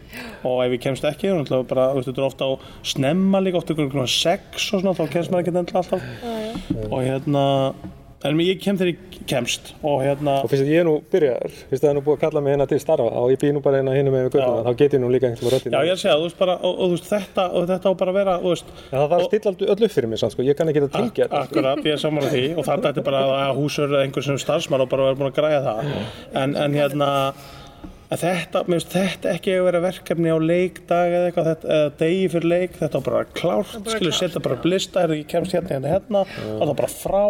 og 0.44 0.62
ef 0.66 0.70
ég 0.77 0.81
kemst 0.85 1.05
ekki, 1.09 1.33
þú 1.33 1.42
veist, 1.42 2.09
þetta 2.09 2.20
er 2.20 2.29
ofta 2.29 2.44
á 2.48 2.53
snemma 2.85 3.40
líka, 3.44 3.57
ofta 3.62 3.74
ykkur 3.74 3.90
svona 3.94 4.09
sex 4.11 4.70
og 4.74 4.81
svona, 4.85 4.94
þá 4.98 5.05
kemst 5.16 5.31
maður 5.33 5.42
ekki 5.44 5.53
endilega 5.55 5.79
alltaf. 5.83 6.03
Og 6.90 7.00
hérna, 7.05 7.44
en 8.24 8.38
ég 8.40 8.57
kem 8.62 8.77
þegar 8.81 8.90
ég 8.94 8.98
kemst, 9.29 9.74
og 9.85 10.00
hérna, 10.05 10.38
Og 10.44 10.48
fyrst 10.53 10.64
að 10.64 10.70
ég 10.72 10.81
er 10.81 10.87
nú 10.88 10.94
byrjaður, 11.12 11.53
fyrst 11.68 11.83
að 11.83 11.85
það 11.85 11.90
er 11.90 11.96
nú 11.98 12.03
búið 12.07 12.16
að 12.16 12.20
kalla 12.24 12.40
mig 12.44 12.50
hérna 12.55 12.66
til 12.70 12.79
starfa 12.81 13.09
og 13.20 13.29
ég 13.33 13.38
býð 13.42 13.53
nú 13.57 13.61
bara 13.64 13.77
hérna 13.83 13.92
hinum 13.96 14.12
með 14.16 14.33
Já. 14.33 14.46
þá 14.64 14.70
get 14.81 14.92
ég 14.96 15.00
nú 15.03 15.09
líka 15.12 15.29
einhvern 15.29 15.53
veginn 15.53 15.72
já, 15.74 15.81
ég 15.85 15.90
er 15.92 15.96
að 15.96 16.00
segja, 16.05 16.16
þú 16.16 16.24
veist 16.29 16.38
bara, 16.40 16.55
og, 16.64 16.72
og 16.72 16.85
þú 16.88 16.94
veist, 16.96 17.09
þetta, 17.12 17.44
og 17.53 17.62
þetta 17.68 17.85
á 17.85 17.92
bara 18.00 18.11
að 18.14 18.18
vera, 18.20 18.35
þú 18.40 18.48
veist, 18.55 18.68
En 18.85 18.96
það 18.98 19.05
þarf 19.05 19.20
að 19.20 19.29
stilla 19.29 19.48
allt- 19.53 19.66
öll 19.74 19.85
upp 19.88 19.92
fyrir 19.96 20.09
mig, 20.09 20.18
sann, 20.20 20.33
sko. 20.33 20.40
ég 20.44 20.57
kann 20.57 20.68
ekki 20.72 20.83
að 20.85 20.94
tengja 20.96 21.27
að 28.14 28.22
það 28.22 28.31
hérna 28.31 28.40
þetta, 28.40 28.62
mér 28.64 28.81
finnst 28.81 28.94
þetta 28.94 29.31
ekki 29.35 29.55
að 29.55 29.66
vera 29.68 29.83
verkefni 29.85 30.33
á 30.35 30.38
leikdag 30.50 31.14
eða 31.18 31.29
eitthvað 31.29 31.48
þetta, 31.50 31.77
eða 31.79 31.92
degi 32.00 32.24
fyrir 32.35 32.48
leik, 32.55 32.79
þetta 32.81 33.00
á 33.00 33.07
bara 33.09 33.22
klárt 33.40 33.92
skilur 33.94 34.16
setja 34.18 34.44
bara 34.44 34.59
blista, 34.64 35.05
er 35.05 35.14
ég 35.18 35.29
kemst 35.31 35.57
hérna 35.57 35.74
hérna 35.74 35.92
hérna 35.94 36.24
og 36.24 36.64
það 36.64 36.72
er 36.74 36.81
bara 36.81 36.92
frá. 36.94 37.24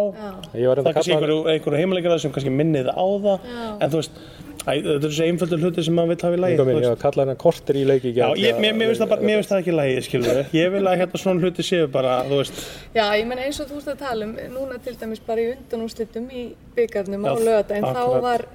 Ég 0.55 0.69
var 0.71 0.81
það 0.81 0.89
er 0.91 0.97
kannski 0.99 1.17
einhverju, 1.17 1.77
heimleikar 1.81 2.19
sem 2.23 2.35
kannski 2.35 2.53
minnið 2.53 2.91
á 2.93 3.05
það 3.25 3.49
en 3.53 3.91
þú 3.91 4.01
veist, 4.01 4.21
þetta 4.65 4.93
er 4.95 5.03
þessi 5.05 5.25
einföldur 5.29 5.61
hluti 5.61 5.83
sem 5.85 5.95
maður 5.97 6.11
vill 6.13 6.23
hafa 6.25 6.35
í 6.35 6.41
mín, 6.69 6.75
þú 6.79 6.81
ég 6.81 6.89
veist. 6.95 7.01
kalla 7.05 7.23
hérna 7.25 7.35
kortir 7.45 7.77
í 7.77 7.83
leiki 7.85 8.09
í 8.09 8.13
Já, 8.17 8.25
ég, 8.41 8.59
mér, 8.63 8.73
mér 8.79 8.89
finnst 8.91 9.03
það, 9.03 9.11
það 9.51 9.61
ekki 9.61 9.71
í 9.71 9.75
lagi, 9.79 9.95
skilur 10.07 10.39
Ég 10.57 10.71
vil 10.75 10.83
að 10.89 10.97
hérna 11.01 11.21
svona 11.21 11.45
hluti 11.45 11.65
séu 11.67 11.87
bara, 11.93 12.15
þú 12.29 12.39
veist 12.41 12.61
Já, 12.97 13.05
ég 13.19 13.25
menn 13.29 13.43
eins 13.45 13.59
og 13.61 13.69
þú 13.69 13.81
ert 13.81 13.91
að 13.93 13.99
tala 14.05 14.25
um, 14.29 14.35
núna 14.55 14.79
til 14.85 14.95
dæmis 15.01 15.21
bara 15.27 15.45
í 15.45 15.47
undanúslitum 15.53 16.25
í 16.33 16.43
byggarnum 16.75 17.27
á 17.29 17.33
lögadaginn, 17.37 17.85
þá 17.85 18.01
akkurat. 18.01 18.25
var 18.25 18.45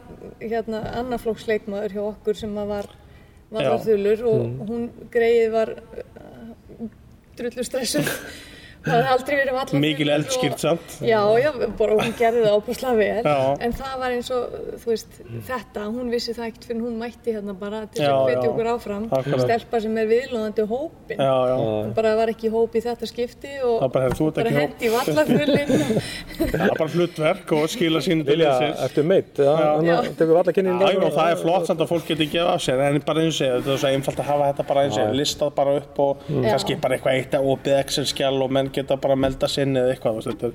hérna 0.40 0.82
annarflokksleikmaður 1.00 1.94
hjá 1.96 2.02
okkur 2.10 2.40
sem 2.42 2.54
var 2.58 2.90
vallarþulur 3.50 4.20
og 4.30 4.40
Mm. 4.40 4.60
hún 4.68 4.82
greið 5.10 5.50
var 5.54 5.70
uh, 5.78 6.88
drullu 7.38 7.64
stressuð 7.66 8.08
það 8.84 8.94
hafði 8.96 9.10
aldrei 9.14 9.36
verið 9.36 9.54
vallarþulur 9.56 9.82
Mikil 9.84 10.08
eldskýrt 10.14 10.62
samt. 10.62 10.94
Já, 11.04 11.20
já, 11.42 11.50
bara 11.78 11.96
hún 12.00 12.14
gerði 12.18 12.44
það 12.46 12.56
óbúslega 12.56 12.94
vel. 12.96 13.24
Já. 13.26 13.36
en 13.66 13.74
það 13.76 13.94
var 14.00 14.14
eins 14.16 14.30
og, 14.34 14.54
þú 14.80 14.90
veist, 14.92 15.18
þetta 15.50 15.84
hún 15.90 16.12
vissi 16.14 16.34
það 16.36 16.46
ekkert 16.50 16.64
fyrir 16.70 16.82
hún 16.86 16.96
mætti 17.00 17.34
hérna 17.36 17.54
bara 17.60 17.82
til 17.92 18.04
Já, 18.04 18.12
að 18.14 18.24
hvetja 18.30 18.50
okkur 18.50 18.70
áfram. 18.72 19.04
Akkurat. 19.10 19.44
stelpa 19.44 19.80
sem 19.84 19.98
er 20.00 20.08
viðlóðandi 20.10 20.66
hópin 20.70 21.20
Já, 21.20 21.36
já. 21.50 21.56
Hún 21.60 21.94
bara 21.98 22.14
var 22.20 22.32
ekki 22.32 22.48
í 22.48 22.52
hóp 22.54 22.78
í 22.78 22.82
þetta 22.86 23.10
skipti 23.10 23.52
og 23.60 23.76
Það 23.84 23.92
bara, 23.96 24.08
hóp. 24.16 24.40
hendi 24.60 24.88
í 24.88 24.92
vallarþulin 24.94 25.70
Það 26.54 26.64
er 26.64 26.74
bara 26.80 26.90
hlutverk 26.94 27.54
og 27.58 27.68
skila 27.74 28.00
sín 28.04 28.24
Vilja, 28.30 28.54
eftir 28.86 29.04
meitt, 29.04 29.36
það 29.36 31.30
er 31.34 31.38
flott 31.40 31.66
samt 31.68 31.80
að 31.84 31.90
fólk 31.90 32.08
getur 32.08 32.28
gefið 32.30 32.50
af 32.54 32.64
sér 32.64 32.82
en 32.86 33.00
bara 33.04 33.24
eins 33.24 33.34
og 33.34 33.38
segja, 33.40 33.58
þetta 33.60 33.74
er 33.74 33.80
svo 33.82 33.90
einfalt 33.90 34.20
að 34.22 34.28
hafa 34.30 34.48
þetta 34.50 34.66
bara 34.70 34.84
eins 34.86 34.98
og 35.00 35.14
listað 35.16 35.54
bara 35.56 35.76
upp 35.80 36.00
og 36.04 36.24
kannski 36.30 36.76
bara 36.80 36.96
eitthvað 36.96 37.18
eitt 37.20 37.34
að 38.70 38.76
menn 38.76 38.76
geta 38.76 38.96
bara 39.00 39.16
melda 39.18 39.48
sinn 39.50 39.76
eða 39.76 39.94
eitthvað 39.94 40.20
þetta 40.26 40.50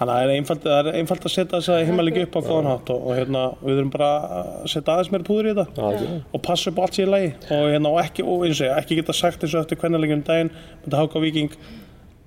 að 0.00 0.10
það 0.10 0.22
er 0.22 0.32
einfalt, 0.34 0.62
það 0.64 0.88
er 0.90 0.98
einfalt 1.00 1.26
að 1.26 1.34
setja 1.34 1.58
þess 1.58 1.72
að 1.74 1.82
heimalegi 1.88 2.22
upp 2.24 2.36
á 2.36 2.40
góðan 2.46 2.70
hátt 2.70 2.92
og, 2.94 3.02
og 3.04 3.18
hérna, 3.18 3.42
við 3.60 3.76
þurfum 3.76 3.92
bara 3.94 4.10
að 4.38 4.70
setja 4.72 4.94
aðeins 4.94 5.12
meira 5.12 5.28
púður 5.28 5.50
í 5.50 5.54
þetta. 5.58 5.90
Já. 5.90 6.08
og 6.32 6.42
passa 6.46 6.70
upp 6.70 6.80
á 6.80 6.82
allt 6.86 6.96
sér 6.96 7.06
í 7.06 7.10
lagi. 7.10 7.30
Og, 7.50 7.66
hérna, 7.74 7.92
og 7.92 8.00
ekki, 8.00 8.24
og 8.24 8.46
eins 8.46 8.56
og 8.56 8.62
segja, 8.62 8.78
ekki 8.80 8.98
geta 9.00 9.16
sagt 9.16 9.44
eins 9.44 9.54
og 9.54 9.64
eftir 9.64 9.80
hvernig 9.80 10.24
daginn, 10.24 10.52
með 10.86 10.98
Háka 11.02 11.20
Víking 11.20 11.52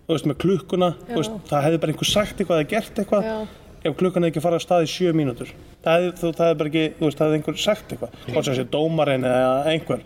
þú 0.04 0.16
veist, 0.16 0.30
með 0.30 0.40
klukkuna 0.44 0.90
þú 1.08 1.20
veist, 1.20 1.36
það 1.50 1.66
hefði 1.68 1.82
bara 1.84 1.94
einhver 1.94 2.10
sagt 2.10 2.42
eitthvað 2.42 2.62
eða 2.62 2.70
gert 2.74 3.00
eitthvað 3.04 3.28
Já. 3.28 3.36
ef 3.84 3.98
klukkan 4.00 4.26
hefði 4.26 4.34
ekki 4.34 4.44
farið 4.44 4.62
á 4.62 4.66
stað 4.66 4.86
í 4.86 4.92
sjö 4.92 5.14
mínútur. 5.16 5.54
Það 5.84 5.98
hefði, 5.98 6.14
þú, 6.20 6.32
það 6.38 6.50
hefði 6.50 6.60
bara 6.62 6.72
ekki, 6.72 6.86
þú 7.00 7.08
veist, 7.08 7.20
það 7.20 7.30
hefði 7.30 7.40
einhver 7.40 7.62
sagt 7.64 7.94
eitthvað. 7.96 8.18
Hvort 8.28 8.50
sem 8.50 8.58
sé 8.58 8.66
dómarinn 8.74 9.28
eða 9.30 9.54
einhver 9.72 10.06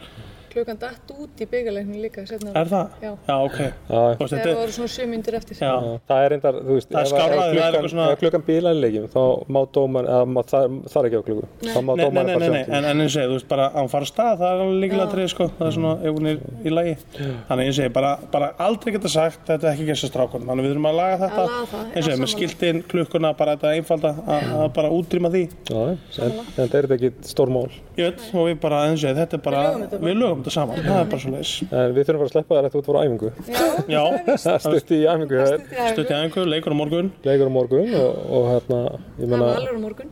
klukkan 0.53 0.79
datt 0.81 1.11
út 1.13 1.41
í 1.43 1.47
byggarleiknum 1.51 2.01
líka 2.01 2.25
setna. 2.27 2.51
er 2.55 2.65
það? 2.71 2.89
Já. 3.01 3.11
ok. 3.47 3.57
Já. 3.59 4.01
Þetta 4.17 4.27
það 4.37 4.47
er- 4.51 4.59
voru 4.61 4.75
svona 4.77 4.91
sjö 4.95 5.07
myndir 5.11 5.33
eftir. 5.39 5.57
Já, 5.61 5.73
Það 6.07 6.23
er 6.25 6.29
reyndar, 6.33 6.53
þú 6.67 6.73
veist, 6.77 6.91
ef- 6.91 7.13
klukkan, 7.13 7.89
svona- 7.89 8.15
klukkan 8.21 8.43
leikjum, 8.81 9.07
þá 9.13 9.21
má 9.49 9.61
dómar, 9.73 10.05
eða 10.07 10.25
má, 10.27 10.41
það, 10.47 10.77
er 11.03 11.09
ekki 11.09 11.19
á 11.19 11.23
klukku, 11.27 11.47
þá 11.63 11.79
má 11.87 11.95
Nei, 11.97 12.09
nei, 12.11 12.23
nei, 12.23 12.49
nei, 12.49 12.63
en, 12.67 12.85
en 12.85 13.01
eins 13.01 13.15
og 13.17 13.21
ég, 13.23 13.27
þú 13.29 13.35
veist, 13.37 13.47
bara 13.47 13.67
að 13.69 13.73
hann 13.81 13.89
fara 13.89 14.05
stað, 14.09 14.33
það 14.41 14.47
er 14.47 14.61
alveg 14.63 14.79
líkilega 14.83 15.11
trið, 15.13 15.27
sko, 15.33 15.47
það 15.57 15.67
er 15.67 15.75
svona, 15.77 15.93
ef 16.03 16.17
hún 16.17 16.27
er 16.31 16.37
í 16.67 16.73
lagi. 16.73 16.95
Þannig 17.49 17.65
eins 17.71 17.79
og 17.79 17.85
ég, 17.87 17.93
bara, 17.93 18.11
bara 18.31 18.49
aldrei 18.67 18.93
geta 18.95 19.09
sagt, 19.09 19.39
þetta 19.47 19.67
er 19.67 19.73
ekki 19.73 19.87
gerst 19.89 20.07
að 20.07 20.11
strákunum, 20.13 20.47
þannig 20.51 20.67
við 20.67 20.73
þurfum 20.73 20.89
að 20.91 20.99
laga 21.01 21.17
þetta, 21.23 21.45
eins 21.95 22.07
og 22.07 22.11
ég, 22.13 22.19
með 22.23 22.31
skiltinn, 22.35 22.83
klukkuna, 22.91 23.33
bara 23.37 23.55
þetta 23.57 23.73
einfalda, 23.77 24.13
að, 24.27 24.51
að 24.63 24.73
bara 24.77 24.89
útrýma 24.97 25.31
því, 25.33 25.43
Já, 25.67 25.81
en, 25.87 25.99
en 26.23 26.45
þetta 26.57 26.81
er 26.81 26.89
ekki 26.97 27.11
stór 27.33 27.49
mál. 27.53 27.67
ég 27.97 28.11
veit, 28.11 28.25
og 28.33 28.47
við 28.47 28.59
bara, 28.61 28.83
eins 28.87 29.03
og 29.03 29.09
ég, 29.11 29.17
þetta 29.17 29.37
er 29.39 29.43
bara, 29.47 29.63
Við 29.97 30.15
lögum 30.21 30.36
lögum 30.37 30.43
þetta 30.45 30.53
saman, 30.55 30.81
það 30.85 30.99
er 31.01 31.11
bara 31.11 31.21
svo 31.23 31.31
leis. 31.33 31.51
En 31.67 31.93
við 31.97 32.07
þurfum 32.07 32.21
bara 32.21 32.29
að 32.29 32.33
sleppa 32.35 32.57
þér 32.57 32.67
eftir 32.69 32.81
út 32.81 32.89
á 32.89 33.01
æfingu. 33.03 33.29
Já, 33.91 34.03
Stutt 34.67 34.91
í 34.93 34.99
æfingu, 35.09 35.37
það 35.41 35.53
er 35.57 35.93
stutt 35.95 36.11
í 36.13 36.17
einhver, 36.21 36.49
leikur 36.53 36.73
á 36.73 36.77
morgun, 36.79 37.11
leikur 37.27 37.49
á 37.49 37.53
morgun 37.57 37.95
og, 37.97 38.19
og 38.37 38.49
hérna, 38.53 38.81
ég 39.17 39.31
það 39.31 39.37
meina, 39.37 39.79
morgun. 39.83 40.11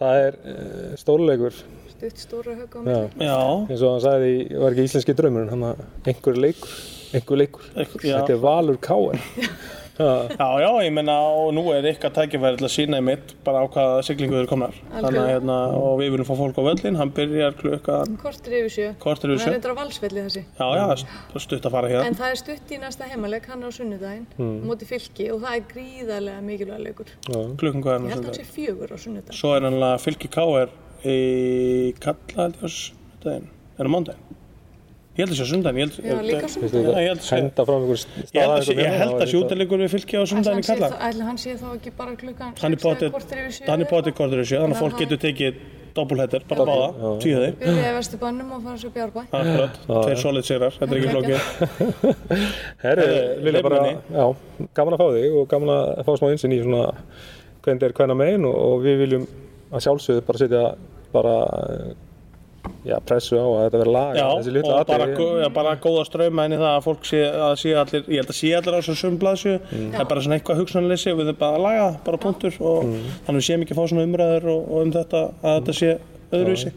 Það 0.00 0.20
er 0.24 0.36
uh, 0.50 0.88
stórleikur, 0.98 1.58
stutt 1.94 2.18
stóra 2.24 2.56
högg 2.58 2.72
á 2.74 2.80
mig 2.82 3.22
já, 3.22 3.36
eins 3.70 3.84
og 3.86 3.92
hann 3.94 4.02
sagði, 4.02 4.32
í- 4.42 4.58
var 4.58 4.74
ekki 4.74 4.86
íslenski 4.88 5.14
draumurinn, 5.16 5.52
hann 5.54 5.66
að 5.70 5.84
einhver 6.10 6.40
leikur, 6.42 6.72
einhver 7.14 7.38
leikur. 7.44 7.68
Þetta 8.02 8.34
er 8.34 8.40
Valur 8.42 8.80
Káar. 8.82 9.20
Já, 9.94 10.28
já, 10.58 10.70
ég 10.82 10.90
menna 10.90 11.14
og 11.38 11.52
nú 11.54 11.62
er 11.70 11.86
ykkar 11.92 12.10
tækifæri 12.16 12.58
til 12.58 12.66
að 12.66 12.72
sína 12.74 12.98
í 12.98 13.04
mitt 13.06 13.34
bara 13.46 13.60
á 13.62 13.66
hvaða 13.70 14.00
siglingu 14.02 14.34
eru 14.40 14.48
komnar 14.50 14.74
þannig 14.90 15.20
að 15.22 15.28
hérna, 15.30 15.58
og 15.78 16.00
við 16.00 16.08
viljum 16.16 16.26
fá 16.26 16.34
fólk 16.40 16.58
á 16.58 16.62
völlin 16.66 16.96
hann 16.98 17.12
byrjar 17.14 17.54
klukkan 17.60 18.16
Kortir 18.18 18.56
yfir 18.58 18.72
sjö. 18.74 18.88
Korter 18.98 19.30
yfir 19.30 19.38
Það 19.38 19.44
sjö. 19.44 19.52
er 19.52 19.58
eitthvað 19.60 19.78
valsvelli 19.78 20.24
þessi. 20.26 20.42
já, 20.58 20.66
já, 20.74 20.82
það 20.90 21.38
er 21.38 21.44
stutt 21.46 21.68
að 21.70 21.76
fara 21.76 21.88
hérna 21.92 22.06
En 22.10 22.18
það 22.18 22.30
er 22.34 22.40
stutt 22.42 22.74
í 22.74 22.80
næsta 22.82 23.04
heimaleg, 23.12 23.46
hann 23.46 23.62
er 23.62 23.70
á 23.70 23.72
sunnudaginn, 23.78 24.26
Hmm. 24.34 24.56
móti 24.66 24.84
fylki 24.90 25.30
og 25.30 25.40
það 25.46 25.54
er 25.54 25.64
gríðarlega 25.70 26.42
mikilvæg 26.42 26.80
leikur. 26.88 27.06
klukkan 27.30 27.82
hvað 27.82 27.94
er 27.94 27.98
Ég 27.98 28.02
hann 28.02 28.10
held 28.10 28.24
að 28.24 28.30
hann 28.34 28.34
sé 28.34 28.46
fjögur 28.50 28.90
á 28.90 28.98
sunnudaginn. 28.98 29.38
svo 29.38 29.54
er 29.56 29.62
hann 29.62 29.78
að 29.78 30.00
fylki 30.02 30.28
káir 30.28 30.68
í 31.04 31.94
kalla 32.00 32.42
held 32.42 32.56
ég 32.58 32.66
á 32.66 32.68
er 32.68 32.74
það 32.74 32.74
held 32.74 32.74
að 32.74 32.74
sé 32.74 32.90
á 32.90 33.30
held, 33.30 33.44
Já, 33.78 33.78
líka 33.78 33.78
á 33.78 33.86
sunnudaginn. 33.94 34.43
Ég 35.14 35.22
held 35.22 35.30
að 35.30 35.38
sé- 37.22 37.36
henda 37.36 37.64
fram 37.68 37.84
einhver 37.84 38.00
ég 38.34 38.40
held 38.40 38.56
að 38.56 38.64
sé- 38.66 38.74
ég 38.80 38.96
held 38.98 39.14
að 39.20 39.28
sé 39.30 39.36
útilegur 39.38 39.78
við 39.84 39.92
fylki 39.94 40.18
á 40.18 40.22
hann 40.26 40.42
í 40.42 40.64
sé 40.66 40.74
kalla 40.74 40.88
hann 41.28 41.38
sé 41.38 41.54
þá 41.60 41.68
ekki 41.76 41.92
bara 41.96 42.16
klukkan 42.18 42.52
hann 42.60 42.74
er 42.74 42.80
bótið 42.82 43.08
er 44.10 44.16
kortur 44.18 44.42
í 44.42 44.44
sjö 44.48 44.58
þannig 44.58 44.74
að 44.74 44.82
fólk 44.82 44.98
getur 44.98 45.20
tekið 45.22 45.54
doppulhettir, 45.94 46.42
bara 46.50 46.64
báða, 46.66 46.86
tíu 47.22 47.36
þeir 47.38 47.52
Byrjaði 47.60 47.82
í 47.86 47.94
Vesturbannum 47.94 48.48
og 48.56 48.62
fara 48.64 48.78
svo 48.82 48.88
bjárbæ. 48.90 49.20
Tveir 49.86 50.18
solid 50.18 50.42
sigrar, 50.48 50.74
þetta 50.74 50.90
er 50.90 50.98
ekki 50.98 51.12
flókið. 51.14 51.38
Herri, 52.82 53.04
Herri, 53.04 53.44
Lilja 53.46 53.62
bara, 53.62 53.82
gaman 54.74 54.96
að 54.96 55.02
fá 55.04 55.06
þig 55.14 55.36
og 55.38 55.46
gaman 55.52 55.70
að 55.76 56.02
fá 56.08 56.10
smá 56.18 56.32
einsinn 56.32 56.56
í 56.56 56.58
svona 56.64 56.80
hvernig 57.62 57.78
þetta 57.78 57.86
er 57.86 57.94
hvenna 58.00 58.16
megin 58.18 58.48
og, 58.50 58.56
og 58.72 58.82
við 58.82 58.98
viljum 59.04 59.28
að 59.70 59.84
sjálfsögðu 59.86 60.24
bara 60.26 60.42
setja 60.42 60.64
bara, 61.14 61.36
já, 62.84 62.96
pressu 63.08 63.38
á 63.40 63.44
að 63.44 63.60
þetta 63.64 63.80
verði 63.82 63.94
laga 63.94 64.16
Já, 64.18 64.24
þessi 64.38 64.54
litlu 64.54 64.72
og 64.74 65.52
bara, 65.56 65.74
góða 65.84 66.06
ströma 66.08 66.46
í 66.46 66.54
það 66.54 66.70
að 66.70 66.86
fólk 66.86 67.08
sé, 67.08 67.20
að 67.48 67.54
sé 67.62 67.74
allir, 67.82 68.08
ég 68.08 68.22
held 68.22 68.32
að 68.32 68.38
sé 68.40 68.52
allir 68.58 68.76
á 68.76 68.78
þessum 68.78 68.98
sömu 69.00 69.20
blaðsju, 69.22 69.54
það 69.74 70.00
er 70.00 70.10
bara 70.12 70.24
svona 70.24 70.38
eitthvað 70.38 70.60
hugsanleysi 70.62 71.12
og 71.12 71.20
við 71.20 71.30
erum 71.32 71.40
bara 71.42 71.60
að 71.60 71.66
laga, 71.66 71.86
bara 72.06 72.22
punktur. 72.24 72.58
Og 72.64 72.90
þannig 73.26 73.40
við 73.40 73.46
séum 73.48 73.64
ekki 73.64 73.76
að 73.76 73.80
fá 73.80 73.86
svona 73.92 74.08
umræður 74.08 74.50
og, 74.54 74.66
og 74.68 74.84
um 74.84 74.94
þetta 74.94 75.22
að 75.42 75.58
þetta 75.58 75.76
sé 75.80 75.94
öðruvísi 76.34 76.72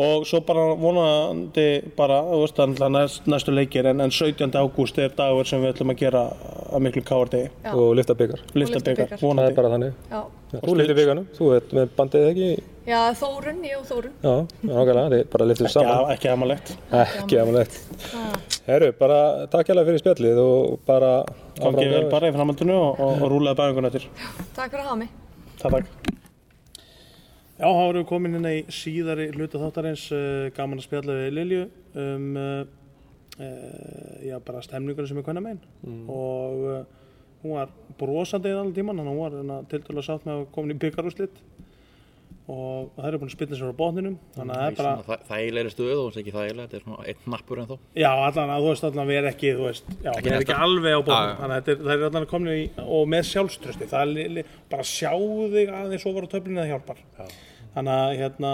og 0.00 0.26
svo 0.28 0.40
bara 0.46 0.64
vonandi 0.78 1.66
bara, 1.96 2.20
þú 2.30 2.40
veist, 2.44 2.60
að 2.62 2.82
næst, 2.94 3.28
næstu 3.30 3.54
leikir 3.54 3.88
en, 3.90 4.02
en 4.04 4.10
17. 4.14 4.50
ágúst 4.54 4.98
er 5.02 5.14
dagur 5.16 5.48
sem 5.48 5.62
við 5.62 5.74
ætlum 5.74 5.94
að 5.94 6.02
gera 6.04 6.24
að 6.70 6.84
miklu 6.86 7.02
káardegi 7.06 7.48
Já. 7.64 7.72
og 7.74 7.94
lifta 7.98 8.14
byggar. 8.18 8.44
lifta 8.54 8.60
lyfta 8.62 8.82
byggar, 8.86 9.08
bikar. 9.08 9.18
Það 9.18 9.26
vonandi 9.26 9.50
er 9.50 9.56
bara 9.56 9.72
þannig. 9.74 10.04
Já. 10.10 10.20
Þú 10.50 10.76
liftir 10.78 10.98
byggarnum, 10.98 11.26
þú 11.36 11.48
ert 11.56 11.74
með 11.78 11.90
bandið 11.98 12.28
ekki? 12.30 12.50
Já, 12.90 13.00
Þórun, 13.20 13.58
ég 13.66 13.76
og 13.78 13.84
Þórun. 13.86 14.14
Já, 14.24 14.34
nákvæmlega, 14.66 15.10
þið 15.14 15.24
bara 15.34 15.48
liftir 15.50 15.72
saman. 15.74 16.12
ekki 16.14 16.30
amalegt 16.32 16.72
Ekki 17.02 17.40
amalegt. 17.42 17.80
Herru, 18.66 18.92
bara 18.98 19.20
takk 19.52 19.70
hérlega 19.70 19.90
fyrir 19.90 20.02
spjallið 20.04 20.42
og 20.42 20.78
bara 20.86 21.12
Gangi 21.60 21.90
vel 21.92 22.06
bara 22.12 22.30
í 22.30 22.34
framhaldinu 22.34 22.78
og, 22.78 23.02
og, 23.02 23.20
og 23.20 23.34
rúlega 23.34 23.58
bæðingun 23.58 23.90
eftir 23.90 24.08
Takk 24.56 24.72
fyrir 24.72 24.82
að 24.82 24.88
hafa 24.88 25.02
mig. 25.04 26.18
Já, 27.60 27.66
þá 27.68 27.80
erum 27.90 28.00
við 28.00 28.08
komin 28.08 28.38
inn 28.40 28.48
í 28.48 28.56
síðari 28.72 29.26
hluta 29.36 29.60
þáttarins, 29.60 30.06
uh, 30.16 30.48
gaman 30.56 30.80
að 30.80 30.86
spjalla 30.88 31.16
við 31.18 31.34
Lilju 31.36 31.62
um 32.00 32.28
uh, 32.40 32.62
uh, 33.36 34.14
já, 34.24 34.38
bara 34.46 34.62
stemningunum 34.64 35.10
sem 35.10 35.20
er 35.20 35.26
kvenna 35.28 35.42
megin 35.44 35.60
og 36.08 36.64
uh, 36.72 36.80
hún 37.44 37.56
var 37.58 37.70
brosandi 38.00 38.52
allan 38.54 38.72
tíman, 38.76 38.96
þannig 39.00 39.12
að 39.12 39.16
hún 39.18 39.24
var 39.26 39.36
hérna, 39.38 39.58
til 39.68 39.82
dæla 39.86 40.06
sátt 40.08 40.24
með 40.28 40.38
að 40.40 40.46
komin 40.56 40.74
í 40.76 40.80
byggarúslit 40.86 41.42
og 42.50 42.88
það 42.96 43.06
eru 43.10 43.18
búin 43.20 43.28
að 43.30 43.34
spilla 43.36 43.56
sér 43.60 43.70
á 43.70 43.78
botninum 43.78 44.14
þannig 44.34 44.56
að 44.56 44.60
það 44.60 44.70
er 44.70 44.76
bara, 44.80 44.92
Svona 44.96 45.06
þæ- 45.20 45.28
þægilegri 45.28 45.72
stöðu 45.74 45.98
og 46.00 46.16
ekki 46.18 46.32
þægilega, 46.34 46.64
þetta 46.64 46.78
er 46.80 46.84
svona 46.86 47.04
einn 47.12 47.28
nappur 47.34 47.60
en 47.62 47.68
þó. 47.70 47.76
já, 48.00 48.08
allan 48.10 48.50
að 48.56 48.64
þú 48.64 48.72
veist 48.72 48.86
allan 48.88 49.02
að 49.04 49.12
vera 49.12 49.30
ekki, 49.34 49.52
þú 49.60 49.66
veist, 49.68 49.92
já, 50.02 50.10
Ekki 50.16 50.32
vera 50.32 50.40
ekki 50.46 50.56
alveg 50.66 50.96
á 50.96 51.00
Já, 51.00 51.20
já. 51.20 51.36
þannig 51.42 51.54
að 51.54 51.60
þetta 51.60 51.74
er, 51.76 51.84
það 51.84 51.94
er 51.94 52.08
allan 52.08 52.26
að 52.26 52.32
komin 52.32 52.52
í, 52.56 52.64
og 52.96 53.06
með 53.14 53.28
sjálfströsti, 53.30 53.88
það 53.92 54.18
er 54.24 54.50
bara 54.74 54.88
sjá 54.90 55.12
þig 55.54 55.72
aðeins 55.78 56.08
ofar 56.10 56.26
á 56.26 56.32
töflinu 56.34 56.60
það 56.64 56.72
hjálpar. 56.74 57.04
Þannig 57.74 57.96
að, 57.96 58.14
hérna, 58.20 58.52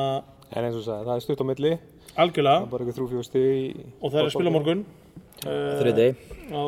En 0.52 0.66
eins 0.66 0.76
og 0.78 0.84
sagði, 0.86 1.06
það 1.08 1.14
er 1.16 1.24
stutt 1.24 1.42
á 1.42 1.46
milli, 1.48 1.72
algjörlega, 2.22 2.82
í... 3.40 3.86
og 3.98 4.12
það 4.12 4.20
er 4.20 4.28
að 4.28 4.34
spila 4.36 4.52
morgun. 4.54 4.84
Þriði, 5.42 6.06
á, 6.54 6.62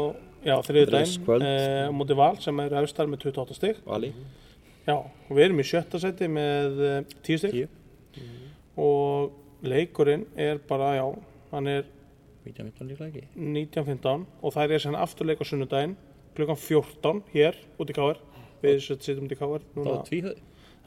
já, 0.44 0.54
þriði 0.66 0.90
daginn, 0.94 1.28
uh, 1.38 1.92
mútið 1.94 2.20
val 2.20 2.32
sem 2.42 2.62
er 2.64 2.76
efstar 2.82 3.10
með 3.10 3.28
28 3.30 3.58
stig. 3.58 3.82
Vali, 3.86 4.12
Já, 4.88 4.94
og 4.96 5.32
við 5.36 5.44
erum 5.44 5.60
í 5.60 5.66
sjötta 5.68 6.00
seti 6.00 6.30
með 6.32 6.78
uh, 6.80 7.16
10 7.26 7.40
stig. 7.42 7.56
10. 8.16 8.28
Og 8.80 9.66
leikurinn 9.68 10.24
er 10.38 10.60
bara, 10.68 10.94
já, 10.96 11.04
hann 11.52 11.68
er 11.68 11.86
19-15 12.48 12.88
líklega 12.88 13.08
ekki. 13.10 13.24
19.15 13.36 14.24
og 14.40 14.54
það 14.54 14.74
er 14.74 14.84
sem 14.84 14.96
afturleik 14.96 15.42
á 15.42 15.46
sunnudaginn 15.48 15.96
klukkan 16.38 16.60
14 16.60 17.22
hér 17.34 17.58
út 17.76 17.90
í 17.90 17.96
Káar 17.96 18.20
við 18.62 18.80
sittum 18.86 19.26
út 19.26 19.34
í 19.34 19.38
Það 19.38 19.58
núna 19.74 19.90
var 19.96 20.06
tvíhauð. 20.08 20.38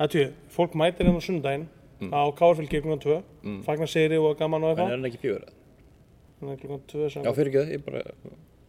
Það 0.01 0.07
er 0.07 0.13
tjóð, 0.15 0.29
fólk 0.55 0.77
mætir 0.81 1.05
hérna 1.05 1.21
á 1.21 1.27
sunnudaginn 1.27 1.65
á 2.09 2.21
Káarfylgi 2.33 2.81
klukkan 2.81 3.01
2 3.03 3.17
mm. 3.43 3.59
fagnar 3.67 3.89
segri 3.91 4.17
og 4.17 4.37
gaman 4.39 4.63
og 4.65 4.69
En 4.71 4.73
er 4.73 4.81
eitthvað 4.81 4.95
hann 4.97 5.09
ekki 5.11 5.21
fjögur? 5.21 5.43
þannig 6.39 6.53
að 6.55 6.61
klukkan 6.63 6.81
2 6.89 7.09
sem 7.13 7.21
Já, 7.27 7.31
fyrir 7.37 7.49
ekki 7.51 7.61
ég 7.75 7.81
bara... 7.85 8.01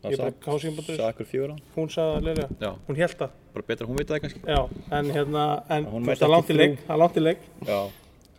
Ég 0.03 0.19
bara 0.19 0.35
kásingabandurinn. 0.43 0.99
Sagði 0.99 1.13
okkur 1.15 1.27
fjögur 1.31 1.51
á. 1.55 1.57
hún 1.77 1.89
sagði 1.95 2.23
Lilja, 2.27 2.47
hún 2.89 2.97
held 2.99 3.17
það. 3.21 3.31
Bara 3.55 3.67
betra 3.69 3.85
að 3.87 3.91
hún 3.93 3.99
veit 4.01 4.09
það 4.11 4.21
kannski. 4.25 4.41
já, 4.43 4.61
en 4.99 5.05
hérna 5.15 5.43
en 5.71 5.83
þú 5.87 6.01
veist, 6.09 6.23
er 6.27 6.33
langt 6.33 6.49
í 6.51 6.53
ekki 6.53 6.59
leik 6.59 6.75
er 6.83 6.99
langt 6.99 7.15
í 7.15 7.23
leik. 7.23 7.41
Já, 7.69 7.81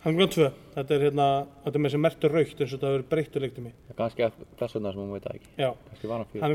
hann 0.03 0.13
klukkan 0.17 0.33
2 0.35 0.51
þetta 0.73 0.91
er 0.97 1.01
hérna 1.07 1.27
þetta 1.63 1.75
er 1.79 1.83
með 1.85 1.91
sem 1.95 2.03
mertur 2.03 2.29
raukt 2.35 2.57
eins 2.59 2.67
og 2.67 2.75
þetta 2.75 2.91
hefur 2.91 3.05
breyttu 3.13 3.37
leiktum 3.39 3.65
í 3.69 3.71
kannski 3.95 4.21
að 4.27 4.31
plassuna 4.59 4.91
sem 4.91 4.99
hún 4.99 5.15
veit 5.15 5.23
það 5.23 5.35
ekki. 5.39 5.49
já, 5.63 5.71
hann 6.43 6.51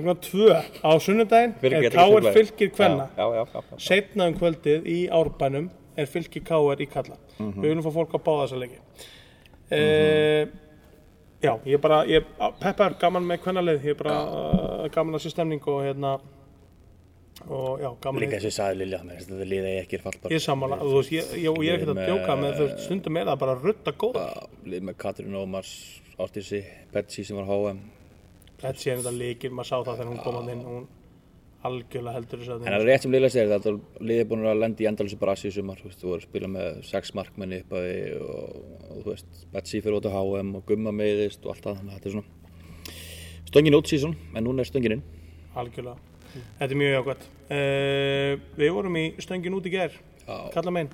hann 5.09 5.70
er 5.98 6.06
klukkan 6.06 6.38
2 6.38 6.38
á 6.38 6.38
sunnudaginn 6.38 6.38
Fyrir 6.38 6.38
er 6.38 6.38
getur 6.38 6.38
ekki 6.38 6.44
Káar 6.44 6.68
truflað. 6.68 6.84
fylgir 6.84 6.94
kvenna 6.98 7.18
Já, 7.18 7.54
já, 7.54 7.58
já. 7.58 7.58
já, 7.58 7.58
já. 7.58 7.58
setna 7.58 7.58
kvöldið 7.58 7.58
í 7.58 7.58
árbænum 7.58 7.58
er 7.58 7.58
fylki 7.58 7.58
K.R. 7.58 7.58
í 7.58 7.58
kalla 7.58 7.58
Mhm. 7.58 7.61
við 7.61 7.68
viljum 7.68 7.84
fá 7.84 7.92
fólk 7.92 8.12
að 8.14 8.24
báða 8.24 8.44
þessa 8.46 8.58
leiki 8.58 8.80
mm 9.70 10.66
já, 11.42 11.52
ég 11.64 11.74
er 11.74 11.78
bara 11.78 11.98
ég, 12.06 12.24
peppar 12.61 12.94
gaman 12.98 13.22
með 13.22 13.38
kvennalið 13.44 13.84
ég 13.84 13.94
er 13.94 13.98
bara 14.00 14.16
uh, 14.26 14.88
gaman 14.90 15.14
að 15.14 15.22
sé 15.22 15.30
stemning 15.30 15.62
og 15.68 15.82
hérna 15.87 16.18
og 17.46 17.78
já, 17.78 17.90
gaman 18.02 18.20
Líka 18.24 18.40
þessi 18.40 18.50
sagði 18.50 18.78
Lilja, 18.80 18.98
þetta 19.06 19.46
liðið 19.46 19.76
ekki 19.78 19.94
er 19.94 20.02
fallbar. 20.02 20.32
ég 20.32 20.40
er 20.40 20.42
sammála, 20.42 20.78
þú 20.82 20.94
veist, 20.96 21.12
ég, 21.14 21.28
ég, 21.38 21.61
ég 21.62 21.70
er 21.70 21.76
ekkert 21.78 21.92
að 21.94 22.08
djóka 22.08 22.34
með 22.40 22.56
veist, 22.58 22.80
stundum 22.88 23.16
er 23.20 23.28
það 23.30 23.38
bara 23.44 23.54
rutta 23.62 23.92
góða 23.94 24.24
Lið 24.66 24.82
með 24.88 24.96
Katrín 24.98 25.37
Ómars, 25.38 25.70
Ástísi, 26.18 26.64
Betsy 26.92 27.22
sem 27.24 27.37
var 27.38 27.46
á 27.46 27.54
HM. 27.54 27.78
þetta 28.58 28.78
sé 28.82 28.96
þetta 28.98 29.12
leikir, 29.14 29.50
maður 29.54 29.70
sá 29.70 29.76
það 29.87 29.94
þegar 30.00 30.11
hún 30.11 30.22
kom 30.24 30.40
að 30.42 30.50
inn 30.56 30.64
hún 30.66 30.88
algjörlega 31.68 32.16
heldur 32.16 32.40
þess 32.42 32.52
að 32.54 32.64
það 32.64 32.76
er 32.78 32.85
rétt 32.88 33.04
sem 33.04 33.14
Lilja 33.14 33.31
segir, 33.33 33.50
þetta 33.52 34.04
liðið 34.09 34.22
er 34.22 34.28
búin 34.31 34.48
að 34.48 34.61
lenda 34.62 34.83
í 34.85 34.88
endalþessu 34.90 35.18
brasi 35.20 35.48
í 35.48 35.54
sumar, 35.54 35.81
þú 35.81 35.88
veist, 35.90 36.00
þú 36.02 36.11
voru 36.11 36.22
að 36.22 36.26
spila 36.26 36.50
með 36.52 36.81
sex 36.88 37.14
markmenni 37.18 37.61
upp 37.62 37.74
að 37.78 37.87
því 37.87 38.00
og, 38.18 38.59
og 38.88 38.98
þú 39.04 39.12
veist, 39.12 39.40
Betsy 39.54 39.81
fyrir 39.85 39.98
út 39.98 40.09
á 40.09 40.12
HM 40.12 40.52
og 40.59 40.66
Gumma 40.68 40.92
meiðist 40.94 41.46
og 41.46 41.54
allt 41.54 41.68
það, 41.68 41.81
þannig 41.81 41.94
að 41.94 41.98
þetta 41.98 42.11
er 42.11 42.16
svona 42.16 42.37
stöngin 43.48 43.78
út 43.78 43.90
síðan, 43.90 44.14
en 44.35 44.46
núna 44.48 44.64
er 44.64 44.68
stöngin 44.68 44.96
inn. 44.98 45.04
algjörlega, 45.59 45.96
þetta 46.61 46.68
er 46.68 46.81
mjög 46.83 46.94
jákvæmt 46.96 47.28
uh, 47.28 48.33
við 48.61 48.72
vorum 48.76 48.98
í 49.00 49.04
stöngin 49.24 49.59
út 49.59 49.68
í 49.68 49.74
ger 49.74 49.96
Já, 50.28 50.37
kalla 50.52 50.74
megin 50.74 50.92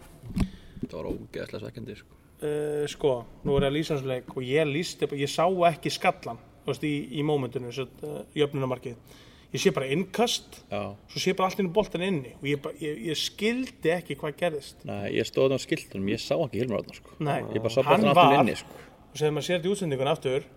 þetta 0.84 0.98
var 1.00 1.10
ógeðslega 1.10 1.62
svekkjandi, 1.64 1.98
sko. 1.98 2.18
uh, 2.44 2.84
sko, 2.92 3.14
nú 3.42 3.58
er 3.58 3.66
ég 3.66 3.72
að 3.72 3.78
lýsa 3.78 3.96
hans 3.96 4.08
leik 4.08 4.34
og 4.36 4.46
ég 4.46 4.70
lýsti, 4.70 5.10
ég 5.18 5.32
sá 5.32 5.46
ekki 5.70 5.92
skallan 5.92 6.38
þú 6.64 6.72
veist, 6.72 6.86
í, 6.86 6.94
í 7.18 7.26
mómentinu, 7.26 7.72
uh, 7.74 8.20
jöfnunamarkið 8.38 9.20
ég 9.54 9.62
sé 9.62 9.70
bara 9.74 9.86
innkast 9.94 10.58
Já, 10.70 10.80
svo 11.12 11.22
sé 11.22 11.34
bara 11.38 11.48
allt 11.50 11.60
inn 11.62 11.68
í 11.70 11.74
boltan 11.76 12.02
inni 12.06 12.32
og 12.40 12.48
ég, 12.50 12.60
bara, 12.64 12.74
ég, 12.82 12.98
ég 13.12 13.18
skildi 13.20 13.92
ekki 13.94 14.16
hvað 14.20 14.34
gerðist 14.40 14.82
nei, 14.88 15.12
ég 15.14 15.28
stóð 15.28 15.54
á 15.54 15.58
skiltunum, 15.62 16.08
ég 16.10 16.20
sá 16.22 16.34
ekki 16.36 16.60
Hilmar 16.64 16.82
Átnar, 16.82 16.98
sko. 16.98 17.14
Nei, 17.22 17.40
Ég 17.54 17.62
bara 17.62 17.74
sá 17.74 17.80
hann 17.86 18.08
var 18.18 18.34
inni, 18.40 18.56
sko. 18.58 18.82
og 19.12 19.20
sem 19.20 19.34
maður 19.34 19.46
sér 19.48 19.58
þetta 19.60 19.70
í 19.70 19.74
útsendingun 19.76 20.10
aftur 20.10 20.48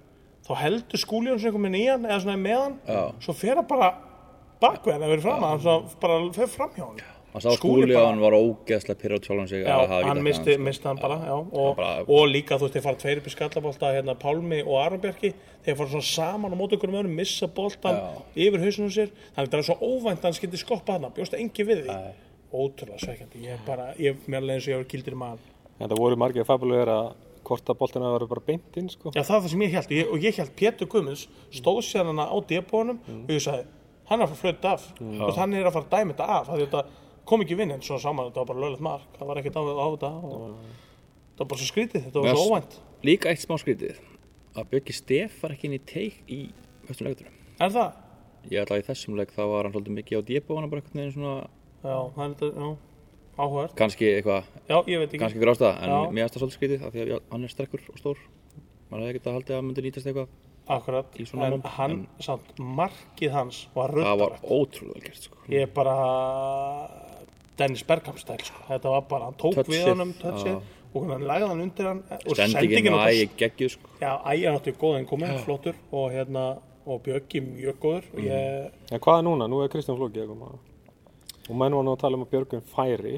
þá 0.47 0.51
heldur 0.63 1.01
skúlíun 1.01 1.41
sem 1.43 1.53
komin 1.53 1.75
í 1.77 1.85
hann 1.91 2.05
eða 2.07 2.19
svona 2.25 2.37
með 2.41 2.59
hann 2.63 2.77
Já. 2.87 3.01
svo 3.27 3.35
fer 3.37 3.59
hann 3.61 3.67
bara 3.69 3.91
bakveðan 4.63 5.05
að 5.05 5.13
vera 5.13 5.25
fram 5.27 5.45
hann 5.45 5.61
svona 5.61 5.99
bara 6.01 6.19
fer 6.39 6.49
fram 6.57 6.73
hjá 6.77 6.85
hann 6.87 7.01
Hann 7.37 7.43
sá 7.45 7.53
skúli 7.59 7.93
og 7.93 8.05
hann 8.07 8.21
var 8.23 8.33
ógeðslega 8.33 8.97
pyrra 9.01 9.17
út 9.19 9.27
sjálfan 9.27 9.47
sig 9.51 9.61
Já, 9.61 9.75
hann 10.07 10.21
misti, 10.25 10.55
sko. 10.55 10.63
misti 10.65 10.87
hann 10.89 10.97
bara, 11.01 11.17
já, 11.27 11.35
og, 11.37 11.75
bara- 11.77 12.05
og 12.07 12.23
líka 12.31 12.57
þú 12.57 12.65
veist, 12.65 12.73
þeir 12.77 12.85
fara 12.87 12.97
tveir 13.03 13.21
upp 13.21 13.27
í 13.29 13.33
skallabólta, 13.35 13.91
hérna 13.93 14.15
Pálmi 14.17 14.61
og 14.65 14.77
Aronbjörki, 14.81 15.33
þeir 15.65 15.77
fara 15.77 15.89
svona 15.91 16.07
saman 16.09 16.53
á 16.53 16.57
móti 16.57 16.77
okkur 16.79 16.89
um 16.89 16.97
öðrum, 17.03 17.13
missa 17.19 17.47
boltan 17.47 17.99
yfir 18.35 18.63
hausnum 18.65 18.89
sér, 18.89 19.11
þannig 19.35 19.47
að 19.47 19.53
það 19.53 19.61
er 19.61 19.67
svo 19.69 19.77
óvænt 19.85 20.17
að 20.19 20.27
hann 20.31 20.37
skildi 20.39 20.57
skoppa 20.63 20.97
hann, 20.97 21.11
bjóst 21.13 21.37
engi 21.37 21.63
við 21.67 21.85
því. 21.85 21.99
Ótrúlega 22.57 22.99
sveikjandi, 23.03 23.43
ég 23.45 23.53
er 23.53 23.63
bara 23.67 23.93
ég 23.99 24.15
er 24.15 24.17
meðal 24.31 24.53
eins 24.55 24.65
og 24.67 24.71
ég 24.73 24.77
var 24.81 24.89
kildir 24.89 25.15
maður 25.19 25.39
En 25.79 25.89
það 25.91 25.99
voru 25.99 26.15
margir 26.17 26.45
fabulegur 26.47 26.89
að 26.89 27.09
hvort 27.47 27.69
að 27.69 27.77
boltina 27.77 28.09
var 28.11 28.25
bara 28.27 28.41
beint 28.47 28.77
inn, 28.79 28.87
sko. 28.89 29.11
Já, 29.13 29.21
það 29.21 29.35
er 29.35 29.41
það 29.43 29.49
sem 29.51 29.61
ég 29.61 29.73
held, 29.77 29.91
ég, 29.93 30.07
og 30.11 30.23
ég 30.25 30.35
held 30.41 30.53
Pétur 30.57 30.87
Guðmunds 30.91 31.27
stóð 31.53 31.81
sér 31.85 32.07
hana 32.09 32.25
á 32.27 32.35
depónum 32.49 32.97
og 33.07 33.29
ég 33.29 33.43
sagði, 33.43 33.67
hann 34.09 34.21
er 34.21 34.25
að 34.25 34.31
fara 34.31 34.37
að 34.37 34.41
flöta 34.41 34.71
af. 34.73 34.87
Og 35.27 35.35
hann 35.37 35.53
er 35.53 35.67
að 35.69 35.75
fara 35.77 35.85
að 35.85 35.93
dæma 35.93 36.15
þetta 36.15 36.27
af 36.39 36.47
það 36.49 36.63
þetta 36.65 36.81
kom 37.27 37.43
ekki 37.43 37.57
vinn 37.59 37.75
en 37.75 37.83
svo 37.85 37.99
saman, 38.01 38.29
þetta 38.29 38.43
var 38.43 38.49
bara 38.53 38.63
löglegt 38.65 38.85
mark 38.87 39.17
það 39.19 39.31
var 39.31 39.41
ekkert 39.41 39.59
á, 39.59 39.61
þetta 39.67 40.11
og 40.17 40.35
það 41.37 41.43
var 41.43 41.49
bara 41.51 41.61
svo 41.61 41.69
skrítið, 41.69 42.01
þetta 42.07 42.23
var 42.23 42.35
svo 42.35 42.47
óvænt 42.49 42.73
Líka 43.05 43.29
eitt 43.29 43.43
smá 43.43 43.55
skrítið, 43.61 43.99
að 44.57 44.71
Björki 44.71 44.93
Steff 44.97 45.43
var 45.43 45.53
ekki 45.53 45.69
inn 45.69 45.77
í 45.77 45.81
teik 45.85 46.15
í 46.33 46.39
höstum 46.87 47.05
leikutunum. 47.11 47.35
Er 47.61 47.69
það? 47.75 47.91
ég 48.47 48.63
ætla 48.63 48.77
að 48.77 48.81
í 48.81 48.87
þessum 48.87 49.17
leik 49.19 49.31
þá 49.35 49.43
var 49.51 49.67
hann 49.67 49.73
svolítið 49.75 49.97
mikið 49.97 50.17
á 50.17 50.21
djepu 50.27 50.51
hann 50.57 50.69
bara 50.71 50.79
einhvern 50.81 50.99
veginn 51.01 51.15
svona 51.15 51.35
Já, 51.83 51.97
það 52.15 52.23
er 52.23 52.29
þetta, 52.33 52.47
já, 52.57 52.69
áhugavert. 53.37 53.75
kannski 53.77 54.05
eitthvað, 54.15 54.43
Já, 54.67 54.77
ég 54.77 54.97
veit 54.97 55.09
ekki. 55.11 55.21
kannski 55.21 55.37
ykkur 55.39 55.51
ástæða 55.53 55.73
en 55.77 55.89
Já. 55.91 55.97
mér 56.07 56.21
finnst 56.23 56.33
það 56.33 56.41
svolítið 56.41 56.57
skrítið 56.57 56.79
af 56.87 56.91
því 56.93 56.99
að 57.03 57.11
hann 57.33 57.43
er 57.43 57.51
strekkur 57.53 57.81
og 57.91 57.97
stór 58.01 58.17
maður 58.87 59.07
hefði 59.11 59.35
haldið 59.35 59.55
að 59.57 59.63
Dennis 67.57 67.83
Bergkamp 67.83 68.19
stæl, 68.21 68.37
sko. 68.43 68.63
Þetta 68.69 68.89
var 68.93 69.01
bara, 69.09 69.25
hann 69.25 69.33
tók 69.41 69.55
Touchið, 69.57 69.73
við 69.73 69.87
honum, 69.89 70.13
touchið, 70.21 70.53
já. 70.53 70.61
og 70.93 71.09
hann 71.11 71.21
lagði 71.29 71.47
hann 71.51 71.61
undir 71.61 71.85
hann. 71.87 72.03
og 72.11 72.35
sendingin 72.37 72.93
og 72.93 72.99
náttúrulega- 72.99 73.11
ægi 73.11 73.29
geggjuð 73.37 73.69
sko. 73.75 73.89
Já, 74.01 74.11
ægir 74.33 74.51
náttúrulega 74.53 74.81
góð 74.83 74.97
en 74.99 75.05
komið, 75.05 75.39
flottur, 75.45 75.75
og 75.91 76.11
hérna, 76.11 76.45
og 76.85 77.01
Björki 77.03 77.41
mjög 77.41 77.75
góður, 77.81 78.03
og 78.13 78.19
ég, 78.23 78.71
En 78.91 78.99
hvað 78.99 79.19
er 79.19 79.23
núna? 79.27 79.47
Nú 79.49 79.63
er 79.63 79.67
Kristján 79.69 79.97
Flóki 79.97 80.21
að 80.23 80.27
koma. 80.27 80.51
Og 81.47 81.55
menn 81.55 81.71
var 81.77 81.83
nú 81.87 81.93
að 81.95 81.99
tala 82.01 82.17
um 82.17 82.23
að 82.25 82.31
Björgun 82.33 82.63
færi. 82.67 83.11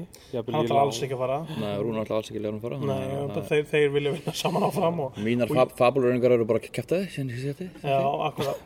hann 0.54 0.66
lán. 0.76 0.82
alls 0.84 1.00
ekki 1.02 1.16
að 1.16 1.18
fara. 1.18 1.38
Nei, 1.58 1.72
Rúnar 1.82 2.04
ætla 2.04 2.16
alls 2.20 2.28
ekki 2.30 2.38
að 2.38 2.44
lega 2.44 2.52
hann 2.52 2.60
fara. 2.62 2.78
Nei, 2.78 2.98
að 3.10 3.22
bara 3.26 3.40
það- 3.40 3.48
þeir, 3.50 3.64
þeir 3.72 3.90
vilja 3.96 4.12
vinna 4.14 4.34
saman 4.40 4.66
áfram 4.68 5.00
og, 5.00 5.18
mínar 5.26 5.48
fab 5.48 5.72
fabuluröngar 5.80 6.34
eru 6.36 6.44
bara 6.46 6.60
kæftið 6.60 7.08
Já, 7.82 7.98
akkurat, 8.30 8.60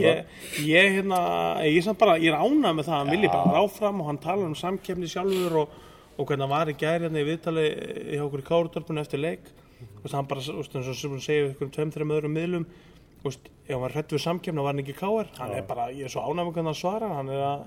ég, 0.00 0.24
ég, 0.64 0.90
hérna, 0.96 1.20
ég, 1.66 1.82
samt 1.84 1.98
bara, 1.98 2.16
ég 2.16 2.32
er 2.32 2.40
ánað 2.40 2.78
með 2.80 2.88
það, 2.88 2.96
hann 2.96 3.12
vilji 3.12 3.28
bara 3.28 3.52
ráfram 3.58 4.00
og 4.00 4.06
hann 4.06 4.18
talar 4.18 4.46
um 4.46 4.54
samkefni 4.54 5.06
sjálfur 5.12 5.60
og, 5.60 5.68
og 6.16 6.26
hvernig 6.26 6.46
hann 6.48 6.54
var 6.56 6.66
í 6.72 6.76
gæri 6.80 7.04
hérna 7.04 7.20
í 7.20 7.28
viðtali 7.28 7.68
hjá 8.16 8.24
okkur 8.24 8.40
í 8.40 8.48
Kárudorpunni 8.48 9.00
eftir 9.04 9.20
leik. 9.20 9.44
Veist, 10.02 10.14
hann 10.14 10.26
bara, 10.26 10.40
og 10.40 10.64
sem 10.64 11.10
hann 11.10 11.20
segir 11.20 11.52
um 11.60 11.70
tveim, 11.70 11.92
þreim 11.92 12.12
öðrum 12.16 12.32
miðlum 12.32 12.66
Þú 13.20 13.30
veist, 13.30 13.48
ef 13.66 13.72
hann 13.74 13.80
var 13.82 13.90
hrætt 13.96 14.12
við 14.14 14.22
samkefni 14.22 14.62
var 14.62 14.72
hann 14.72 14.82
ekki 14.84 14.94
káir 14.96 15.26
hann 15.36 15.50
er 15.56 15.64
bara, 15.66 15.88
ég 15.90 16.06
er 16.06 16.12
svo 16.12 16.22
ánað 16.22 16.46
með 16.46 16.52
hvernig 16.54 16.70
hann 16.70 16.78
svarar 16.78 17.14
hann 17.16 17.28
er 17.34 17.42
að, 17.42 17.64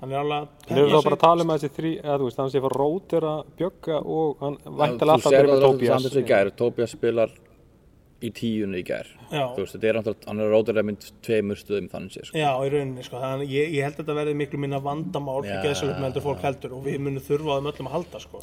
hann 0.00 0.12
er 0.14 0.20
alveg 0.22 0.38
að 0.38 0.70
En 0.72 0.78
eru 0.78 0.90
sig. 0.94 1.04
bara 1.08 1.16
að 1.18 1.24
tala 1.26 1.44
um 1.44 1.52
þessi 1.54 1.70
þrý, 1.78 1.92
eða 2.04 2.16
þú 2.20 2.28
veist, 2.28 2.40
hann 2.42 2.50
sé 2.54 2.62
fara 2.64 2.78
rótera 2.82 3.34
Bjögga 3.58 4.00
og 4.04 4.42
hann 4.44 4.56
væntalega 4.64 5.14
alltaf 5.18 5.32
að 5.32 6.08
það 6.08 6.18
í 6.22 6.26
gær 6.32 6.50
Tobias 6.58 6.94
spilar 6.96 7.34
í 8.18 8.30
tíunni 8.34 8.80
í 8.82 8.86
gær 8.86 9.06
veist, 9.30 9.74
þetta 9.76 9.88
er 9.90 9.98
náttúrulega, 9.98 10.26
hann 10.30 10.42
er 10.42 10.52
rótilega 10.52 10.86
mynd 10.88 11.08
tveimur 11.22 11.58
stöðum 11.60 11.88
þannig 11.92 12.14
sé 12.16 12.24
sko. 12.26 12.38
Já, 12.40 12.50
í 12.66 12.70
rauninni, 12.72 13.04
sko, 13.06 13.20
þannig 13.22 13.52
ég, 13.54 13.74
ég 13.76 13.86
held 13.86 13.94
að 13.94 14.02
þetta 14.02 14.16
verði 14.18 14.36
miklu 14.40 14.58
minna 14.64 14.80
vandamál 14.82 15.38
Já. 15.44 15.52
fyrir 15.52 15.68
geðsölum 15.68 16.06
heldur 16.08 16.24
fólk 16.26 16.42
heldur 16.42 16.74
og 16.78 16.84
við 16.88 16.98
munum 17.04 17.22
þurfa 17.22 17.54
á 17.54 17.56
þeim 17.58 17.70
öllum 17.72 17.90
að 17.90 17.94
halda, 17.98 18.22
sko. 18.24 18.42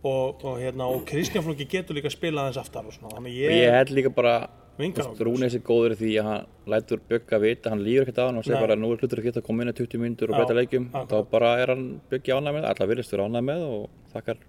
Og, 0.00 0.44
og 0.46 0.54
hérna, 0.62 0.86
og 0.88 1.02
Kristján 1.08 1.44
Flóki 1.44 1.66
getur 1.68 1.98
líka 1.98 2.08
að 2.08 2.14
spila 2.14 2.46
aðeins 2.46 2.60
aftar 2.62 2.86
og 2.88 2.94
svona, 2.94 3.10
þannig 3.18 3.34
og 3.34 3.42
ég, 3.42 3.56
ég 3.66 3.74
held 3.74 3.90
líka 3.98 4.12
bara 4.14 4.36
Rúnes 4.78 5.56
er 5.56 5.64
góður 5.66 5.96
því 5.98 6.12
að 6.20 6.28
hann 6.28 6.46
lætur 6.72 7.02
Bjögga 7.10 7.40
vita, 7.42 7.72
hann 7.72 7.82
líður 7.84 8.06
ekkert 8.06 8.22
á 8.22 8.24
hann 8.28 8.38
og 8.40 8.46
segir 8.46 8.62
bara 8.62 8.78
nú 8.78 8.92
er 8.94 9.02
hlutur 9.02 9.20
að 9.20 9.26
geta 9.28 9.42
að 9.42 9.48
koma 9.48 9.64
inn 9.64 9.72
í 9.72 9.76
20 9.76 10.04
mínútur 10.04 10.32
og 10.32 10.38
breyta 10.38 10.56
leikjum. 10.56 10.86
akkurat. 10.92 11.10
þá 11.10 11.30
bara 11.34 11.50
er 11.60 11.74
hann 11.74 11.84
Bjöggi 12.12 12.36
ánæg 12.36 12.56
með, 12.56 12.68
allar 12.70 12.92
virðist 12.92 13.12
vera 13.12 13.26
ánæg 13.28 13.44
með 13.50 13.66
og 13.66 14.14
þakkar 14.14 14.46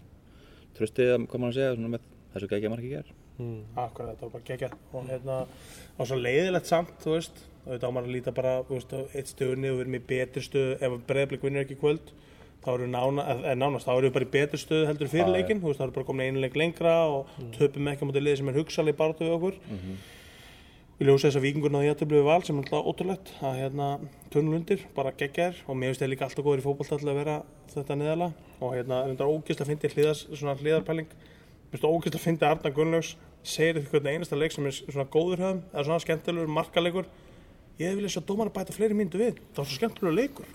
tröstið 0.78 1.16
að 1.18 1.28
koma 1.34 1.52
að 1.52 1.60
segja 1.60 1.92
með 1.96 2.08
þessu 2.32 2.52
gækja 2.54 2.72
marki 2.72 2.94
ger 2.94 3.12
akkurat, 3.76 4.16
þetta 4.16 4.26
var 4.26 4.34
bara 4.34 4.48
geggjað. 4.48 4.76
Og 4.94 5.08
hérna, 5.10 5.38
og 5.98 6.10
svo 6.10 6.18
leiðilegt 6.20 6.70
samt, 6.70 6.94
þú 7.04 7.16
veist, 7.16 7.44
og 7.64 7.72
þetta 7.74 7.90
á 7.90 7.94
maður 7.96 8.10
að 8.10 8.16
líta 8.16 8.34
bara, 8.36 8.54
þú 8.68 8.78
veist, 8.78 8.96
eitt 9.18 9.32
og 9.48 9.64
við 9.64 9.84
erum 9.86 9.98
í 9.98 10.04
betri 10.12 10.44
stöðu, 10.46 10.76
ef 10.82 10.98
breyðblik 11.10 11.46
vinnur 11.46 11.66
ekki 11.66 11.80
kvöld, 11.82 12.14
þá 12.62 12.70
eru 12.76 12.88
nána, 12.94 13.26
eða 13.34 13.58
nánast, 13.58 13.88
þá 13.88 13.94
eru 13.96 14.08
við 14.10 14.16
bara 14.18 14.26
í 14.28 14.32
betri 14.36 14.60
stöðu 14.62 14.88
heldur 14.90 15.10
fyrir 15.10 15.32
leikinn, 15.34 15.62
þú 15.62 15.72
veist, 15.72 15.80
þá 15.82 15.86
eru 15.88 15.96
bara 15.96 16.08
komin 16.12 16.28
einu 16.30 16.44
leik 16.44 16.58
lengra 16.60 16.96
og 17.10 17.30
töpum 17.58 17.88
ekki 17.90 18.06
á 18.06 18.08
móti 18.10 18.22
liði 18.22 18.38
sem 18.42 18.52
er 18.52 18.60
hugsalega 18.60 18.94
í 18.94 19.00
baráttu 19.00 19.26
við 19.26 19.38
okkur. 19.38 19.58
Við 21.02 21.08
ljósa 21.10 21.28
þess 21.32 21.40
að 21.40 21.46
vikingur 21.48 21.72
náðu 21.74 21.88
jættabli 21.88 22.20
við 22.20 22.28
val 22.28 22.44
sem 22.46 22.60
er 22.60 22.68
alltaf 22.68 22.90
ótrúlegt 22.92 23.32
að 23.42 23.56
hérna 23.58 23.88
tunnlundir, 24.30 24.84
bara 24.94 25.12
geggjar 25.18 25.58
og 25.66 25.74
mér 25.74 25.90
finnst 25.90 26.04
það 26.04 26.12
líka 26.14 26.28
alltaf 26.28 26.46
góður 26.46 26.62
í 26.62 26.66
fótbolta 26.68 27.00
til 27.02 27.10
að 27.10 27.18
vera 27.18 27.38
þetta 27.74 27.98
neðala 27.98 28.28
og 28.62 28.76
hérna 28.76 29.00
reyndar 29.08 29.32
ógist 29.34 29.64
að 29.66 29.72
fyndi 29.72 29.90
hliðas, 29.96 30.22
svona 30.30 30.54
hliðarpæling. 30.62 31.10
Mér 31.10 31.74
finnst 31.74 31.88
það 31.88 31.96
ógist 31.98 32.20
að 32.20 32.26
fyndi 32.28 32.46
Arna 32.46 32.74
Gunnlaugs 32.78 33.16
segir 33.42 33.80
því 33.80 33.90
hvernig 33.96 34.20
einasta 34.20 34.38
leik 34.38 34.54
sem 34.54 34.70
er 34.70 34.78
svona 34.78 35.10
góður 35.10 35.42
höfum 35.42 35.64
eða 35.72 35.88
svona 35.88 36.04
skemmtilegur 36.06 36.54
markalegur 36.54 37.10
ég 37.82 37.98
vil 37.98 38.06
þess 38.08 38.22
að 38.22 38.28
dómar 38.32 38.52
að 38.52 38.56
bæta 38.60 38.76
fleiri 38.78 38.98
myndu 39.02 39.22
við. 39.22 39.42
Það 39.52 39.62
var 39.62 39.70
svo 39.72 39.80
skemmtilegur 39.82 40.18
leikur. 40.22 40.46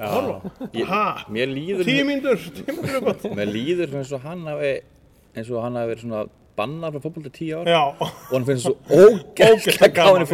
Tíu 1.86 2.08
myndur 2.08 2.34
er 2.36 3.38
mér 3.38 3.54
líður 3.54 3.94
eins 4.00 4.12
og 4.16 4.26
hann 4.26 4.46
hafi 4.50 4.74
eins 5.36 5.50
og 5.52 5.62
hann 5.66 5.78
hafi 5.80 5.94
verið 5.94 6.04
svona 6.06 6.26
bannar 6.56 6.92
frá 6.94 7.02
fótbolta 7.04 7.28
í 7.28 7.34
tíu 7.36 7.58
ár. 7.60 7.68
Já, 7.68 7.80
og 8.00 8.30
hann 8.32 8.46
finnst 8.48 8.64
svo 8.64 8.74
ógæslega 8.88 9.50
Ógeðslega 9.52 9.88
gáðin 9.92 10.22
í 10.24 10.28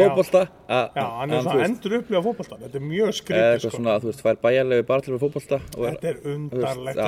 gaman, 0.71 0.93
já. 0.95 1.03
hann 1.19 1.33
er 1.35 1.41
svona 1.43 1.65
endur 1.67 1.95
upplifa 1.97 2.21
fótbolta. 2.27 2.59
Þetta 2.61 2.79
er 2.79 2.85
mjög 2.87 3.09
eða 3.09 3.17
skrítið 3.17 3.47
eitthvað 3.49 3.65
sko. 3.65 3.73
svona, 3.75 3.95
þú 3.99 4.09
veist, 4.09 4.23
fær 4.23 4.39
bæjarlegu 4.45 4.85
bara 4.87 5.03
til 5.03 5.13
er, 5.89 5.97
þetta 5.97 6.13
er 6.13 6.21
undarlegt 6.35 7.01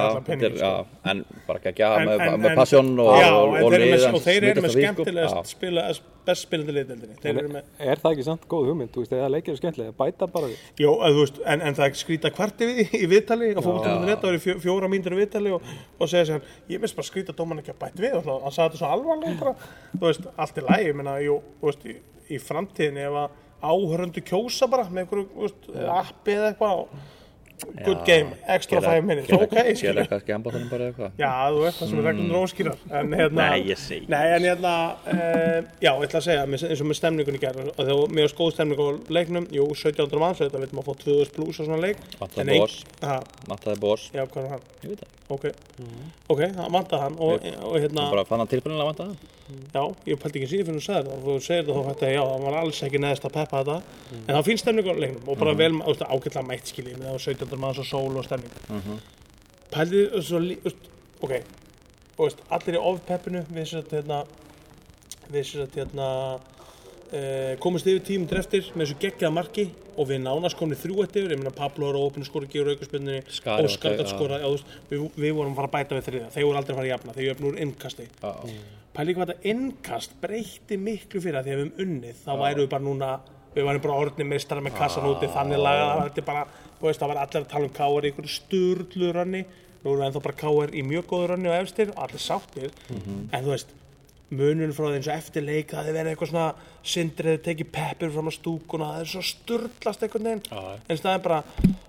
er- 0.49 0.57
sko. 0.59 0.99
en 1.13 1.23
bara 1.47 1.63
ekki 1.71 1.87
að 1.87 1.95
En- 2.01 2.11
með, 2.11 2.25
passion 2.59 2.91
og, 2.99 3.13
já, 3.21 3.31
og, 3.31 3.55
þeir 3.55 3.79
eru 3.79 3.87
með, 3.93 4.03
sko. 4.03 4.75
skemmtilegast 4.75 5.55
spila, 5.55 5.87
best 6.27 6.45
spilandi 6.45 6.73
liðdeldinni 6.75 7.15
þeir 7.23 7.39
eru 7.41 7.51
með, 7.53 7.67
Er 7.85 8.01
það 8.01 8.15
ekki 8.15 8.25
samt 8.27 8.47
góð 8.51 8.69
hugmynd, 8.71 8.91
þú 8.95 9.03
veist, 9.03 9.13
eða 9.17 9.29
leikir 9.33 9.53
er 9.53 9.59
skemmtilega, 9.59 9.93
bæta 9.99 10.27
bara 10.33 10.49
við. 10.51 10.63
jó, 10.83 10.89
að, 11.05 11.15
þú 11.17 11.23
veist 11.25 11.39
en, 11.53 11.63
en 11.69 11.77
það 11.79 11.85
er 11.89 11.99
skrýta 12.01 12.31
kvarti 12.35 12.69
við 12.71 12.81
í, 12.99 13.01
viðtali 13.13 13.51
á 13.55 13.61
fólkvöldinu 13.65 14.11
þetta 14.11 14.29
var 14.29 14.37
í 14.39 14.41
fjó, 14.45 14.55
fjóra 14.65 14.89
mínútur 14.91 15.15
í 15.17 15.19
viðtali 15.21 15.53
og, 15.55 15.71
og 15.99 16.11
segja 16.11 16.25
sér, 16.31 16.51
ég 16.73 16.83
veist 16.83 16.97
bara 16.99 17.09
skrýta 17.11 17.35
dóman 17.37 17.61
ekki 17.63 17.73
að 17.75 17.81
bæta 17.85 18.05
við. 18.05 18.17
Og 18.19 18.29
hann 18.45 18.55
sagði 18.55 18.75
þetta 18.75 18.81
svo 18.83 18.91
alvarlega 18.95 19.39
bara, 19.41 19.55
þú 19.95 20.03
veist, 20.07 20.29
allt 20.45 20.61
er 20.61 20.69
lægi, 20.71 20.87
ég 20.91 20.99
meina, 21.01 21.17
jú, 21.23 21.39
þú 21.61 21.69
veist, 21.71 21.85
í, 21.89 21.97
í 22.35 22.41
framtíðinni 22.41 23.05
ef 23.05 23.19
að 23.23 23.41
áhöröndu 23.65 24.21
kjósa 24.27 24.67
bara 24.69 24.85
með 24.91 25.05
einhverju, 25.05 25.51
appi 25.95 26.35
eða 26.35 26.51
eitthvað 26.51 26.83
good 27.85 28.01
game, 28.05 28.33
extra 28.47 28.79
Gera- 28.81 28.91
5 28.99 29.05
minutes, 29.09 29.27
gera- 29.29 29.43
ok, 29.47 29.53
Gera 29.55 29.75
skilja 29.79 30.03
eitthvað 30.03 30.21
skemba 30.25 30.51
þannig 30.55 30.69
bara 30.73 30.87
eitthvað. 30.89 31.11
Já, 31.21 31.31
þú 31.55 31.61
veist 31.63 31.79
það 31.81 31.89
sem 31.91 31.99
er 32.01 32.07
reglum 32.09 32.31
róskýrar. 32.35 32.77
En 32.99 33.13
hérna 33.19 33.47
Nei, 33.49 33.59
ég 33.69 33.79
segi. 33.81 34.07
Nei, 34.11 34.23
en 34.35 34.47
hérna 34.49 34.73
uh, 34.95 35.59
Já, 35.81 35.91
ég 35.91 36.05
ætla 36.09 36.19
að 36.21 36.27
segja, 36.27 36.45
eins 36.45 36.81
og 36.83 36.89
með 36.91 36.99
stemningunni 36.99 37.41
gerð 37.45 37.61
og 37.71 37.79
þegar 37.81 38.13
mér 38.19 38.27
var 38.29 38.35
góð 38.41 38.53
stemning 38.57 38.81
á 38.83 38.87
leiknum. 39.19 39.47
Jú, 39.55 39.67
1700 39.71 40.23
manns, 40.25 40.41
þetta 40.43 40.63
veitum 40.65 40.81
að 40.83 40.89
fá 40.89 40.93
2000 41.05 41.35
pluss 41.37 41.59
á 41.59 41.63
svona 41.63 41.81
leik. 41.85 42.03
Boss. 42.19 42.79
Ha, 43.05 43.19
Mattaði 43.49 43.79
boss, 43.85 44.09
Já, 44.15 44.25
hvað 44.25 44.43
er 44.45 44.51
hann? 44.55 44.65
ég 44.83 44.91
veit 44.95 45.05
það. 45.05 45.11
Ok, 45.35 45.45
ok, 46.29 46.41
það 46.53 46.67
vantaði 46.75 47.01
hann 47.01 47.15
og, 47.25 47.45
og 47.65 47.79
hérna, 47.81 48.03
bara 48.11 48.25
fann 48.29 48.43
hann 48.43 48.49
tilbyrjulega 48.51 48.91
vantaði 48.91 49.15
já, 49.73 49.83
ég 50.09 50.19
pældi 50.21 50.39
ekki 50.41 50.49
síðan 50.51 50.65
fyrir 50.69 50.79
þú 50.79 50.85
sagði 50.85 51.09
það. 51.09 51.15
Og 51.15 51.25
þú 51.25 51.35
segir 51.45 51.65
það 51.67 51.75
þá 51.79 51.89
þetta, 51.91 52.11
já, 52.15 52.21
það 52.31 52.45
var 52.45 52.57
alls 52.61 52.79
ekki 52.87 53.01
neðist 53.03 53.27
að 53.29 53.35
peppa 53.35 53.59
þetta. 53.61 53.75
En 54.25 54.31
þá 54.39 54.41
finnst 54.47 54.63
stemning 54.65 54.89
á 54.89 54.93
leiknum 55.03 55.29
og 55.33 55.37
bara 55.41 55.53
vel, 55.59 55.71
þú 55.81 55.91
veist, 55.91 56.05
ágætlega 56.09 56.47
mætt 56.49 56.71
skiljið 56.71 56.97
með 57.01 57.11
það 57.11 57.19
1700 57.19 57.61
manns 57.65 57.81
og 57.83 57.89
sól 57.91 58.17
og 58.21 58.25
stemning. 58.25 58.99
Pældi 59.75 60.01
svo, 60.25 60.39
lí- 60.41 60.57
þú 60.63 60.69
veist, 60.71 60.89
ok. 61.21 61.33
Og 62.17 62.25
veist, 62.29 62.43
allir 62.57 62.77
í 62.79 62.83
ofpeppinu 62.91 63.45
við 63.51 63.65
sem 63.69 63.81
sagt 63.81 63.95
hérna 63.97 64.19
við 65.33 65.43
sem 65.49 65.61
sagt 65.65 65.75
hérna 65.81 66.09
uh, 66.39 67.55
komast 67.63 67.87
yfir 67.89 68.03
tímundur 68.07 68.39
eftir 68.41 68.67
með 68.75 68.85
þessu 68.87 68.99
geggjaða 69.03 69.33
marki 69.35 69.65
og 69.95 70.07
við 70.09 70.19
nánast 70.25 70.57
komni 70.59 70.75
þrjú 70.79 71.03
eftir. 71.05 71.29
Ég 71.31 71.39
meina 71.39 71.53
Pablo 71.55 71.89
er 71.91 71.97
óopinu 72.01 72.25
skori, 72.27 72.49
gefur 72.51 72.73
aukarspilninni 72.73 73.21
Skari 73.31 73.67
Óskar 73.69 73.93
var- 73.95 74.01
gætt 74.03 74.13
skora, 74.15 74.39
já, 74.41 74.47
þú 74.47 74.55
veist, 74.57 74.73
við, 74.91 75.05
við 75.25 75.35
vorum 75.37 75.53
að 75.53 75.59
fara 75.61 75.69
að 75.69 75.75
bæta 75.77 75.99
við 75.99 76.09
þriða 76.09 76.31
þeir 76.35 76.47
voru 76.49 76.57
aldrei 76.61 76.73
að 76.73 76.79
fara 76.79 76.87
að 76.87 76.93
jafna, 76.93 77.15
þeir 77.19 77.27
jöfnur 77.29 77.61
innkasti 77.65 78.07
pæli 78.95 79.15
hvað 79.15 79.31
þetta 79.31 79.51
innkast 79.53 80.15
breytti 80.21 80.79
miklu 80.81 81.21
fyrir 81.23 81.39
að 81.39 81.47
því 81.47 81.55
að 81.55 81.59
við 81.59 81.65
hefum 81.65 81.85
unnið 81.85 82.23
þá 82.23 82.31
væru 82.41 82.63
við 82.63 82.71
bara 82.73 82.87
núna 82.87 83.11
við 83.55 83.67
varum 83.69 83.85
bara 83.85 83.99
orðni 84.03 84.27
meistara 84.27 84.63
með 84.63 84.79
kassan 84.79 85.07
úti 85.09 85.29
þannig 85.31 85.61
lagað 85.61 85.91
að 85.91 86.01
þetta 86.07 86.21
er 86.23 86.27
bara 86.31 86.47
þú 86.79 86.89
veist 86.89 87.03
það 87.03 87.11
var 87.13 87.21
allir 87.23 87.41
að 87.43 87.51
tala 87.53 87.69
um 87.69 87.75
káar 87.75 88.05
í 88.05 88.11
einhverju 88.11 88.33
sturlu 88.35 89.11
rönni 89.15 89.45
nú 89.85 89.93
erum 89.93 90.01
við 90.01 90.07
ennþá 90.09 90.21
bara 90.25 90.37
káar 90.41 90.73
í 90.73 90.83
mjög 90.85 91.09
góðu 91.11 91.27
rönni 91.31 91.51
og 91.51 91.57
efstir 91.59 91.91
og 91.93 91.99
allir 92.07 92.23
sáttir. 92.23 92.71
En 93.29 93.43
þú 93.45 93.51
veist 93.53 93.73
munun 94.35 94.73
frá 94.73 94.87
því 94.87 94.97
eins 94.97 95.09
og 95.11 95.19
eftir 95.19 95.45
leik 95.45 95.69
það 95.69 95.85
hefur 95.85 95.97
verið 95.99 96.11
eitthvað 96.15 96.31
svona 96.31 96.47
sindrið 96.95 97.37
tekið 97.45 97.69
peppur 97.75 98.11
fram 98.15 98.31
á 98.31 98.33
stúkuna 98.33 98.89
það 98.95 99.03
er 99.03 99.11
svo 99.13 99.21
sturlast 99.29 100.03
einhvern 100.07 100.27
veginn. 100.31 100.43
En 100.89 100.99
staðin 100.99 101.23
bara 101.27 101.39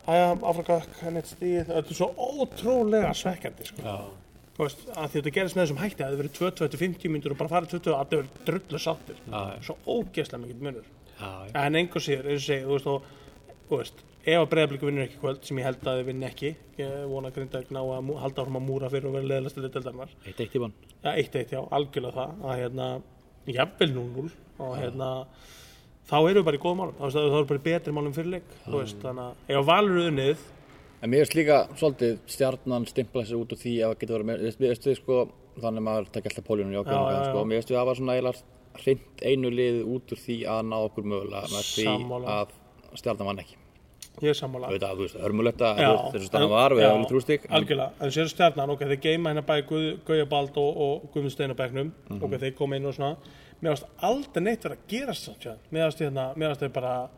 aðja 0.05 0.29
áfragak 0.53 1.01
henni 1.01 1.23
eitt 1.23 1.33
stíð 1.33 1.73
þetta 1.73 1.83
er 1.83 2.01
svo 2.03 2.11
ótrúlega 2.21 3.15
svekkjandi 3.17 3.71
sko. 3.73 3.81
Þú 3.81 4.26
veist, 4.65 4.83
þetta 5.15 5.35
gerist 5.37 5.59
með 5.59 5.65
þessum 5.67 5.83
hætti 5.83 6.05
að 6.05 6.15
það 6.15 6.21
verið 6.23 6.41
20-50 6.41 7.13
myndur 7.13 7.35
og 7.35 7.41
bara 7.43 7.53
farið 7.53 7.77
20 7.77 7.93
og 7.93 8.01
allir 8.01 8.23
verið 8.23 8.43
drullu 8.49 8.83
sáttir. 8.83 9.23
Svo 9.67 9.79
ógeðslega 9.85 10.43
mikill 10.43 10.67
munur. 10.67 10.91
En 11.57 11.79
einhver 11.81 12.05
síður, 12.05 12.31
eins 12.33 12.43
og 12.43 12.49
segi, 12.51 12.67
þú 12.67 12.77
veist 12.77 12.91
og, 12.93 13.11
þú 13.69 13.81
veist, 13.81 14.05
ef 14.27 14.41
að 14.41 14.49
breyðabliku 14.53 14.89
vinnur 14.89 15.07
ekki 15.07 15.21
kvöld 15.23 15.45
sem 15.47 15.61
ég 15.61 15.69
held 15.69 15.85
að 15.87 16.01
þið 16.01 16.09
vinni 16.11 16.27
ekki 16.27 16.51
ég 16.81 16.95
vona 17.07 17.31
að 17.31 17.37
grinda 17.37 17.61
ná 17.71 17.79
að 17.81 18.09
halda 18.25 18.43
áfram 18.43 18.59
að 18.59 18.65
múra 18.67 18.91
fyrir 18.91 19.07
og 19.07 19.15
vera 19.15 19.31
leðilegst 19.31 19.59
til 19.61 19.69
deildarinnar. 19.69 20.17
Eitt 20.27 20.41
eitt 20.43 20.57
í 20.57 20.63
bann 20.65 20.75
ja, 21.07 21.13
eitt 21.13 21.39
eitt 21.39 21.55
já, 21.55 21.61
algjörlega 21.79 22.17
það 22.17 22.43
að 22.51 22.61
hérna, 22.63 22.89
jafnvel 23.57 23.91
0-0 23.95 24.27
og 24.67 24.75
hérna 24.81 25.11
þá 26.07 26.17
erum 26.19 26.41
við 26.41 26.47
bara 26.49 26.59
í 26.59 26.63
góðum 26.63 26.83
málum, 26.83 26.99
þá 26.99 27.21
erum 27.23 27.37
við 27.37 27.49
bara 27.53 27.61
í 27.61 27.65
betri 27.67 27.95
málum 27.95 28.17
fyrir 28.17 28.33
leik, 28.37 28.53
þú 28.67 28.81
veist, 28.81 28.99
þannig 29.03 29.25
að 29.27 29.55
ef 29.55 29.69
Valur 29.71 30.03
unnið, 30.11 30.45
En 31.07 31.13
mér 31.13 31.23
finnst 31.23 31.37
líka 31.39 31.57
svolítið 31.79 32.17
stjarnan 32.35 32.87
stimpla 32.91 33.23
sig 33.29 33.39
út 33.39 33.53
úr 33.55 33.59
því 33.61 33.73
að 33.79 33.93
það 33.93 33.99
getur 34.01 34.15
verið 34.17 34.27
með, 34.27 34.41
við 34.43 34.71
veist- 34.73 34.87
við 34.91 34.97
sko, 34.99 35.19
þannig 35.63 35.79
að 35.83 35.85
maður 35.87 36.09
takk 36.17 36.25
alltaf 36.27 36.45
póljónum 36.49 36.73
í 36.73 36.75
já, 36.75 36.81
og 36.83 37.27
sko, 37.29 37.45
mér 37.47 37.61
veist 37.61 37.71
við 37.71 37.77
að 37.77 37.81
það 37.81 37.87
var 37.91 37.99
svona 38.01 38.17
eiginlega 38.17 38.83
hreint 38.83 39.23
einu 39.23 39.51
lið 39.55 39.77
út 39.87 40.13
úr 40.17 40.19
því 40.25 40.37
að 40.51 40.65
ná 40.67 40.77
okkur 40.83 41.05
mögulega 41.13 41.53
með 41.53 41.69
því 41.77 41.85
að 42.35 42.49
stjarnan 42.99 43.27
vann 43.31 43.39
ekki. 43.45 43.57
Ég 44.17 44.33
er 44.33 44.39
sammála. 44.41 44.67
Auðvitað, 44.73 44.97
þú 44.97 45.23
hörmulegt 45.23 45.61
að 45.63 45.77
þú 45.79 45.87
veist, 45.93 46.15
þessu 46.17 46.27
staðan 46.27 46.43
en- 46.49 46.51
var, 46.57 46.71
við 46.75 46.85
hefum 46.89 47.07
þrjú 47.07 47.21
stík 47.23 47.47
algjörlega, 47.51 47.91
en 48.01 48.11
sér 48.11 48.29
stjarnan, 48.33 48.71
ok, 48.75 48.81
þeir 48.91 49.01
geima 49.07 49.31
hérna 49.31 49.45
bæði 49.47 49.67
Guð, 49.69 49.87
Gauja 50.07 50.27
Bald 50.27 50.57
og, 50.57 50.77
og 50.77 51.03
Guðmund 51.15 51.35
Steinabæknum. 51.37 51.93
Mhm. 52.11 52.23
ok, 52.25 52.31
þeir 52.41 52.55
koma 52.57 52.77
inn 52.77 52.87
og 52.87 52.95
svona. 52.97 53.17
Mér 53.63 53.71
varst 53.77 53.87
aldrei 54.03 54.43
neitt 54.43 54.63
verið 54.65 54.75
að 54.75 54.89
sér 55.39 55.57
mér 55.71 55.85
varst 55.87 55.99
hérna, 56.03 56.35
mér 56.35 56.49
varst 56.51 56.61
þeir 56.65 56.73
bara 56.73 57.09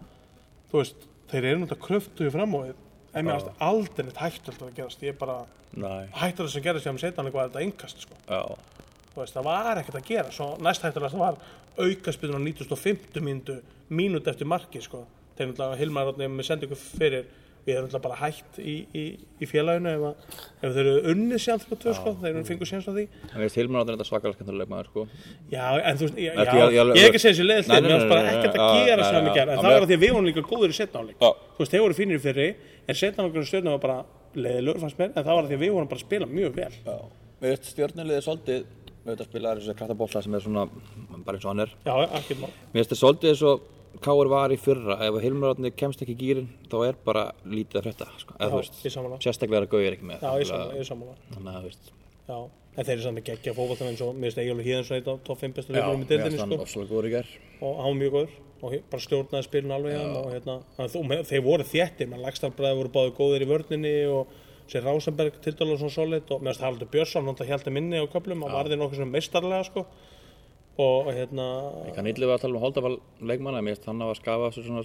þú 0.73 0.77
veist, 0.83 1.09
þeir 1.31 1.45
eru 1.45 1.59
náttúrulega 1.65 1.87
kröftuði 1.89 2.31
fram 2.33 2.53
á 2.55 2.59
þið 2.67 2.75
en 3.15 3.25
mér 3.25 3.39
varst 3.39 3.63
aldrei 3.65 4.07
neitt 4.07 4.21
hættult 4.23 4.63
að 4.63 4.75
gerast. 4.77 5.05
Ég 5.07 5.19
bara, 5.21 5.39
Nei, 5.79 6.09
hættur 6.21 6.49
þess 6.49 6.61
að 6.61 6.67
gerast 6.69 6.89
sem 6.89 7.01
setna 7.01 7.31
var 7.31 7.49
þetta 7.49 7.65
einkast, 7.65 8.05
sko. 8.05 8.19
Já, 8.29 8.43
þú 9.15 9.23
veist, 9.23 9.37
það 9.37 9.49
var 9.49 9.81
ekkert 9.83 10.01
að 10.01 10.09
gera. 10.13 10.35
Svo 10.35 10.51
næst 10.65 10.85
hættulega 10.87 11.15
það 11.15 11.25
var 11.25 11.41
aukaspilun 11.79 12.41
á 12.41 12.43
95. 12.43 13.21
mínútu 13.23 13.61
mínút 13.89 14.29
eftir 14.29 14.49
marki 14.49 14.83
sko. 14.85 15.07
náttúrulega 15.39 15.79
Hilmar 15.79 16.17
með 16.19 16.43
sendingu 16.43 16.75
fyrir 16.75 17.29
við 17.69 17.77
erum 17.77 17.87
náttúrulega 17.89 18.05
bara 18.09 18.19
hætt 18.23 18.59
í, 18.63 18.75
í, 18.97 19.05
í 19.45 19.49
félaginu 19.49 19.91
ef, 19.93 20.05
að, 20.09 20.37
ef 20.65 20.77
þeir 20.79 20.81
eru 20.93 21.13
unnið 21.13 21.43
sér 21.45 21.55
alltaf 21.59 21.81
tvö 21.83 21.95
sko, 21.99 22.13
þeir 22.23 22.31
eru 22.33 22.45
fengur 22.49 22.71
séns 22.71 22.89
á 22.89 22.93
því. 22.97 23.05
En 23.29 23.43
veist, 23.45 23.59
Hilmar 23.61 23.85
áttur 23.85 23.99
þetta 23.99 24.09
svakalega 24.09 24.39
skemmtilega 24.39 24.73
maður, 24.73 24.89
sko. 24.93 25.05
Já, 25.53 25.65
en 25.79 26.01
þú 26.01 26.07
veist, 26.09 26.19
já, 26.25 26.33
já, 26.33 26.57
ég- 26.73 26.91
er 26.97 27.09
ekki 27.11 27.21
að 27.21 27.25
segja 27.27 27.47
nei, 27.49 27.81
mér 27.85 27.95
varst 27.95 28.09
nei, 28.09 28.13
bara 28.15 28.33
ekkert 28.33 28.59
að 28.59 28.89
gera 28.89 29.11
við 29.29 29.35
gerð, 29.39 29.53
en 29.53 29.63
það 29.63 29.69
var 29.69 29.85
að 29.85 29.89
því 29.93 29.99
að 29.99 30.05
við 30.07 30.15
vorum 30.17 30.29
líka 30.31 30.47
góður 30.49 30.75
í 30.75 30.79
setnáleik 30.79 31.21
þú 31.23 31.63
veist, 31.63 31.73
þeir 31.75 31.85
voru 31.85 31.99
fínir 31.99 32.19
í 32.19 32.25
fyrri 32.25 32.49
en 32.89 32.99
setnáleikurinn 33.03 33.49
stjórnum 33.53 33.77
var 33.77 33.85
bara 33.85 33.99
leiðilegur 34.39 34.83
fannst 34.83 34.99
mér, 35.01 35.13
en 35.15 35.25
það 35.25 35.35
var 35.35 35.45
að 35.45 35.49
því 35.53 35.59
að 35.59 35.65
við 35.65 35.73
vorum 35.77 35.89
bara 35.93 36.01
að 36.01 36.07
spila 36.07 36.29
mjög 36.33 36.59
vel. 36.59 36.75
Við 37.39 37.59
stjórnulegði 37.69 38.25
svolítið 38.27 38.65
við 39.09 39.13
veit 39.13 39.23
að 39.23 39.29
spila 39.31 39.53
þessu 39.57 39.75
kraftabólla 39.79 40.23
sem 40.25 40.35
er 40.37 40.45
svona 40.45 40.65
bara 41.25 41.39
eins 41.39 41.47
og 41.47 41.53
hann 41.53 41.65
er. 41.65 41.75
Já, 41.87 41.95
Mér 42.73 42.83
finnst 42.83 42.93
það 42.93 43.01
svolítið 43.03 43.31
eins 43.33 43.45
og 43.49 43.63
Káur 44.05 44.29
var 44.31 44.53
í 44.55 44.59
fyrra 44.61 44.97
ef 45.09 45.17
Átni 45.55 45.71
kemst 45.75 46.03
ekki 46.05 46.15
í 46.15 46.21
gýrin 46.21 46.49
þá 46.71 46.77
er 46.89 46.99
bara 47.05 47.33
lítið 47.45 47.81
að 47.81 47.87
frétta 47.89 48.07
sko. 48.21 48.35
eða, 48.39 48.51
Já, 48.51 48.57
veist, 48.57 48.75
sérstaklega 49.25 49.61
er 49.63 49.67
að 49.67 49.73
gauði 49.75 49.91
ekki 49.93 50.09
með 50.11 50.21
já, 50.23 50.29
er 50.29 50.41
er 50.79 50.85
þannig 51.35 51.55
að 51.57 51.63
veist. 51.69 51.93
Já, 52.29 52.39
en 52.79 52.85
þeir 52.85 52.93
eru 52.95 53.03
samt 53.07 53.19
með 53.19 53.25
geggja 53.31 53.55
fótboltan 53.57 53.89
eins 53.91 54.03
og 54.05 54.15
mér 54.15 54.29
finnst 54.29 54.39
Egilur 54.45 54.67
Híðansson 54.69 54.97
eitt 54.99 55.09
af 55.09 55.23
topp 55.25 55.41
5 55.41 55.55
bestu 55.57 55.73
Já, 55.73 55.79
leikmennum 55.81 56.03
í 56.05 56.39
hann 56.39 56.53
sko. 56.69 56.85
og 57.61 57.81
hann 57.83 57.89
var 57.89 57.99
mjög 58.03 58.13
góður 58.19 58.37
og 58.63 58.75
bara 58.91 59.03
stjórnaði 59.07 59.47
spilin 59.49 59.71
alveg 59.75 59.97
hann 59.99 60.17
og 60.19 60.29
hérna, 60.35 60.55
þannig 60.77 60.89
að 60.89 60.95
þú- 60.95 61.07
með- 61.09 61.25
þeir 61.31 61.43
voru 61.49 61.65
þéttir 61.73 62.09
menn 62.11 62.23
Lagstarbræði 62.27 62.79
voru 62.79 62.93
báði 62.95 63.13
góðir 63.19 63.43
í 63.47 63.49
vörninni 63.51 63.95
og 64.13 64.27
sér 64.69 64.83
Rásenberg 64.85 65.41
til 65.41 65.53
dæla 65.55 65.79
svona 65.79 65.95
solid 65.95 66.31
og 66.31 66.43
mér 66.43 66.53
finnst 66.53 66.61
Haraldur 66.67 66.91
Björnsson 66.93 67.25
hann 67.25 67.37
held 67.49 67.65
að 67.65 67.73
minni 67.73 67.97
á 68.03 68.07
köflum 68.11 68.43
og 68.45 68.51
varði 68.53 68.77
nokkuð 68.77 68.99
svona 69.01 69.15
meistarlega 69.15 69.65
sko 69.65 69.87
og 70.79 71.11
hérna 71.15 71.49
Ég 71.89 71.97
kann 71.97 72.07
illa 72.11 72.27
við 72.31 72.37
að 72.37 72.45
tala 72.47 72.59
um 72.59 72.63
Holdafall 72.67 72.99
leikmanna 73.21 73.65
mér 73.65 73.77
finnst 73.77 73.91
hann 73.91 74.05
að 74.07 74.15
skafa 74.21 74.53
þessu 74.53 74.67
svona 74.69 74.85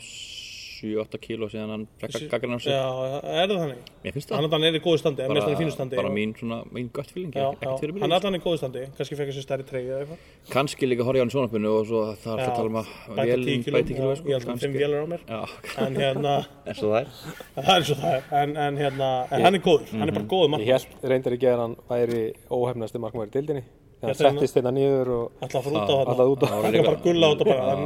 7-8 0.83 1.19
kíló 1.23 1.47
síðan 1.51 1.69
hann 1.71 1.83
fekk 2.01 2.17
að 2.17 2.23
gaggrina 2.33 2.57
sig. 2.59 2.73
Já, 2.73 2.83
er 3.23 3.47
það 3.47 3.59
þannig? 3.61 3.91
Mér 4.03 4.15
finnst 4.17 4.33
Hann 4.35 4.47
það. 4.51 4.65
er 4.67 4.75
í 4.75 4.81
góðu 4.83 4.99
standi, 4.99 5.27
hann 5.29 5.39
í 5.39 5.55
fínu 5.61 5.73
standi. 5.75 5.95
bara 5.99 6.09
mín 6.11 6.33
svona, 6.35 6.57
mín 6.75 6.89
gött 6.91 7.11
feeling 7.13 7.31
Já, 7.31 7.45
ekkert 7.53 7.69
já, 7.69 7.77
fyrir 7.79 8.01
hann 8.03 8.11
er 8.11 8.17
allan 8.19 8.35
í 8.35 8.41
góðu 8.43 8.59
standi, 8.59 8.81
kannski 8.97 9.17
fekk 9.19 9.31
sér 9.37 9.45
stærri 9.45 9.67
treyju 9.69 9.93
eða 9.93 10.01
eitthvað. 10.03 10.25
Kannski 10.51 10.89
líka 10.89 11.05
horja 11.07 11.23
hann 11.23 11.31
í 11.31 11.35
sjónarpinu 11.35 11.71
og 11.71 11.87
svo 11.87 12.01
það 12.23 12.33
er 12.33 12.43
að 12.43 12.57
tala 12.57 12.71
um 12.73 12.79
að 12.81 12.89
bæta 13.13 13.27
vélin 13.29 13.63
10 13.63 13.63
kíló, 13.63 13.77
bæti 13.77 13.97
kíló 13.99 14.09
já, 14.11 14.23
ég 14.27 14.33
held 14.33 14.51
að 14.55 14.65
fimm 14.65 14.75
vélar 14.75 14.99
á 14.99 15.07
mér. 15.13 15.23
Já, 15.29 15.41
en 15.85 15.99
hérna, 16.01 16.33
eins 16.67 16.83
og 16.83 16.91
það 16.91 16.99
er. 16.99 17.13
Það 17.53 17.69
er 17.69 17.77
eins 17.77 17.93
og 17.95 18.01
það 18.03 18.17
er. 18.17 18.27
En, 18.43 18.57
en 18.67 18.81
hérna, 18.83 19.11
en 19.31 19.47
hann 19.47 19.59
er 19.61 19.63
góður, 19.69 19.93
hann 19.95 20.09
er 20.11 20.17
bara 20.19 20.31
góður 20.35 20.51
mann 20.51 20.67
Ég 20.67 20.75
held 20.75 21.07
reyndar 21.13 21.37
ekki 21.39 21.51
að 21.53 21.63
hann 21.63 21.77
væri 21.87 22.21
óhefnasti 22.51 22.99
markmaður 22.99 23.31
í 23.31 23.35
dildinni. 23.39 23.63
Þetta 24.03 24.23
er 24.23 24.29
hann 24.29 24.39
settist 24.41 24.57
hérna 24.59 24.73
niður 24.75 25.11
og 25.17 25.45
alltaf 25.45 25.63
fyrir 25.67 25.77
út 25.79 25.91
á 25.91 25.95
alltaf 26.03 26.33
út 26.33 26.43
á. 26.43 26.47
þarna 26.47 26.65
hann 26.67 26.75
er 26.79 26.87
bara 26.89 26.99
gulla 27.05 27.29
út 27.33 27.43
á 27.43 27.45
bara 27.49 27.73
en, 27.73 27.85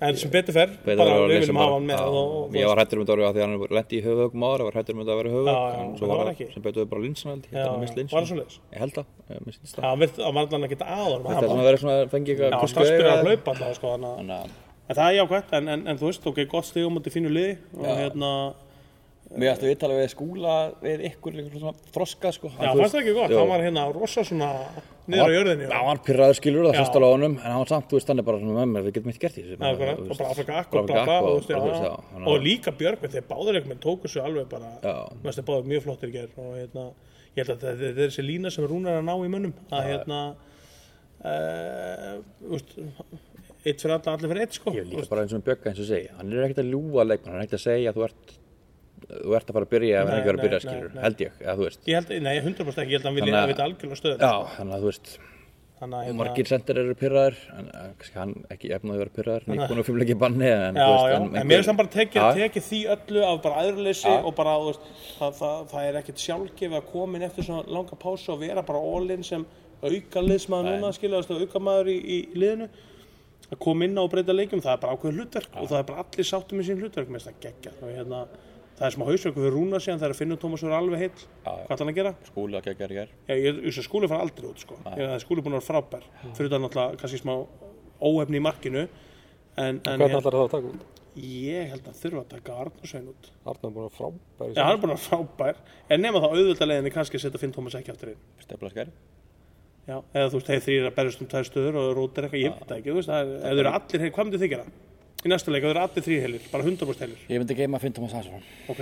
en 0.00 0.16
sem 0.16 0.30
betur 0.32 0.54
fer, 0.56 0.70
Betur 0.84 1.00
bara 1.02 1.16
að 1.16 1.24
við 1.28 1.34
viljum 1.42 1.58
hafa 1.60 1.74
hann 1.76 1.86
með 1.90 2.02
og, 2.06 2.18
og, 2.20 2.54
Ég 2.56 2.68
var 2.70 2.80
hættur 2.80 3.00
um 3.00 3.04
þetta 3.04 3.14
orðið 3.16 3.26
að 3.28 3.34
því 3.36 3.42
að 3.42 3.46
hann 3.50 3.74
lendi 3.78 3.98
í 3.98 4.04
höfuðögum 4.06 4.46
ára, 4.50 4.66
var 4.68 4.78
hættur 4.80 4.94
um 4.96 5.02
þetta 5.02 5.12
að 5.12 5.20
vera 5.20 5.32
það 6.00 6.12
var 6.12 6.20
var 6.22 6.30
ekki. 6.32 6.46
sem 6.54 6.64
betur 6.64 6.88
bara 6.94 7.04
linsan 7.04 7.42
hérna 7.50 7.74
var 7.76 8.24
það? 8.30 8.56
Ég 8.70 8.80
held 8.84 8.94
það, 8.96 9.10
ég 9.34 9.44
mér 9.44 9.56
sýndist 9.58 9.76
það. 9.76 9.84
hann 9.90 10.00
virt 10.04 10.18
að 10.24 10.34
maður 10.38 10.66
ekki 10.70 10.80
áður 10.80 11.28
Þetta 11.28 11.44
er 11.44 11.50
svona 11.50 11.76
svona, 11.84 11.98
fengi 12.14 12.34
eitthvað 12.36 12.58
kusku 12.64 12.86
spyrir 12.88 13.10
að 13.10 13.24
hlaupa 13.28 13.54
alltaf 13.54 13.76
sko, 13.80 13.92
að- 14.00 14.56
að 14.90 14.96
það 14.98 15.06
er 15.10 15.16
jákvæmt, 15.20 15.52
en, 15.60 15.68
en, 15.76 15.82
en 15.92 15.98
þú 16.00 16.08
veist, 16.08 16.24
ok, 16.26 16.38
gott 16.50 16.66
stig 16.66 16.82
á 16.82 16.90
móti 16.90 17.12
fínu 17.14 17.30
liði 17.30 17.52
og 17.78 17.84
hérna, 18.00 18.30
Mér 19.30 19.52
ætti 19.52 19.68
við 19.68 19.76
tala 19.78 19.94
við 19.94 20.08
skúla 20.10 20.52
við 20.82 21.02
ykkur 21.06 21.36
þroska 21.94 22.32
sko. 22.34 22.48
já, 22.50 22.72
fannst 22.74 22.94
það 22.96 23.00
ekki 23.00 23.12
gott, 23.14 23.30
hann 23.38 23.50
var 23.52 23.62
hérna 23.62 23.84
rosa 23.94 24.24
svona 24.26 24.48
niður 25.06 25.30
á 25.30 25.34
jörðinni 25.36 25.68
Já, 25.70 25.76
hann 25.86 26.00
pyrraður 26.02 26.38
skilur 26.40 26.66
það 26.66 26.74
Já. 26.74 26.78
fyrst 26.80 26.96
alveg 26.98 27.06
á 27.06 27.14
honum, 27.14 27.36
en 27.38 27.46
hann 27.46 27.62
var 27.62 27.70
samt, 27.70 27.86
þú 27.92 27.98
veist, 28.00 28.10
hann 28.10 28.22
er 28.22 28.26
bara 28.26 28.40
svona 28.42 28.56
með 28.58 28.72
mér, 28.72 28.86
við 28.88 28.96
getum 28.96 29.12
eitt 29.12 29.20
gert 29.22 29.38
í 29.38 29.44
þessu. 29.44 29.58
Akkurat, 29.70 30.00
Þú 30.00 30.02
og 30.02 30.10
veist, 30.10 30.20
bara 30.24 30.34
Afrika 30.34 30.56
Akk 30.58 30.74
bara 30.74 30.82
og 30.82 30.90
bla 30.90 31.04
bla 31.06 31.14
Akk 31.14 31.22
og, 31.22 31.30
og, 31.30 31.30
þú 31.30 31.38
veist, 31.38 31.52
bara, 31.54 31.62
þú 31.62 31.70
já, 31.70 31.70
veist, 31.70 31.86
já. 31.86 32.18
já, 32.18 32.26
og 32.34 32.44
líka 32.48 32.74
Björgvin, 32.82 33.14
þeir 33.14 33.26
báður 33.30 33.60
einhvern 33.60 33.82
tóku 33.86 34.10
sér 34.10 34.26
alveg 34.26 34.50
bara 34.50 34.70
Já. 34.82 34.96
mér 35.14 35.22
finnst 35.30 35.38
þeir 35.40 35.48
báður 35.52 35.70
mjög 35.70 35.86
flottir 35.86 36.10
í 36.10 36.16
ger 36.18 36.30
og 36.42 36.50
hérna, 36.58 36.84
ég 37.30 37.40
held 37.44 37.54
að 37.54 37.62
þetta 37.62 37.86
er 37.86 37.98
þessi 38.02 38.26
lína 38.26 38.50
sem 38.50 38.66
Rúnar 38.66 38.98
er 38.98 39.02
að 39.04 39.06
ná 39.06 39.14
í 39.14 39.30
mönnum 39.30 39.54
að 39.70 39.86
hérna 39.92 40.20
uh, 41.22 42.18
úst, 42.50 42.74
eitt 43.62 43.82
fyrir 43.82 43.94
alla, 43.96 44.14
allir 44.16 44.32
fyrir 44.32 44.44
eitt 44.46 44.58
sko 44.58 44.74
Ég 44.74 44.88
líka 44.90 45.06
bara 45.10 45.24
eins 45.26 45.34
og 45.36 45.44
Bjögga 45.46 45.70
eins 45.72 45.82
og 45.84 45.88
segja, 45.90 46.14
hann 46.18 46.32
er 46.34 46.46
ekkert 46.48 46.62
að 46.64 46.70
ljúga 46.74 47.06
leikmann, 47.06 47.34
hann 47.34 47.42
er 47.42 47.46
ekkert 47.48 47.60
að 47.60 47.66
segja 47.66 47.92
að 47.92 47.98
þú 48.00 48.06
ert, 48.08 48.36
þú 49.08 49.34
ert 49.38 49.48
að 49.50 49.56
fara 49.58 49.66
að 49.66 49.72
byrja 49.74 50.02
ef 50.02 50.10
verið 50.10 50.30
að 50.36 50.44
byrja 50.44 50.60
skilur, 50.66 50.92
held 51.02 51.24
ég, 51.24 51.32
eða 51.40 51.56
þú 51.58 51.66
veist. 51.68 51.82
ég 51.90 51.98
held, 52.00 52.22
nei, 52.22 52.36
100% 52.40 52.84
ekki, 52.84 52.92
ég 52.94 53.00
held 53.00 53.04
að 53.04 53.10
hann 53.10 53.18
vilja 53.20 53.40
að- 53.42 53.50
vita 53.54 53.64
algjörlega 53.66 54.00
stöður 54.00 54.18
Já, 54.20 54.32
þannig 54.56 54.74
að 54.76 54.80
þú 54.84 54.90
veist, 54.90 55.12
og 55.80 55.88
hérna, 55.88 56.12
margir 56.20 56.44
sendir 56.50 56.78
eru 56.82 56.94
pyrraður, 57.00 57.36
en 57.56 57.68
eh, 57.72 57.84
kannski 57.96 58.18
hann 58.20 58.34
ekki 58.52 58.68
efnaði 58.76 58.96
að 58.98 59.00
vera 59.00 59.14
pyrraður, 59.16 59.46
nýbúin 59.48 59.78
og 59.80 59.86
fimmleiki 59.88 60.16
banni, 60.20 60.50
en 60.50 60.74
Já, 60.76 60.84
veist, 60.90 61.06
já, 61.08 61.14
en 61.16 61.22
en 61.22 61.28
einhver- 61.30 61.46
mér 61.48 61.56
finnst 61.56 61.70
hann 61.72 61.80
bara 61.80 61.92
tekið, 61.94 62.20
Já. 62.20 62.34
tekið 62.36 62.66
því 62.68 62.80
öllu 62.96 63.22
af 63.30 63.42
bara 63.46 63.62
aðurleysi 63.62 64.10
Já. 64.12 64.18
og 64.28 64.34
bara, 64.36 64.58
veist, 64.66 64.84
það, 65.18 65.32
það, 65.40 65.64
það 65.72 65.88
er 65.88 65.98
ekkert 66.02 66.20
sjálfgefið 66.26 66.76
að 66.82 66.86
koma 66.92 67.16
inn 67.16 67.24
eftir 67.30 67.44
svona 67.48 67.64
langa 67.66 67.96
pásu 68.04 68.28
og 68.34 68.38
vera 68.44 68.62
bara 68.62 68.78
all-in 68.78 69.24
sem 69.24 69.46
auka 69.82 70.20
liðsmaður 70.20 70.68
núna, 70.76 70.92
skilja, 70.92 71.24
auka 71.24 71.58
maður 71.64 71.88
í, 71.88 71.98
í 72.04 72.18
liðinu 72.36 72.68
að 73.50 73.58
koma 73.64 73.84
inn 73.88 73.96
á 73.96 74.04
breyta 74.06 74.36
leikjum, 74.36 74.60
það 74.60 74.74
er 74.76 74.82
bara 74.84 74.92
ákveðið 74.94 75.16
hlutverk 75.16 75.56
og 75.56 75.66
það 75.72 75.78
er 75.80 75.86
bara 75.88 76.04
allir 76.04 76.26
sáttum 76.28 76.58
með 76.60 76.68
sín 76.68 76.82
hlutverk, 76.84 77.08
mér 77.08 77.18
finnst 77.24 77.30
það 77.32 77.40
geggja 77.40 77.72
og 77.80 77.88
hérna, 77.96 78.20
það 78.80 78.86
er 78.88 78.94
smá 78.96 79.04
hausverku 79.10 79.42
fyrir 79.44 79.54
Rúna 79.56 79.80
síðan 79.82 80.00
þegar 80.00 80.16
Finnur 80.16 80.38
Tómas 80.40 80.62
verður 80.64 80.78
alveg 80.78 81.02
heill, 81.04 81.24
hvað 81.44 81.58
ætlar 81.66 81.82
hann 81.82 81.92
að 81.92 81.98
gera? 82.00 82.12
skúli 82.30 82.56
að 82.56 82.68
gegja 82.68 82.86
er 82.86 82.94
í 82.94 82.96
gær. 82.96 83.10
Já, 83.28 83.34
ég 83.36 83.58
veist 83.66 83.82
að 83.82 83.86
skúli 83.86 84.08
fara 84.10 84.24
aldrei 84.24 84.48
út 84.48 84.62
sko. 84.64 84.78
ég, 84.86 85.02
það 85.02 85.16
er 85.16 85.24
skúli 85.24 85.44
búin 85.44 85.56
að 85.56 85.60
vera 85.60 85.68
frábær 85.68 86.06
fyrir 86.22 86.48
þetta 86.48 86.62
náttúrulega 86.64 87.02
kannski 87.02 87.20
smá 87.20 87.34
óhefni 88.00 88.40
í 88.40 88.44
markinu 88.46 88.86
en, 88.86 89.82
en 89.84 90.00
ég, 90.00 90.06
ætlar 90.08 90.24
það 90.24 90.40
að 90.46 90.50
taka 90.56 90.72
út? 90.72 90.88
ég 91.20 91.72
held 91.74 91.88
að 91.90 92.00
þurfa 92.00 92.24
að 92.24 92.28
taka 92.30 92.58
Arnarsvein 92.64 93.08
út 93.10 93.30
Arnar 93.44 93.68
er 93.68 93.74
búin 93.76 93.88
að 93.88 93.96
frábæri. 93.98 94.52
Já, 94.54 94.62
hann 94.64 94.76
er 94.76 94.82
búin 94.84 94.94
að 94.94 95.06
frábær 95.08 95.62
en 95.90 96.04
nema 96.06 96.22
þá 96.22 96.28
auðvölda 96.30 96.68
leiðinni 96.70 96.92
kannski 96.94 97.18
að 97.18 97.24
setja 97.26 97.42
Finn 97.42 97.54
Tómas 97.56 97.76
ekki 97.76 97.92
aftur 97.92 98.14
inn. 98.14 98.92
Já, 99.88 99.96
eða 100.14 100.28
þú 100.30 100.38
veist, 100.38 100.50
þeir 100.50 100.62
þrýr 100.66 100.86
að 100.86 100.96
berjast 100.98 101.22
um 101.24 101.28
tvær 101.30 101.46
stöður 101.48 101.78
og 101.80 101.88
rótir 101.96 102.26
eitthvað, 102.26 102.42
ég 102.44 102.52
veit 102.54 102.68
það 102.68 102.76
ekki, 102.76 102.90
þú 102.90 102.98
veist, 103.00 103.10
það 103.10 103.30
er, 103.32 103.40
þau 103.42 103.60
eru 103.62 103.70
allir, 103.70 104.02
heil, 104.04 104.10
hvað 104.14 104.26
myndir 104.28 104.42
þið 104.42 104.52
gera? 104.52 104.66
Í 105.20 105.28
næsta 105.28 105.52
leik, 105.52 105.64
ef 105.64 105.68
þau 105.68 105.74
eru 105.74 105.80
allir 105.84 106.04
þrýr 106.06 106.20
heilir, 106.24 106.44
bara 106.52 106.64
100% 106.64 107.02
heilir, 107.04 107.18
Ég 107.28 107.40
myndi 107.42 107.56
geima 107.58 107.78
Finn 107.82 107.92
Thomas 107.92 108.12
Hansson. 108.16 108.42
ok? 108.72 108.80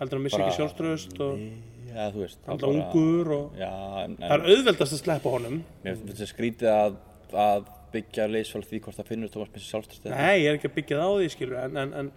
Heldur 0.00 0.16
hann 0.18 0.24
missi 0.24 0.40
ekki 0.40 0.56
sjálfströðust 0.58 1.20
og 1.20 1.40
þú 1.40 2.20
veist. 2.24 2.38
það 2.46 2.60
bara- 2.60 2.72
ungur 2.72 3.30
og 3.36 3.56
Já, 3.60 3.70
en, 4.04 4.16
það 4.16 4.30
er 4.30 4.40
en 4.40 4.50
auðveldast 4.52 4.92
að 4.96 5.00
sleppa 5.04 5.30
honum. 5.34 5.64
mér 5.84 5.96
finnst 5.96 6.20
það 6.20 6.30
skrítið 6.34 6.70
að, 6.74 6.96
að 7.32 7.64
byggja 7.92 8.26
leysfál 8.30 8.62
því 8.64 8.80
hvort 8.84 8.96
það 9.00 9.06
finnur 9.10 9.30
Thomas 9.32 9.48
missi 9.54 9.70
sjálfstöð. 9.72 10.10
Nei, 10.10 10.40
ég 10.44 10.48
er 10.52 10.58
ekki 10.58 10.68
að 10.70 10.74
byggja 10.76 10.96
það 11.00 11.08
á 11.08 11.12
því, 11.20 11.30
skilur, 11.34 11.56
en, 11.64 11.76
en, 11.76 11.94
en, 11.94 12.12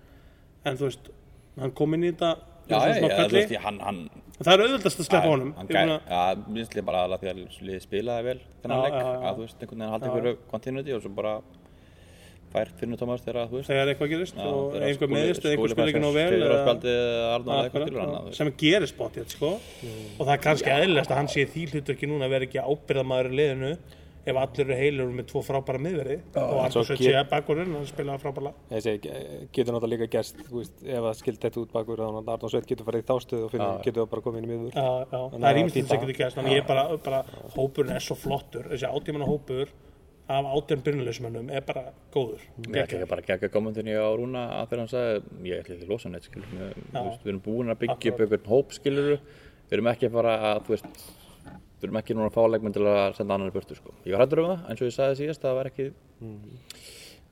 en 0.65 0.77
þú 0.77 0.87
veist, 0.89 1.09
hann 1.59 1.71
kom 1.71 1.93
inn 1.95 2.03
í 2.03 2.11
þetta 2.11 2.37
Já, 2.69 2.77
þú 2.79 3.07
hvelli. 3.09 3.33
veist, 3.39 3.51
ég- 3.51 3.63
hann, 3.63 3.79
hann, 3.79 4.09
það 4.39 4.53
er 4.53 4.63
auðveldast 4.67 4.99
að 4.99 5.07
sleppa 5.09 5.31
honum. 5.31 5.53
Ég 5.67 6.47
minnst 6.47 6.75
ég 6.75 6.85
bara 6.85 7.03
aðalega 7.07 7.33
því 7.33 7.73
að 7.75 7.81
spilaði 7.83 8.23
vel 8.23 8.39
þennan 8.63 8.85
já. 8.87 9.03
að 9.03 9.35
þú 9.35 9.43
veist, 9.47 9.59
einhvern 9.59 9.79
veginn 9.79 9.93
haldi 9.95 10.07
ykkur 10.11 10.37
continuity 10.51 10.93
og 10.95 11.01
svo 11.03 11.09
bara 11.15 11.33
fær 12.53 12.69
finnur 12.79 12.99
Thomas 13.01 13.23
þegar 13.25 13.39
að, 13.43 13.49
þú 13.51 13.57
veist, 13.59 13.69
þegar 13.71 13.91
eitthvað 13.93 14.11
gerist 14.13 14.37
Já, 14.37 14.45
og 14.45 14.77
einhver 14.77 15.09
meðist 15.13 15.41
eða 15.47 15.55
einhver 15.55 15.73
spil 15.73 15.87
ekki 15.89 16.03
nóg 16.03 16.13
vel 16.13 16.29
eða- 16.37 16.77
eða 16.83 17.57
eitthvað 17.63 17.87
skilur 17.87 18.03
hann, 18.05 18.31
sem 18.39 18.53
gerist 18.63 18.97
bóttið 19.01 19.27
sko. 19.35 19.51
og 20.19 20.23
það 20.27 20.33
er 20.37 20.45
kannski 20.47 20.71
eðlilegast 20.77 21.11
að 21.11 21.19
hann 21.23 21.27
sé 21.33 21.45
því 21.49 21.67
hlutverki 21.73 22.07
núna 22.13 22.25
að 22.29 22.33
vera 22.37 22.45
ekki 22.49 22.63
ábyrðamaður 22.63 23.31
í 23.33 23.37
liðinu 23.41 23.73
ef 24.25 24.37
allir 24.39 24.63
eru 24.63 24.75
heilir 24.79 25.09
með 25.11 25.25
tvo 25.27 25.41
frábæra 25.43 25.79
miðverði. 25.83 26.15
Og 26.39 26.71
Sveit 26.71 26.95
get- 26.95 27.09
sé 27.09 27.15
að 27.19 27.25
bakkurinn 27.33 27.73
hann 27.75 27.85
spilaði 27.89 28.21
frábæra 28.23 28.53
Ég 28.71 28.81
segi, 28.85 28.99
ge- 29.03 29.47
getur 29.51 29.73
náttúrulega 29.75 29.99
líka 29.99 30.21
veist, 30.23 30.77
ef 30.87 31.01
það 31.03 31.15
skilt 31.19 31.39
þetta 31.43 31.59
út 31.59 31.71
bakur, 31.73 31.97
þannig 31.99 32.23
að 32.23 32.31
Arnar 32.37 32.49
Sveit 32.53 32.65
getur 32.71 32.85
farið 32.87 33.03
í 33.03 33.07
þástöðu 33.11 33.43
og 33.43 33.51
finnur, 33.51 33.83
getur 33.83 34.05
það 34.05 34.09
bara 34.13 34.21
komið 34.21 34.37
inn 34.37 34.47
í 34.47 34.71
Þannig 34.71 35.43
það 35.43 35.43
er 35.43 35.43
að 35.43 35.59
ímyndið 35.59 35.87
sem 35.91 35.99
getur 36.05 36.17
gerst 36.21 36.37
þannig 36.39 36.55
ég 36.55 36.63
er 36.63 36.67
bara, 36.71 36.97
bara 37.03 37.23
hópurinn 37.57 37.95
er 37.97 37.99
svo 37.99 38.15
flottur. 38.15 38.63
Þessi 38.71 38.87
átjámanna 38.87 39.27
hópur 39.27 39.67
af 40.27 40.45
átján 40.45 40.83
byrnuleysmönnum 40.83 41.49
er 41.51 41.63
bara 41.67 41.89
góður. 42.13 42.43
Ég 42.63 42.77
ætla 42.79 42.99
ekki 42.99 43.09
bara 43.09 43.23
að 43.23 43.27
gegja 43.27 43.49
kommentinni 43.51 43.95
á 43.97 44.07
Rúna 44.15 44.43
að 44.61 44.69
þegar 44.69 44.81
hann 44.81 44.91
sagði, 44.91 45.17
ég 45.49 45.63
ætla 45.63 45.75
ekki 45.75 45.87
að 45.87 45.91
losa 45.91 46.07
hann 46.07 46.15
eitt 46.19 46.29
skilur, 46.29 46.53
við, 46.53 47.27
erum 47.27 47.41
búin 47.43 47.73
að 47.73 47.81
byggja 47.83 48.13
upp 48.13 48.23
einhvern 48.23 48.49
hóp 48.53 48.71
skilur, 48.77 49.09
við 49.67 49.75
erum 49.77 49.89
ekki 49.91 50.07
að 50.07 50.15
fara 50.15 50.35
að, 50.49 50.61
þú 50.63 50.75
veist, 50.75 51.03
við 51.43 51.87
erum 51.89 51.99
ekki 51.99 52.15
núna 52.15 52.29
að 52.29 52.37
fá 52.37 52.43
leikmenn 52.53 52.77
til 52.77 52.85
að 52.87 53.17
senda 53.19 53.35
annan 53.35 53.51
í 53.51 53.55
burtu 53.57 53.77
sko. 53.77 53.95
Ég 54.07 54.15
var 54.15 54.23
hættur 54.23 54.43
um 54.45 54.49
það, 54.53 54.63
eins 54.69 54.83
og 54.83 54.87
ég 54.87 54.95
sagði 54.95 55.19
síðast, 55.19 55.43
það 55.43 55.59
var 55.59 55.71
ekki, 55.73 55.89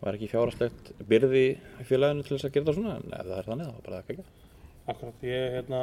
var 0.01 0.17
ekki 0.19 0.31
fjárhastlegt 0.33 0.91
byrði 1.07 1.45
félaginu 1.87 2.27
til 2.27 2.35
þess 2.35 2.49
að 2.49 2.55
gera 2.57 2.67
þetta 2.67 2.77
svona 2.81 2.97
en 2.97 3.15
ef 3.15 3.27
það 3.29 3.37
er 3.39 3.49
þannig 3.51 3.71
þá 3.71 3.83
bara 3.87 4.03
ekki 4.03 4.19
Akkurat, 4.91 5.23
ég, 5.23 5.43
hérna, 5.53 5.81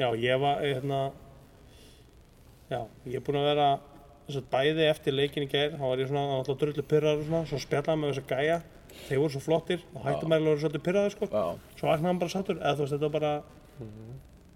já, 0.00 0.06
ég 0.16 0.40
var, 0.40 0.62
hérna, 0.64 1.00
já, 2.72 2.78
ég 3.12 3.22
þess 4.26 4.40
að 4.40 4.48
bæði 4.52 4.86
eftir 4.90 5.14
leikin 5.16 5.44
í 5.46 5.50
gær, 5.50 5.76
þá 5.76 5.84
var 5.86 6.02
ég 6.02 6.08
svona, 6.10 6.24
alltaf 6.40 6.58
drullu 6.60 6.84
pyrraður 6.90 7.20
og 7.22 7.28
svona, 7.28 7.42
svo 7.50 7.60
spjallaði 7.62 8.00
með 8.02 8.12
þess 8.12 8.22
að 8.22 8.32
gæja, 8.32 8.58
þeir 9.06 9.20
voru 9.22 9.34
svo 9.36 9.42
flottir 9.44 9.84
og 9.94 10.06
hættu 10.06 10.30
mér 10.30 10.40
að 10.42 10.48
vera 10.48 10.62
svolítið 10.64 10.84
pyrraður, 10.88 11.14
sko, 11.16 11.28
Já, 11.30 11.74
svo 11.78 11.90
vaknaði 11.90 12.10
hann 12.10 12.22
bara 12.22 12.34
sattur, 12.34 12.60
eða 12.62 12.74
þú 12.76 12.86
veist, 12.86 12.94
þetta 12.96 13.06
var 13.06 13.14
bara, 13.16 13.32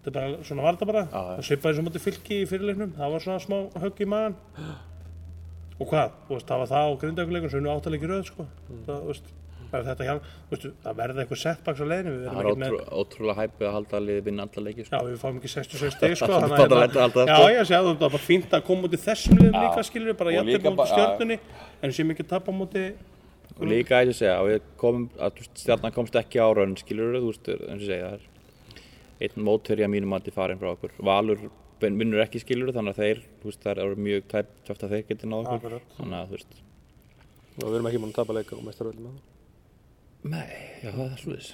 þetta 0.01 0.11
er 0.11 0.17
bara, 0.19 0.45
svona 0.49 0.67
var 0.67 0.79
þetta 0.79 0.91
bara, 0.91 1.05
Já, 1.11 1.21
og 1.37 1.47
svipaði 1.51 1.79
sem 1.81 1.89
mútið 1.91 2.07
fylki 2.09 2.41
í 2.41 2.49
fyrirleiknum, 2.51 2.95
það 2.99 3.15
var 3.15 3.27
svona 3.27 3.45
smá 3.47 3.59
högg 3.85 4.01
í 4.01 4.09
magan, 4.11 4.39
og 5.81 5.87
hvað, 5.93 6.17
veist, 6.31 6.49
það 6.51 6.65
var 6.65 6.73
það 6.75 6.89
á 6.91 6.99
grindaugleikum, 7.05 7.53
svo 7.53 7.63
unnu 7.63 7.75
áttalegir 7.77 8.15
röð, 8.15 8.25
sko, 8.33 8.49
það, 8.89 8.97
þú 8.97 9.13
veist, 9.13 9.31
ef 9.71 9.85
þetta 9.87 10.07
hjálp, 10.09 10.25
þú 10.51 10.55
veist, 10.57 10.67
það 10.85 10.97
verði 11.01 11.23
eitthvað 11.23 11.41
setbacks 11.43 11.81
á 11.81 11.87
leiðinu, 11.91 12.15
við 12.17 12.25
það 12.31 12.39
verðum 12.41 12.65
er 12.67 12.75
ótrú, 12.75 12.81
ótrúlega 13.01 13.37
hæpið 13.45 13.67
að 13.69 13.75
halda 13.77 13.97
að 14.01 14.07
liði 14.09 14.25
vinna 14.29 14.47
alla 14.47 14.65
leiki 14.67 14.81
Já, 14.83 14.87
sko. 14.91 15.03
við 15.11 15.19
fáum 15.23 15.39
ekki 15.41 15.53
66 15.55 15.97
stig 15.97 16.17
sko 16.19 16.31
Það 16.31 16.37
er 16.37 16.43
þannig 16.45 16.75
bara 16.75 16.81
að 16.81 16.97
að 16.97 17.05
alltaf, 17.07 17.31
Já, 17.31 17.55
ég 17.55 17.69
sé 17.71 17.77
að 17.79 17.87
það 17.91 17.95
er 17.95 18.03
bara 18.07 18.23
fínt 18.27 18.57
að 18.59 18.65
koma 18.71 18.89
út 18.91 18.97
í 18.99 19.01
þessum 19.05 19.39
liðum 19.41 19.55
Já. 19.55 19.63
líka 19.69 19.87
skilur 19.91 20.19
bara 20.21 20.35
líka 20.35 20.47
mútið 20.51 20.77
bara- 20.81 20.91
stjörnunni 20.95 21.39
en 21.87 21.97
sem 22.01 22.13
ekki 22.17 22.27
tapa 22.35 22.57
mútið 22.57 22.91
og 23.61 23.67
líka 23.69 23.99
eins 24.01 24.15
og 24.15 24.19
segja 24.21 24.37
að 24.41 24.67
komum 24.81 25.09
að 25.21 25.41
stjarnan 25.61 25.93
komst 25.95 26.15
ekki 26.17 26.41
á 26.41 26.49
raun 26.57 26.77
skilur 26.81 27.19
þú 27.21 27.31
veist 27.33 27.51
eins 27.55 27.83
og 27.83 27.89
segja 27.91 28.11
það 28.11 28.21
er 28.21 28.29
einn 29.21 29.45
mótverja 29.45 29.89
mínum 29.93 30.15
að 30.17 30.29
þið 30.31 30.37
farin 30.39 30.61
frá 30.61 30.71
okkur. 30.73 30.95
Valur 31.05 31.43
vin- 31.83 31.99
vinnur 32.01 32.23
ekki 32.25 32.41
skilur 32.41 32.73
þannig 32.73 32.95
að 32.97 33.03
þeir 33.03 33.19
veist 33.45 33.61
það 33.67 33.81
eru 33.85 33.99
mjög 34.07 34.23
tæft 34.33 34.71
að 34.87 34.95
þeir 34.95 35.05
geti 35.11 35.29
náð 35.29 35.51
okkur. 35.57 35.75
Þannig 35.99 36.17
að 36.23 36.31
þú 36.31 36.39
veist. 36.39 36.55
Og 37.61 37.67
við 37.67 37.75
erum 37.77 37.89
ekki 37.91 38.01
múin 38.01 38.15
að 38.15 38.17
tapa 38.23 38.37
leika 38.39 38.57
og 38.57 38.65
meistaröldum 38.65 39.11
með 39.11 39.19
nei, 40.25 40.51
já 40.83 40.91
það 40.93 41.07
er 41.07 41.21
sluðis 41.25 41.51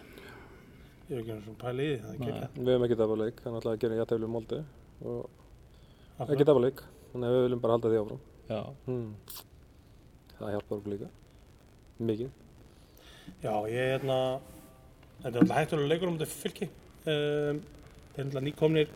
Ég 1.06 1.12
er 1.14 1.20
ekki 1.22 1.34
eins 1.36 1.48
og 1.52 1.58
pæli 1.60 1.84
í 1.86 1.90
því, 1.92 1.98
það 2.02 2.08
er 2.08 2.16
ekki 2.16 2.30
ekki 2.32 2.40
það 2.40 2.62
við 2.66 2.72
erum 2.72 2.86
ekki 2.86 2.98
tapa 2.98 3.18
leik, 3.20 3.42
þannig 3.44 3.68
að 3.70 3.76
gera 3.84 3.98
jættefli 4.00 4.30
móldi 4.30 4.56
og 5.06 5.20
ekki 6.16 6.24
Akkurat. 6.24 6.48
tapa 6.48 6.64
leik 6.64 6.82
þannig 7.12 7.28
að 7.28 7.36
við 7.36 7.46
viljum 7.46 7.62
bara 7.62 7.76
halda 7.76 7.92
því 7.92 8.00
áfram. 8.00 8.24
Já, 8.46 8.60
hmm. 8.86 9.06
það 10.36 10.52
hjálpar 10.54 10.76
okkur 10.80 10.92
líka. 10.92 11.08
Mikið. 12.10 12.34
Já, 13.42 13.52
ég 13.70 13.78
er 13.80 13.92
hérna 13.94 14.18
Þetta 15.16 15.30
er 15.30 15.40
alltaf 15.40 15.56
hættulega 15.56 15.90
leikur 15.90 16.10
um 16.10 16.18
þetta 16.20 16.34
fylki. 16.42 16.66
Um, 17.06 17.62
Þeir 18.12 18.20
er 18.20 18.26
alltaf 18.26 18.44
nýkomnir 18.46 18.92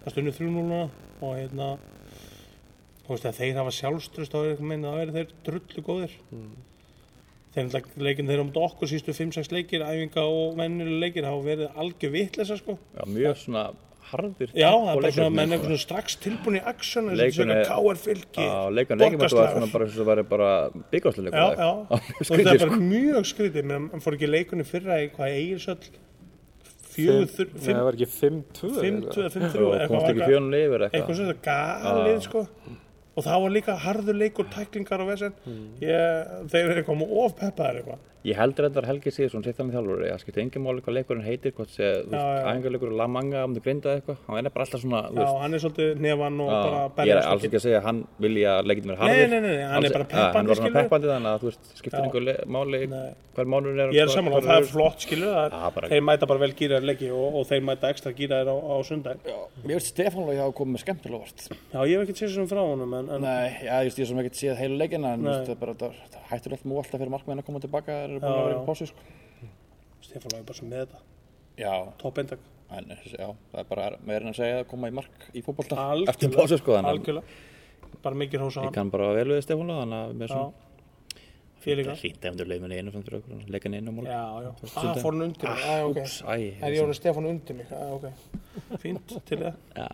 að 0.00 0.14
stundu 0.14 0.32
3-0 0.34 0.50
núna 0.56 0.80
og 1.20 1.36
hérna 1.36 1.68
að 3.10 3.38
þeir 3.38 3.58
hafa 3.58 3.72
sjálfströst 3.74 4.34
á 4.34 4.38
veginn 4.44 4.84
þá 4.86 4.90
eru 5.02 5.14
þeir 5.16 5.32
drullu 5.46 5.84
góðir. 5.86 6.12
Þeir 6.30 6.69
er 7.56 7.64
alltaf 7.66 7.94
leikin 7.98 8.26
þeir 8.30 8.38
eru 8.38 8.44
um 8.46 8.50
okkur 8.68 8.88
sístu 8.90 9.14
5-6 9.16 9.50
leikir 9.56 9.82
æfinga 9.82 10.22
og 10.22 10.56
vennilega 10.60 11.00
leikir 11.04 11.24
hafa 11.26 11.46
verið 11.46 11.78
algjör 11.82 12.12
vitleysa 12.14 12.56
sko 12.60 12.76
já 12.96 13.06
mjög 13.10 13.36
svona 13.44 13.64
harðir 14.10 14.50
Já, 14.58 14.70
það 14.74 14.90
er 14.90 15.00
bara 15.00 15.10
svona, 15.14 15.30
menn 15.38 15.52
er 15.54 15.58
sko. 15.60 15.66
svona 15.68 15.80
strax 15.84 16.16
tilbúin 16.22 16.56
í 16.58 16.62
aksjón 16.66 17.10
eins 17.10 17.14
og 17.14 17.20
Leikurinn 17.20 17.34
svona 17.36 17.56
er- 17.60 17.68
káar 17.70 17.98
fylki 18.04 18.42
Já, 18.46 18.54
leikurinn 18.74 19.02
leikum 19.04 19.20
þetta 19.20 19.38
var 19.40 19.52
svona 19.54 19.68
bara 19.72 19.84
eins 19.86 19.94
og 19.96 20.00
það 20.00 20.10
væri 20.10 20.24
bara 20.30 20.48
byggjásleikur 20.94 21.38
Já, 21.38 21.48
já, 21.60 21.70
og 21.90 22.30
það 22.30 22.52
er 22.54 22.58
sko 22.60 22.70
bara 22.70 22.80
mjög 22.90 23.28
skrítið 23.30 23.68
menn 23.70 23.90
fór 24.06 24.16
ekki 24.18 24.30
leikunni 24.30 24.66
fyrra 24.66 24.98
í 25.04 25.10
hvað 25.14 25.36
Egilsöll 25.40 25.90
fjögur, 26.90 27.28
Fimm- 27.30 27.60
það 27.62 27.84
var 27.86 27.98
ekki 27.98 28.08
5-2 28.10 28.70
fimm, 28.80 28.96
eða? 28.98 29.12
tvö, 29.14 29.28
fimm, 29.30 29.44
og 29.46 29.52
þrjú 29.54 29.68
komst 29.92 30.08
ekki 30.10 30.26
fjónu 30.26 30.50
lifur 30.56 30.82
eitthvað 30.86 30.98
eitthvað 30.98 31.16
sem 31.20 31.28
þetta 31.30 31.58
galið 31.86 32.24
sko 32.26 32.42
og 33.16 33.24
það 33.26 33.42
var 33.44 33.54
líka 33.56 33.76
harður 33.84 34.18
leikur 34.20 34.48
tæklingar 34.54 35.02
og 35.04 35.10
vesen. 35.10 35.34
Ég, 35.82 36.30
þeir 36.52 36.62
eru 36.70 36.82
eitthvað 36.82 37.16
of 37.24 37.36
peppaðir 37.40 37.82
eitthvað 37.82 38.06
Ég 38.20 38.36
heldur 38.36 38.66
þetta 38.68 38.82
Helgi 38.84 39.10
Sigursson 39.14 39.44
sitt 39.46 39.56
hann 39.56 39.70
í 39.70 39.72
þjálfur 39.72 40.02
það 40.04 40.18
skiptir 40.20 40.42
engin 40.42 40.60
máli 40.64 40.82
hvað 40.84 40.96
leikurinn 40.98 41.24
heitir 41.24 41.54
hvort 41.56 41.70
sé, 41.72 41.86
þú 42.04 42.12
Já, 42.12 42.20
já. 42.20 42.26
veist, 42.34 42.44
æfingarleikur 42.50 42.90
La 42.98 43.06
Manga 43.08 43.44
um 43.48 43.54
þú 43.56 43.62
grinda 43.64 43.94
eitthvað, 43.96 44.18
hann 44.26 44.44
er 44.44 44.52
bara 44.52 44.64
alltaf 44.66 44.80
svona 44.82 45.00
þú 45.06 45.14
já, 45.16 45.20
veist, 45.24 45.38
hann 45.40 45.54
er 45.56 45.60
svolítið 45.64 45.88
nefann 46.04 46.36
og 46.44 46.50
já, 46.50 46.52
bara 46.60 46.76
ég 46.76 46.84
er 46.84 46.92
berjast 47.00 47.30
alls 47.30 47.44
ekki 47.48 47.56
að 47.56 47.64
segja 47.64 47.78
að 47.80 47.86
hann 47.88 48.00
vilja 48.20 48.50
að 48.58 48.64
leikin 48.68 48.84
vera 48.90 48.98
Nei, 49.00 49.04
harðir. 49.08 49.24
Nei, 49.30 49.40
nei, 49.40 49.52
nei, 49.56 49.64
hann 49.72 49.84
er 49.88 49.92
bara 49.96 50.04
peppandi, 50.10 50.36
hann 50.36 50.46
var 50.50 50.56
svona 50.60 50.76
peppandi 50.76 51.06
þannig 51.14 51.30
að 51.32 51.38
þú 51.40 51.46
veist, 51.48 51.64
skiptir 51.80 51.96
Já. 51.96 52.04
einhver 52.04 52.24
máli 52.52 52.78
hver 53.30 53.46
mánur 53.48 53.72
er 53.80 53.88
ég 53.94 54.02
er 54.04 54.10
saman 54.12 54.34
og 54.36 54.44
það 54.44 54.56
er 54.60 54.66
flott 54.68 55.00
skilur 55.06 55.32
Já, 55.32 55.70
þeir 55.88 56.04
mæta 56.04 56.28
bara 56.28 56.42
vel 56.44 56.52
gýraðir 56.60 56.88
leiki 56.90 57.08
og, 57.14 57.40
og 57.40 57.48
þeir 57.48 57.62
mæta 57.64 57.88
ekstra 57.94 58.12
gýraðir 58.12 58.52
á, 58.52 58.56
á 58.60 58.76
ég 68.10 68.18
ég 68.18 68.24
það, 68.24 68.30
er 68.30 68.40
það, 68.40 68.40
það 68.40 68.40
að 68.40 68.40
það 68.40 68.40
eru 68.40 68.40
búin 68.40 68.40
Já, 68.40 68.40
að 68.40 68.48
vera 68.48 68.62
í 68.62 68.68
pásu 68.70 68.88
sko. 68.90 69.02
Stefán 70.00 70.34
var 70.34 70.48
bara 70.48 70.58
sem 70.58 70.70
með 70.70 70.82
þetta. 70.84 71.04
Já, 71.60 71.74
topp 72.00 72.22
eintak. 72.22 72.48
En 72.70 72.90
já, 72.94 73.28
það 73.50 73.60
er 73.60 73.68
bara 73.70 73.86
en 73.98 74.30
að 74.30 74.36
segja 74.38 74.58
að 74.62 74.66
koma 74.70 74.90
í 74.90 74.94
mark 74.94 75.30
í 75.34 75.42
fótbolta 75.42 75.76
Algjörlega. 75.76 76.12
eftir 76.14 76.34
pásu 76.36 76.58
sko 76.60 76.76
að 76.78 77.22
bara 78.00 78.14
mikið 78.16 78.40
hrósa 78.44 78.60
ég 78.60 78.68
hann. 78.68 78.74
kann 78.74 78.90
bara 78.92 79.08
vel 79.16 79.28
við 79.32 79.40
Stefán 79.42 79.72
að 79.74 79.80
það 81.60 81.76
líka 81.76 81.92
er 81.92 81.98
fínt 82.00 82.24
ef 82.24 82.36
þú 82.38 82.46
leið 82.48 82.62
með 82.62 82.74
einu 82.78 82.92
samt 82.94 83.08
fyrir 83.08 83.18
okkur 83.20 83.50
leikan 83.52 83.74
einu 83.76 83.92
múl 83.92 84.06
já, 84.06 84.22
já, 84.46 84.50
ah, 84.70 84.94
fór 85.02 85.16
hann 85.16 85.24
undir 85.26 85.50
mig 85.50 85.66
ah, 85.66 86.30
æ, 86.32 86.46
er 86.62 86.76
ég 86.76 86.84
orðið 86.84 86.96
Stefán 86.96 87.28
undir 87.28 87.58
mig? 87.58 87.74
Ah, 87.74 88.78
fínt 88.80 89.12
til 89.28 89.40
það. 89.42 89.58
Já. 89.76 89.88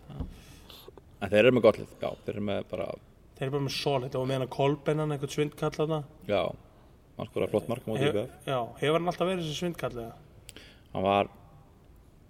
En 1.17 1.31
þeir 1.33 1.41
eru 1.41 1.53
með 1.57 1.65
gott 1.65 1.81
lið, 1.81 1.93
já, 1.97 2.09
þeir 2.23 2.33
eru 2.35 2.45
með 2.47 2.63
bara, 2.71 2.87
þeir 3.37 3.47
eru 3.47 3.55
bara 3.57 3.65
með 3.65 3.75
solid. 3.75 4.15
Og 4.15 4.27
með 4.29 4.39
hann 4.39 4.51
Kolbennan, 4.53 5.13
einhvern 5.15 5.33
svindkall 5.33 5.73
þarna. 5.73 5.99
Já, 6.29 6.41
hann 7.17 7.29
skoraði 7.31 7.51
flott 7.53 7.67
mark 7.71 7.87
móti 7.89 8.03
Hef, 8.05 8.15
IBF. 8.15 8.35
já, 8.47 8.57
hefur 8.81 8.97
hann 8.99 9.11
alltaf 9.11 9.27
verið 9.31 9.43
þessi 9.47 9.57
svindkall 9.61 9.91
eða? 9.97 10.13
Hann 10.93 11.03
var, 11.07 11.29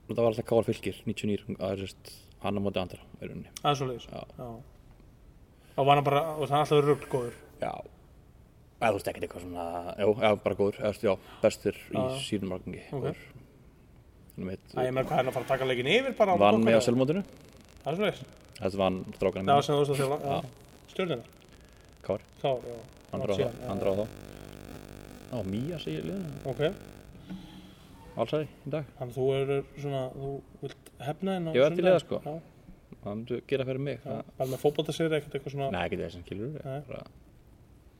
það 0.09 0.21
var 0.23 0.29
alltaf 0.31 0.47
káar 0.49 0.67
fylgir, 0.67 1.01
99, 1.05 1.43
að 1.57 1.61
það 1.61 1.75
er 1.75 1.83
sérst, 1.83 2.13
hann 2.43 2.57
á 2.57 2.61
móti 2.63 2.81
andra, 2.81 2.99
í 3.21 3.71
er 3.71 3.79
svo 3.81 3.87
leiðis. 3.91 4.07
Og 5.77 5.85
var 5.85 5.99
hann 5.99 6.07
bara, 6.07 6.21
og 6.37 6.47
er 6.57 6.63
alltaf 6.63 6.77
verið 6.79 6.91
ruggóður. 6.93 7.35
Já, 7.61 7.73
eða 8.77 8.89
þú 8.93 8.97
veist 8.97 9.09
ekkert 9.11 9.27
eitthvað 9.27 9.43
svona, 9.45 9.65
já, 9.97 10.07
já, 10.23 10.29
bara 10.47 10.57
góður, 10.61 10.79
eða, 10.81 11.03
já, 11.05 11.13
bestur 11.43 11.77
í 11.91 11.97
Já. 11.97 12.07
sínum. 12.25 12.55
Ok. 12.97 13.07
Þannig 14.37 14.49
mitt, 14.51 14.65
Það 14.73 14.85
er 14.87 14.93
með 14.93 15.07
hvað 15.09 15.17
hann 15.17 15.29
að 15.31 15.33
fara 15.37 15.45
að 15.47 15.51
taka 15.53 15.65
leikin 15.69 15.87
yfir 15.89 16.13
bara 16.17 16.33
á 16.33 16.37
vann 16.37 16.63
mig 16.63 16.77
á 16.77 16.81
Það 17.83 17.91
er 17.91 17.97
svo 17.97 18.05
leiðis. 18.05 18.23
þetta 18.57 18.77
vann 18.81 18.97
strákanum. 19.17 19.47
Stjórnina. 20.93 21.23
káar, 22.07 22.21
andra 23.13 23.33
á 23.33 23.95
þá, 23.97 24.05
á 25.31 25.37
Mía 25.45 25.79
segir 25.79 26.03
liðinu, 26.07 26.45
Ok. 26.45 26.61
allsæði 28.17 28.47
í 28.47 28.71
dag, 28.73 28.85
Þannig 28.97 29.13
að 29.13 29.17
þú 29.17 29.25
eru 29.41 29.57
svona, 29.77 30.01
þú 30.15 30.31
vilt 30.63 30.91
hefna 31.07 31.35
henn 31.37 31.47
á 31.47 31.51
Ég 31.53 31.61
verð 31.65 31.75
til 31.77 31.85
í 31.85 31.91
það, 31.91 31.99
sko. 32.05 32.21
Já. 32.25 32.33
það 33.03 33.13
myndu 33.17 33.41
gera 33.47 33.65
fyrir 33.67 33.79
mig, 33.79 33.99
Var 34.07 34.47
með 34.47 34.61
fótboltasegri 34.63 35.17
ekkert 35.19 35.35
eitthvað 35.37 35.53
svona. 35.53 35.71
nei, 35.71 35.81
ekki 35.87 35.99
þessum 36.01 36.23
kilur, 36.27 36.57
Nei. 36.65 36.81
bara 36.87 37.03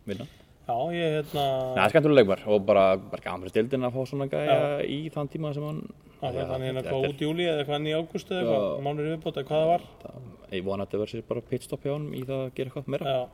vinna. 0.08 0.28
Já, 0.68 0.76
ég 0.92 1.14
hérna. 1.16 1.44
Nei, 1.48 1.76
það 1.78 1.86
er 1.86 1.90
skemmtilega 1.94 2.18
leikmar 2.20 2.42
og 2.48 2.66
bara, 2.66 2.98
bara 2.98 3.22
fyrir 3.40 3.50
stildin 3.54 3.86
að 3.88 3.94
fá 3.94 4.02
svona 4.08 4.28
gæja 4.28 4.84
í 4.84 5.10
þann 5.14 5.30
tíma 5.32 5.54
sem 5.54 5.64
hann 5.64 5.82
þannig 6.20 6.66
hérna 6.68 6.82
þetta 6.82 6.92
hvað 6.92 7.04
er- 7.04 7.10
út 7.14 7.22
í 7.22 7.28
júli 7.28 7.46
eða 7.48 7.66
hvað 7.68 7.76
inn 7.78 7.88
í 7.88 7.94
ágústu 7.96 8.34
eða 8.36 8.42
eitthvað, 8.52 8.82
mánur 8.84 9.08
yfirbót 9.08 9.38
eða 9.38 9.48
hvað 9.48 9.62
það 9.64 9.68
var. 9.68 9.82
það- 10.04 10.52
ég 10.52 10.64
vona 10.66 10.84
að 10.84 10.88
þetta 10.90 11.00
verður 11.00 11.14
sér 11.14 11.28
bara 11.28 11.42
pitstop 11.42 11.84
hjá 11.84 11.94
hann 11.94 12.12
í 12.14 12.24
það 12.26 12.40
að 12.48 12.54
gera 12.56 12.70
eitthvað 12.70 12.88
meira 12.88 13.06
Já, 13.06 13.28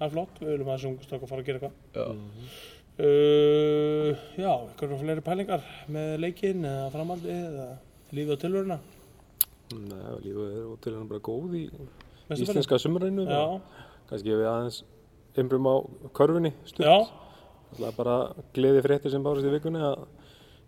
það 0.00 0.06
er 0.06 0.10
flott, 0.10 0.34
við 0.40 0.48
viljum 0.50 0.66
að 0.66 0.78
þessi 0.80 0.88
ungustök 0.90 1.22
að 1.22 1.28
fara 1.28 1.42
að 1.42 1.46
gera 1.46 1.58
eitthvað. 1.60 2.10
Uh, 3.00 4.10
já, 4.36 4.50
eitthvað 4.50 4.98
fleiri 5.00 5.22
pælingar 5.24 5.62
með 5.88 6.10
leikinn 6.20 6.66
eða 6.68 6.88
framhaldið 6.92 7.38
eða 7.46 7.68
lífið 8.12 8.32
og 8.34 8.40
tilvöruna. 8.42 8.76
Nei, 9.72 10.00
lífið 10.26 10.48
er 10.50 10.64
og 10.66 10.74
til 10.84 10.92
hann 10.96 11.06
bara 11.08 11.22
góð 11.24 11.54
í 11.56 11.62
Veistu 12.28 12.44
íslenska 12.44 12.76
sumrænu 12.82 13.24
Já, 13.24 13.40
kannski 14.10 14.34
ef 14.34 14.40
við 14.42 14.48
aðeins 14.50 14.80
einbrum 15.38 15.68
á 15.70 15.74
körfunni 16.18 16.52
stutt. 16.68 16.84
Já, 16.84 16.98
Það 17.70 17.86
er 17.86 17.94
bara 17.96 18.16
gleði 18.56 18.82
fréttir 18.84 19.14
sem 19.14 19.24
bárist 19.24 19.46
í 19.46 19.52
vikunni 19.54 19.80
að 19.86 20.02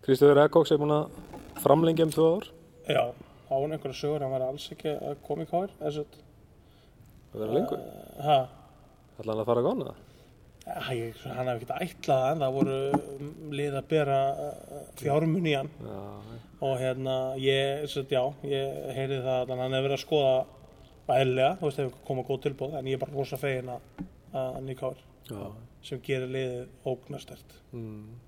Kristofur 0.07 0.39
Ekkoks 0.45 0.71
er 0.73 0.79
búin 0.81 0.95
að 0.95 1.19
framlengja 1.61 2.07
um 2.07 2.13
tvö 2.15 2.29
ár. 2.37 2.47
Já, 2.87 3.03
á 3.11 3.53
hann 3.53 3.75
einhverja 3.75 3.99
sögur, 3.99 4.23
hann 4.23 4.33
var 4.33 4.47
alls 4.47 4.69
ekki 4.73 4.95
að 4.95 5.19
koma 5.27 5.45
í 5.45 5.51
káir, 5.51 5.75
þess 5.83 6.01
að, 6.01 6.17
að 7.33 7.43
vera 7.43 7.57
lengur? 7.59 7.85
Hæ, 8.23 8.37
ætla 9.19 9.35
hann 9.35 9.43
að 9.43 9.51
fara 9.51 9.63
að 9.63 9.69
gána 9.69 9.91
það 9.91 10.01
Æ, 10.63 11.11
hann 11.27 11.49
hef 11.49 11.63
ekkert 11.63 11.73
ætlað 11.83 12.25
en 12.31 12.43
það 12.43 12.53
voru 12.55 12.75
um, 12.95 13.31
lið 13.51 13.77
að 13.79 13.87
bera 13.91 14.19
uh, 14.31 14.83
fjármun 15.01 15.49
í 15.49 15.55
hann. 15.57 15.71
Já, 15.83 16.03
og 16.63 16.75
hérna 16.79 17.15
ég, 17.43 17.83
svo, 17.91 18.05
já, 18.07 18.21
ég 18.47 18.77
heyri 18.95 19.19
það 19.25 19.51
að 19.51 19.63
hann 19.63 19.75
hefur 19.75 19.87
verið 19.89 19.97
að 19.97 20.03
skoða 20.05 20.35
eðlilega, 21.17 21.57
þú 21.59 21.67
veist, 21.67 21.81
hefur 21.83 22.05
koma 22.07 22.27
góð 22.29 22.43
tilbúð 22.45 22.77
en 22.79 22.87
ég 22.87 22.95
er 22.95 23.03
bara 23.03 23.17
rosa 23.17 23.39
fegin 23.41 23.73
að, 23.73 24.05
að 24.31 24.53
hann 24.55 24.71
já. 24.73 25.43
sem 25.83 26.05
gerir 26.05 26.31
liðið 26.31 26.87
ógnastert 26.93 27.59
Mm. 27.73 28.19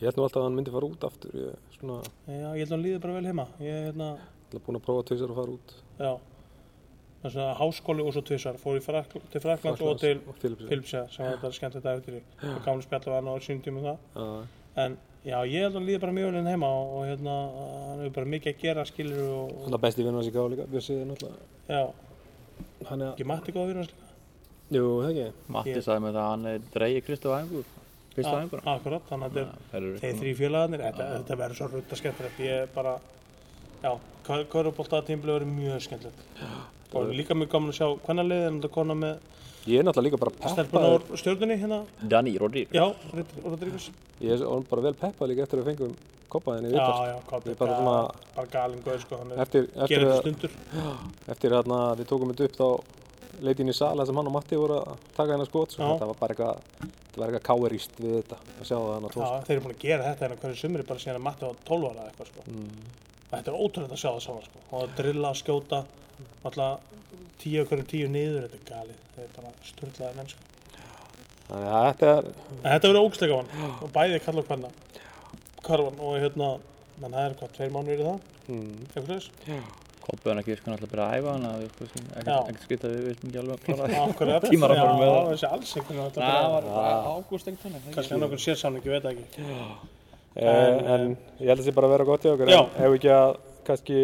Ég 0.00 0.08
held 0.08 0.16
nú 0.18 0.24
alltaf 0.24 0.40
að 0.40 0.46
hann 0.48 0.56
myndi 0.56 0.72
fara 0.74 0.86
út 0.90 1.04
aftur 1.06 1.34
ég 1.38 1.74
svona 1.76 2.00
Já, 2.26 2.48
ég 2.56 2.62
held 2.64 2.64
að 2.64 2.72
hann 2.74 2.82
líði 2.82 3.02
bara 3.04 3.12
vel 3.14 3.28
heima. 3.28 3.44
Ég, 3.62 3.76
hérna, 3.86 4.08
ætla 4.48 4.62
búin 4.66 4.78
að 4.80 4.82
prófa 4.88 5.04
tvisar 5.06 5.30
að 5.30 5.38
fara 5.38 5.54
út. 5.54 5.74
Já 6.00 6.10
það 7.20 7.28
er 7.28 7.34
svona 7.34 7.54
háskóli 7.60 8.04
og 8.06 8.12
svo 8.14 8.22
tvisar 8.24 8.56
fór 8.60 8.78
í 8.78 8.82
Frakk, 8.84 9.14
til 9.32 9.40
Frakland 9.44 9.80
og 9.84 9.98
til. 10.00 10.20
Filipsja 10.40 11.02
sem 11.12 11.24
var 11.26 11.36
þetta 11.36 11.52
skemmtilegt 11.58 11.88
æfintýri 11.92 12.22
og 12.54 12.60
gamli 12.64 12.82
spjall 12.86 13.06
var 13.10 13.20
hann 13.20 13.30
á 13.32 13.36
sínum 13.44 13.62
tíma 13.64 13.80
um 13.80 13.86
það. 13.88 13.98
Já, 14.16 14.84
en 14.84 14.98
já, 15.24 15.36
ég 15.44 15.60
held 15.60 15.74
að 15.74 15.78
hann 15.80 15.88
líði 15.90 16.00
bara 16.04 16.16
mjög 16.16 16.30
vel 16.30 16.38
inn 16.40 16.48
heima 16.52 16.70
og, 16.80 16.94
og 16.96 17.08
hérna, 17.10 17.34
hann 17.90 18.04
hefur 18.04 18.14
bara 18.20 18.30
mikið 18.36 18.54
að 18.54 18.62
gera 18.64 18.84
skilur 18.88 19.20
og, 19.34 19.50
Þannig 19.66 19.78
að 19.80 19.84
besti 19.86 20.06
vinnur 20.06 20.20
hans 20.22 20.30
í 20.30 20.34
gáð 20.38 20.48
líka, 20.54 20.68
Bjössi 20.72 20.96
er 20.96 21.10
náttúrulega. 21.10 21.50
Já, 21.68 21.82
Hann 22.88 23.02
er, 23.04 23.12
ekki 23.12 23.26
matti 23.28 23.52
góða 23.52 23.76
hans 23.82 23.92
líka. 23.92 24.08
Jú, 24.70 24.86
það 25.02 25.10
ekki. 25.10 25.28
Matti 25.50 25.74
Ég- 25.74 25.84
sagði 25.84 26.00
mig 26.06 26.12
það 26.14 26.22
að 26.24 26.30
hann 26.30 26.46
er 26.46 26.58
dreigið 26.72 27.04
Kristof 27.10 27.36
Æfingur 27.36 27.64
Fyrsta 28.14 28.30
A- 28.32 28.40
æfingur 28.44 28.60
akkurat, 28.72 29.02
þannig 29.10 29.26
að 29.26 29.34
þetta 29.36 29.58
Þeir 29.70 30.10
er 30.10 30.18
þrý 30.20 30.32
félagarnir, 30.40 30.80
þetta, 30.86 31.06
þetta 31.16 31.36
verður 31.40 31.58
svo 31.60 31.68
rutta 31.74 31.98
skemmtilegt 32.00 32.40
ég 32.44 32.62
er 32.64 32.70
bara, 32.74 32.94
já, 33.82 33.92
Körubolta 34.52 35.02
tímbilið 35.06 35.38
verður 35.38 35.52
mjög 35.56 35.82
skemmtilegt. 35.86 36.22
Og 36.96 37.12
líka 37.14 37.36
mjög 37.38 37.52
gaman 37.52 37.72
að 37.72 37.78
sjá 37.78 37.86
hvernig 38.06 38.30
liðið 38.30 38.46
er 38.46 38.54
þetta 38.56 38.72
kona 38.76 38.96
með 38.98 39.18
Ég 39.68 39.76
er 39.76 39.84
náttúrulega 39.84 40.06
líka 40.08 40.18
bara 40.22 40.52
stelpuna 40.54 40.70
peppaður 40.70 41.02
úr 41.12 41.20
stjórnunni 41.20 41.56
hérna, 41.60 41.78
Dani 42.00 42.32
Rodríguez. 42.40 42.72
Já, 42.72 42.86
Rodríguez. 43.44 43.90
Ég 44.24 44.40
er 44.40 44.64
bara 44.70 44.86
vel 44.86 44.94
peppað 44.96 45.30
líka 45.30 45.44
eftir 45.44 45.60
að 45.60 45.66
við 45.66 45.74
fengum 45.74 45.98
koppaðin 46.32 46.70
í 46.70 46.72
já, 46.72 46.86
já, 47.10 47.18
Ég 47.50 47.58
bara 47.58 47.76
bara, 47.84 48.00
bara 48.36 48.50
galin 48.54 48.80
góð, 48.86 49.02
sko, 49.04 49.18
hann 49.20 49.34
er 49.34 49.42
Eftir, 49.44 49.68
eftir, 49.74 49.92
gerir 49.92 50.12
þetta 50.14 50.48
að, 50.48 51.04
eftir 51.34 51.56
við 52.00 52.10
tókum 52.10 52.32
þetta 52.32 52.48
upp 52.48 52.58
þá 52.60 52.98
leiti 53.44 53.64
inn 53.64 53.72
í 53.72 53.76
sala 53.76 54.06
sem 54.06 54.16
hann 54.16 54.30
og 54.30 54.34
Matti 54.34 54.58
voru 54.58 54.80
að 54.80 55.04
taka 55.16 55.34
hennar 55.34 55.48
skot 55.48 55.74
Já. 55.74 55.82
þetta 55.82 56.08
var 56.10 56.18
bara 56.20 56.34
eitthvað 56.34 56.56
þetta 56.80 57.20
var 57.22 57.30
eitthvað 57.30 57.46
káeríst 57.48 58.00
við 58.00 58.16
þetta 58.18 58.40
að 58.40 58.64
sjá 58.68 58.74
það 58.76 58.90
hann 58.94 59.06
að 59.08 59.10
Já, 59.10 59.14
tóst 59.16 59.46
þeir 59.48 59.54
eru 59.56 59.64
búin 59.66 59.76
að 59.76 59.84
gera 59.84 60.08
þetta 60.08 60.26
hérna 60.26 60.40
hverju 60.42 60.60
sumri 60.60 60.86
bara 60.90 61.04
síðan 61.04 61.20
að 61.20 61.24
Matti 61.26 61.48
á 61.48 61.52
12 61.70 61.90
ára 61.90 62.08
eitthvað 62.08 62.30
sko. 62.32 62.46
Mm. 62.50 62.90
Þetta 63.30 63.50
er 63.52 63.56
ótrúlega 63.56 63.96
að 63.96 64.02
sjá 64.02 64.10
það 64.10 64.22
saman 64.26 64.46
sko. 64.46 64.62
og 64.70 64.78
að 64.82 64.94
drilla, 65.00 65.30
skjóta 65.38 65.78
alltaf 66.44 66.80
tíu 67.40 67.58
okkur 67.64 67.84
tíu 67.88 68.08
niður 68.12 68.46
þetta 68.46 68.58
er 68.60 68.64
galið, 68.70 68.98
þetta 69.16 69.26
er 69.26 69.34
bara 69.36 69.50
sturlaði 69.70 70.14
menn 70.18 70.32
sko. 70.32 70.42
Þannig 71.50 71.70
að 71.74 71.84
þetta 71.90 72.06
er 72.14 72.24
en 72.30 72.70
þetta 72.70 72.88
verður 72.88 73.06
ógsleika 73.06 73.34
hann 73.40 73.50
og 73.70 73.92
bæði 73.94 74.24
kalla 74.24 74.40
og 74.44 74.50
hvenna 74.50 74.70
karvan 75.66 75.96
og 76.00 76.12
hérna 76.22 76.48
menn 77.00 77.14
það 77.16 77.24
er 77.26 77.38
hvað, 77.40 77.54
tveir 77.58 77.72
mánuður 77.74 78.02
í 78.02 78.08
það? 78.08 78.18
Mm, 78.50 78.74
eitthvað 78.88 79.12
þess, 79.14 79.28
Koppi 80.00 80.30
hann 80.30 80.40
ekki 80.40 80.54
viskan 80.54 80.72
alltaf 80.74 80.90
bara 80.90 81.04
að 81.06 81.14
æfa 81.20 81.32
hann 81.34 81.46
að 81.46 81.58
við 81.60 81.70
Já. 82.24 82.36
ekkert 82.40 82.62
skrita 82.64 82.86
við 82.90 83.02
við 83.04 83.14
sem 83.18 83.26
ekki 83.28 83.40
alveg 83.42 83.54
að 83.54 83.60
klára 83.66 83.84
það. 83.92 84.46
Tímar 84.48 84.72
að 84.72 84.78
fara 84.80 84.94
með 84.96 85.04
já, 85.04 85.12
það. 85.12 85.28
þessi 85.30 85.48
alls 85.50 85.70
einhvern 85.76 85.98
veginn 89.10 89.99
Það 90.34 90.46
það 90.46 90.60
ekki 90.64 90.84
en, 90.84 90.90
en 90.94 91.06
ég 91.40 91.50
held 91.50 91.56
að 91.56 91.60
það 91.60 91.66
sé 91.68 91.74
bara 91.76 91.88
að 91.90 91.94
vera 91.96 92.08
gott 92.10 92.26
í 92.26 92.30
okkur 92.30 92.52
Já. 92.52 92.60
en 92.60 92.84
ef 92.86 92.96
ekki 92.98 93.12
að 93.16 93.32
kannski 93.66 93.98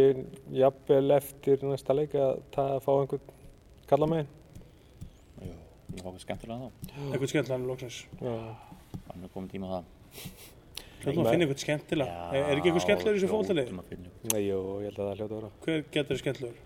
jafnvel 0.60 1.16
eftir 1.16 1.64
næsta 1.66 1.96
leik 1.96 2.16
að 2.18 2.42
það 2.56 2.74
að 2.74 2.82
fá 2.86 2.90
einhvern 2.96 3.32
kalla 3.92 4.10
megin 4.10 4.32
Jú, 5.46 5.54
ég 5.94 6.02
fá 6.02 6.10
eitthvað 6.10 6.24
skemmtilega 6.26 6.58
þá. 6.58 6.92
Eitthvað 7.06 7.32
skemmtilega 7.32 7.70
loksins. 7.70 8.02
Já. 8.20 8.36
Hann 9.06 9.26
er 9.26 9.32
komið 9.32 9.54
tíma 9.54 9.72
það. 9.72 9.90
Hljóðum 11.06 11.22
að 11.22 11.30
finna 11.30 11.46
eitthvað 11.46 11.62
skemmtilega 11.62 12.22
er, 12.32 12.40
er 12.42 12.54
ekki 12.56 12.70
eitthvað 12.70 12.86
skemmtilegur 12.86 13.18
í 13.18 13.22
þessu 13.22 13.58
eitthvað. 13.62 14.06
Nei, 14.32 14.40
jú, 14.42 14.60
ég 14.82 14.90
held 14.90 14.98
að 14.98 15.10
það 15.10 15.20
hljóta 15.20 15.28
að 15.28 15.36
vera. 15.36 15.50
Hver 15.66 15.84
getur 15.94 16.20
skemmtilegur? 16.22 16.62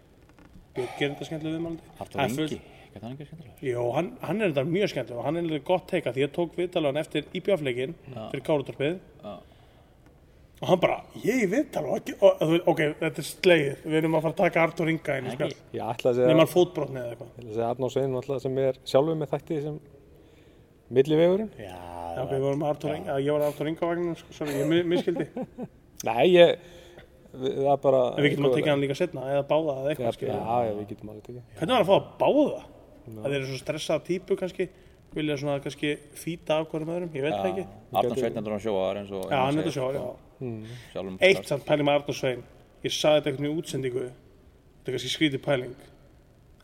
Gerir 0.77 1.15
þetta 1.17 1.27
skemmtilegur 1.27 1.57
við 1.57 1.65
málið 1.65 2.03
Artur 2.05 2.21
Ingi, 2.25 2.59
geta 2.93 3.07
hann 3.07 3.15
ekki 3.17 3.27
skemmtilega 3.27 3.67
Jó, 3.67 3.81
hann, 3.97 4.11
hann 4.23 4.41
er 4.41 4.53
þetta 4.53 4.65
mjög 4.69 4.93
skemmtilegur 4.93 5.23
og 5.23 5.27
hann 5.27 5.41
er 5.41 5.49
þetta 5.49 5.67
gott 5.67 5.87
teika 5.91 6.13
því 6.15 6.23
ég 6.23 6.35
tók 6.37 6.55
viðtalan 6.59 7.01
eftir 7.01 7.27
IBF-leikin 7.41 7.95
fyrir 8.15 8.45
Kárutorpið 8.47 9.01
Já. 9.01 9.33
Og 10.61 10.69
hann 10.69 10.81
bara, 10.83 10.97
ég 11.25 11.45
í 11.45 11.47
viðtal 11.49 11.85
og, 11.89 11.95
ekki- 12.01 12.17
og, 12.21 12.43
ok, 12.69 12.81
þetta 13.01 13.23
er 13.23 13.27
slegið. 13.31 13.77
Við 13.87 13.99
erum 14.03 14.17
að 14.19 14.25
fara 14.27 14.35
að 14.35 14.41
taka 14.43 14.65
Artur 14.67 14.91
Inga 14.93 15.17
inn 15.21 15.27
í 15.27 15.31
að 15.31 15.39
segja, 15.41 16.27
nema 16.29 16.47
fótbrotni 16.51 17.01
eða 17.01 17.15
eitthvað. 17.15 17.31
Ég 17.37 17.47
ætla 17.47 17.55
að 17.55 17.55
segja 17.55 17.71
Arnór 17.71 17.95
Svein 17.95 18.19
alltaf 18.21 18.43
sem 18.45 18.59
er 18.67 18.81
sjálfur 18.93 19.17
með 19.23 19.33
þætti 19.33 19.61
sem 19.65 19.79
millivegurinn. 20.91 21.51
Já, 21.61 21.79
ok, 22.25 22.31
við 22.35 22.45
vorum 22.45 22.67
Artur 22.69 22.95
Inga, 22.97 23.17
ég 23.23 23.33
var 23.37 23.47
Artur 23.49 23.71
Inga 23.71 23.89
vagninu, 23.93 24.17
sko, 24.19 24.37
sorry, 24.37 24.57
ég 24.61 24.69
mi- 24.69 24.85
miskildi 24.95 25.29
en 25.31 25.49
Nei, 26.11 26.27
ég 26.35 26.57
það 27.31 27.67
er 27.71 27.81
bara 27.85 27.99
við 28.19 28.31
getum 28.33 28.47
að 28.49 28.55
tekja 28.59 28.73
hann 28.75 28.81
líka 28.83 28.97
setna 28.99 29.27
eða 29.31 29.43
báða 29.47 29.75
eða 29.81 29.91
Já, 29.91 29.91
eitthvað, 29.95 30.23
já, 30.27 30.55
já, 30.67 30.73
við 30.81 30.87
getum 30.91 31.11
alveg 31.13 31.27
tekið. 31.29 31.43
Hvernig 31.61 31.77
var 31.77 31.85
að 31.85 31.91
fá 31.91 31.97
að 31.97 32.09
báða? 32.23 32.63
Það 33.11 33.27
þeir 33.29 33.37
eru 33.41 33.51
svo 33.51 33.59
stressað 33.61 34.01
típu 34.09 34.37
kannski 34.41 34.67
vilja 35.15 35.37
svona 35.41 35.61
kannski 35.63 35.93
fýta 36.19 36.59
af 36.61 36.67
hverjum 36.73 36.91
öðrum, 36.97 37.13
ég 37.15 37.25
veit 37.27 37.37
það 37.37 37.49
ekki. 37.53 37.65
Já, 39.31 39.39
hann 39.41 39.61
er 39.61 39.63
þetta 39.63 39.75
sjá, 39.77 39.87
Sjálfum 40.41 41.19
Eitt 41.21 41.49
samt 41.51 41.67
pæling 41.69 41.87
með 41.89 41.99
Arnur 42.01 42.17
Svein. 42.17 42.43
Ég 42.85 42.95
saði 42.97 43.21
þetta 43.21 43.31
eitthvað 43.33 43.49
í 43.51 43.57
útsendingu. 43.61 44.05
Þetta 44.11 44.89
er 44.91 44.97
kannski 44.97 45.13
skrítið 45.13 45.43
pæling. 45.45 45.75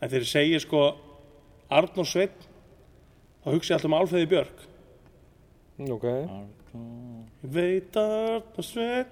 En 0.01 0.09
þegar 0.09 0.25
ég 0.25 0.31
segi 0.31 0.61
sko 0.63 0.81
Arnur 1.77 2.09
Svein 2.09 2.33
þá 3.43 3.51
hugsa 3.53 3.73
ég 3.73 3.77
alltaf 3.77 3.89
um 3.91 3.97
Alfreði 3.99 4.31
Björk. 4.33 4.65
Mm, 5.77 5.93
Ok, 5.93 6.07
Ég 7.43 7.53
veit 7.53 7.97
að 8.01 8.17
Arnur 8.17 8.65
Svein 8.65 9.05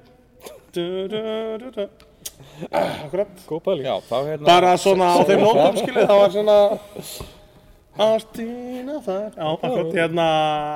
du, 0.75 0.83
du, 1.13 1.21
du, 1.61 1.69
du. 1.77 1.85
Ah, 2.71 3.05
Akkurat. 3.05 3.31
Góð 3.47 3.61
pæling. 3.69 3.85
Hérna 4.09 4.45
Bara 4.49 4.73
svona 4.81 5.13
á 5.13 5.17
þeim 5.29 5.45
nótum 5.45 5.77
skilið 5.79 6.09
Það 6.09 6.19
var 6.23 6.33
svona 6.33 6.57
Ástína 7.95 8.97
þar 9.05 9.35
Já, 9.37 9.45
akkurat 9.55 9.93
hérna 9.95 10.25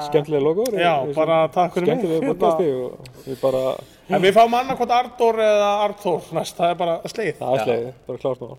Skemmtilega 0.07 0.43
logoður 0.45 0.78
Já, 0.80 0.93
bara 1.17 1.39
takk 1.51 1.74
fyrir 1.76 1.89
mig. 1.89 1.97
Skemmtilega 1.99 2.20
Hérna. 2.22 2.30
podcasti 2.32 2.67
og 2.72 3.26
við 3.26 3.41
bara 3.41 3.63
En 4.09 4.24
við 4.24 4.38
fáum 4.38 4.55
annarkvæmt 4.59 4.93
Arnur 4.95 5.41
eða 5.43 5.72
Arnþór 5.88 6.30
næst, 6.38 6.55
það 6.57 6.72
er 6.74 6.78
bara 6.80 6.95
slegið. 7.11 7.36
Það 7.41 7.57
er 7.57 7.65
slegið, 7.65 7.89
bara 8.07 8.22
klárt 8.24 8.45
nú 8.45 8.49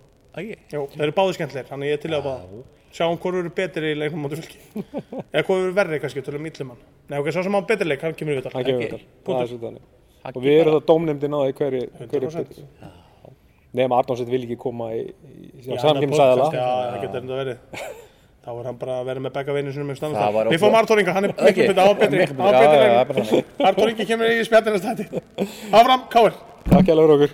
Ægi 0.41 0.59
Jú, 0.75 0.83
þeir 0.93 1.07
eru 1.07 1.17
báði 1.17 1.39
skemmtilegir, 1.39 1.71
þannig 1.73 1.91
ég 1.91 1.97
er 1.97 2.03
til 2.05 2.13
að 2.15 2.29
báða. 2.29 2.61
Sjáum 2.91 3.19
hvort 3.23 3.41
eru 3.41 3.55
betri 3.55 3.95
í 3.95 3.97
leiknum 3.99 4.25
móti 4.27 4.39
fylki. 4.43 4.61
Eða 5.35 5.45
hvort 5.47 5.65
eru 5.65 5.73
verri 5.81 6.01
kannski, 6.03 6.23
tölum 6.27 6.47
íllum 6.51 6.73
hann. 6.75 6.85
Nei, 7.11 7.19
ok, 7.23 7.31
svo 7.35 7.45
sem 7.47 7.57
á 7.57 7.61
betri 7.67 7.89
leik, 7.89 8.05
hann 8.05 8.17
kemur 8.19 8.37
í 8.37 8.41
vital. 8.43 8.53
Það 8.55 8.69
kemur 8.71 8.83
það 9.25 10.37
er 10.37 10.37
við 10.37 10.59
erum 10.61 10.75
bara- 10.75 10.81
það 10.81 10.87
dómnefndin 10.91 11.33
á 11.33 11.41
því 11.41 11.53
hverju 11.61 11.83
hverju 11.97 12.29
100%. 12.29 12.45
betri 12.45 12.65
Nefn 13.71 13.93
að 13.95 14.01
Arnórsveit 14.03 14.31
vil 14.35 14.43
ekki 14.45 14.57
koma 14.59 14.91
í, 14.93 15.03
í 15.07 15.51
Já, 15.63 15.79
samkjömsæðala 15.85 16.47
Já, 16.51 16.67
það 16.91 17.03
getur 17.05 17.21
enda 17.23 17.39
verið. 17.39 17.59
Þá 18.41 18.51
er 18.57 18.67
hann 18.71 18.77
bara 18.81 18.95
að 19.03 19.09
vera 19.11 19.21
með 19.21 19.33
begga 19.35 19.55
vinnu 19.57 19.73
sinni 19.75 19.85
með 19.85 19.99
Það 19.99 20.01
stannast. 20.01 20.35
var 20.37 20.49
Við 20.49 20.57
ótrúlega- 20.63 20.79
Artur 20.81 21.01
Inga, 21.03 21.13
hann 21.17 21.25
er 21.25 21.33
miklu 21.35 21.67
betri, 21.67 21.77
á 21.77 21.89
betri, 22.01 22.19
Miklu 22.23 22.41
á 22.41 22.51
betri, 22.51 22.65
betri 22.65 22.81
já, 22.81 22.93
já, 22.97 23.05
bara 23.05 23.25
leik. 23.31 23.47
Artur 23.71 23.89
Ingi 23.93 24.07
kemur 24.13 24.27
í 24.33 24.45
spjallinu 24.49 24.79
stætti. 24.81 25.05
Áfram, 25.81 26.09
Káir. 26.15 26.33
Takk 26.71 26.87
hjá 26.89 26.95
okkur 26.97 27.31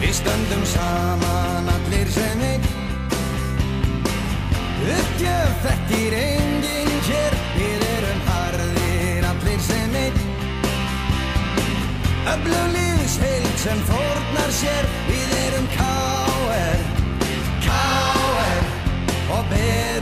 Við 0.00 0.12
stöndum 0.20 0.64
saman 0.70 1.70
allir 1.72 2.08
sem 2.14 2.42
einn 2.50 2.66
Uppgjöf 4.96 5.64
þekkir 5.64 6.16
enginn 6.20 6.64
hér 6.66 6.85
Öflugliðs 12.26 13.18
heild 13.22 13.58
sem 13.62 13.82
fórnar 13.86 14.50
sér 14.50 14.88
Við 15.06 15.34
erum 15.44 15.68
K.R. 15.76 16.80
K.R. 17.66 18.64
Og 19.36 19.52
berum 19.52 19.95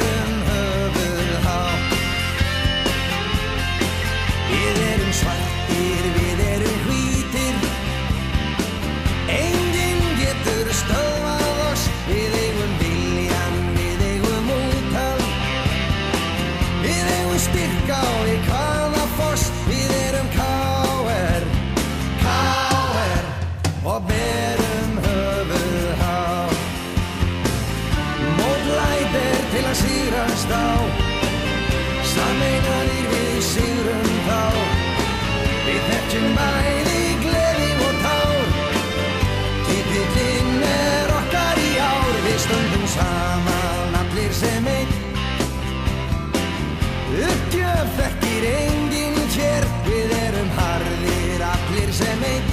Þekkir 48.45 48.61
enginn 48.68 49.30
hér 49.34 49.64
Við 49.86 50.11
erum 50.18 50.51
harðir 50.59 51.45
allir 51.49 51.92
sem 51.97 52.24
einn 52.28 52.51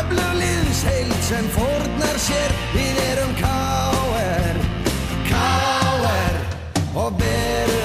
Öflugliðs 0.00 0.82
heild 0.88 1.16
sem 1.28 1.46
fórnar 1.54 2.18
sér 2.26 2.58
Við 2.74 3.02
erum 3.06 3.34
K.R. 3.38 4.62
K.R. 5.30 6.40
Og 7.04 7.20
berum 7.22 7.77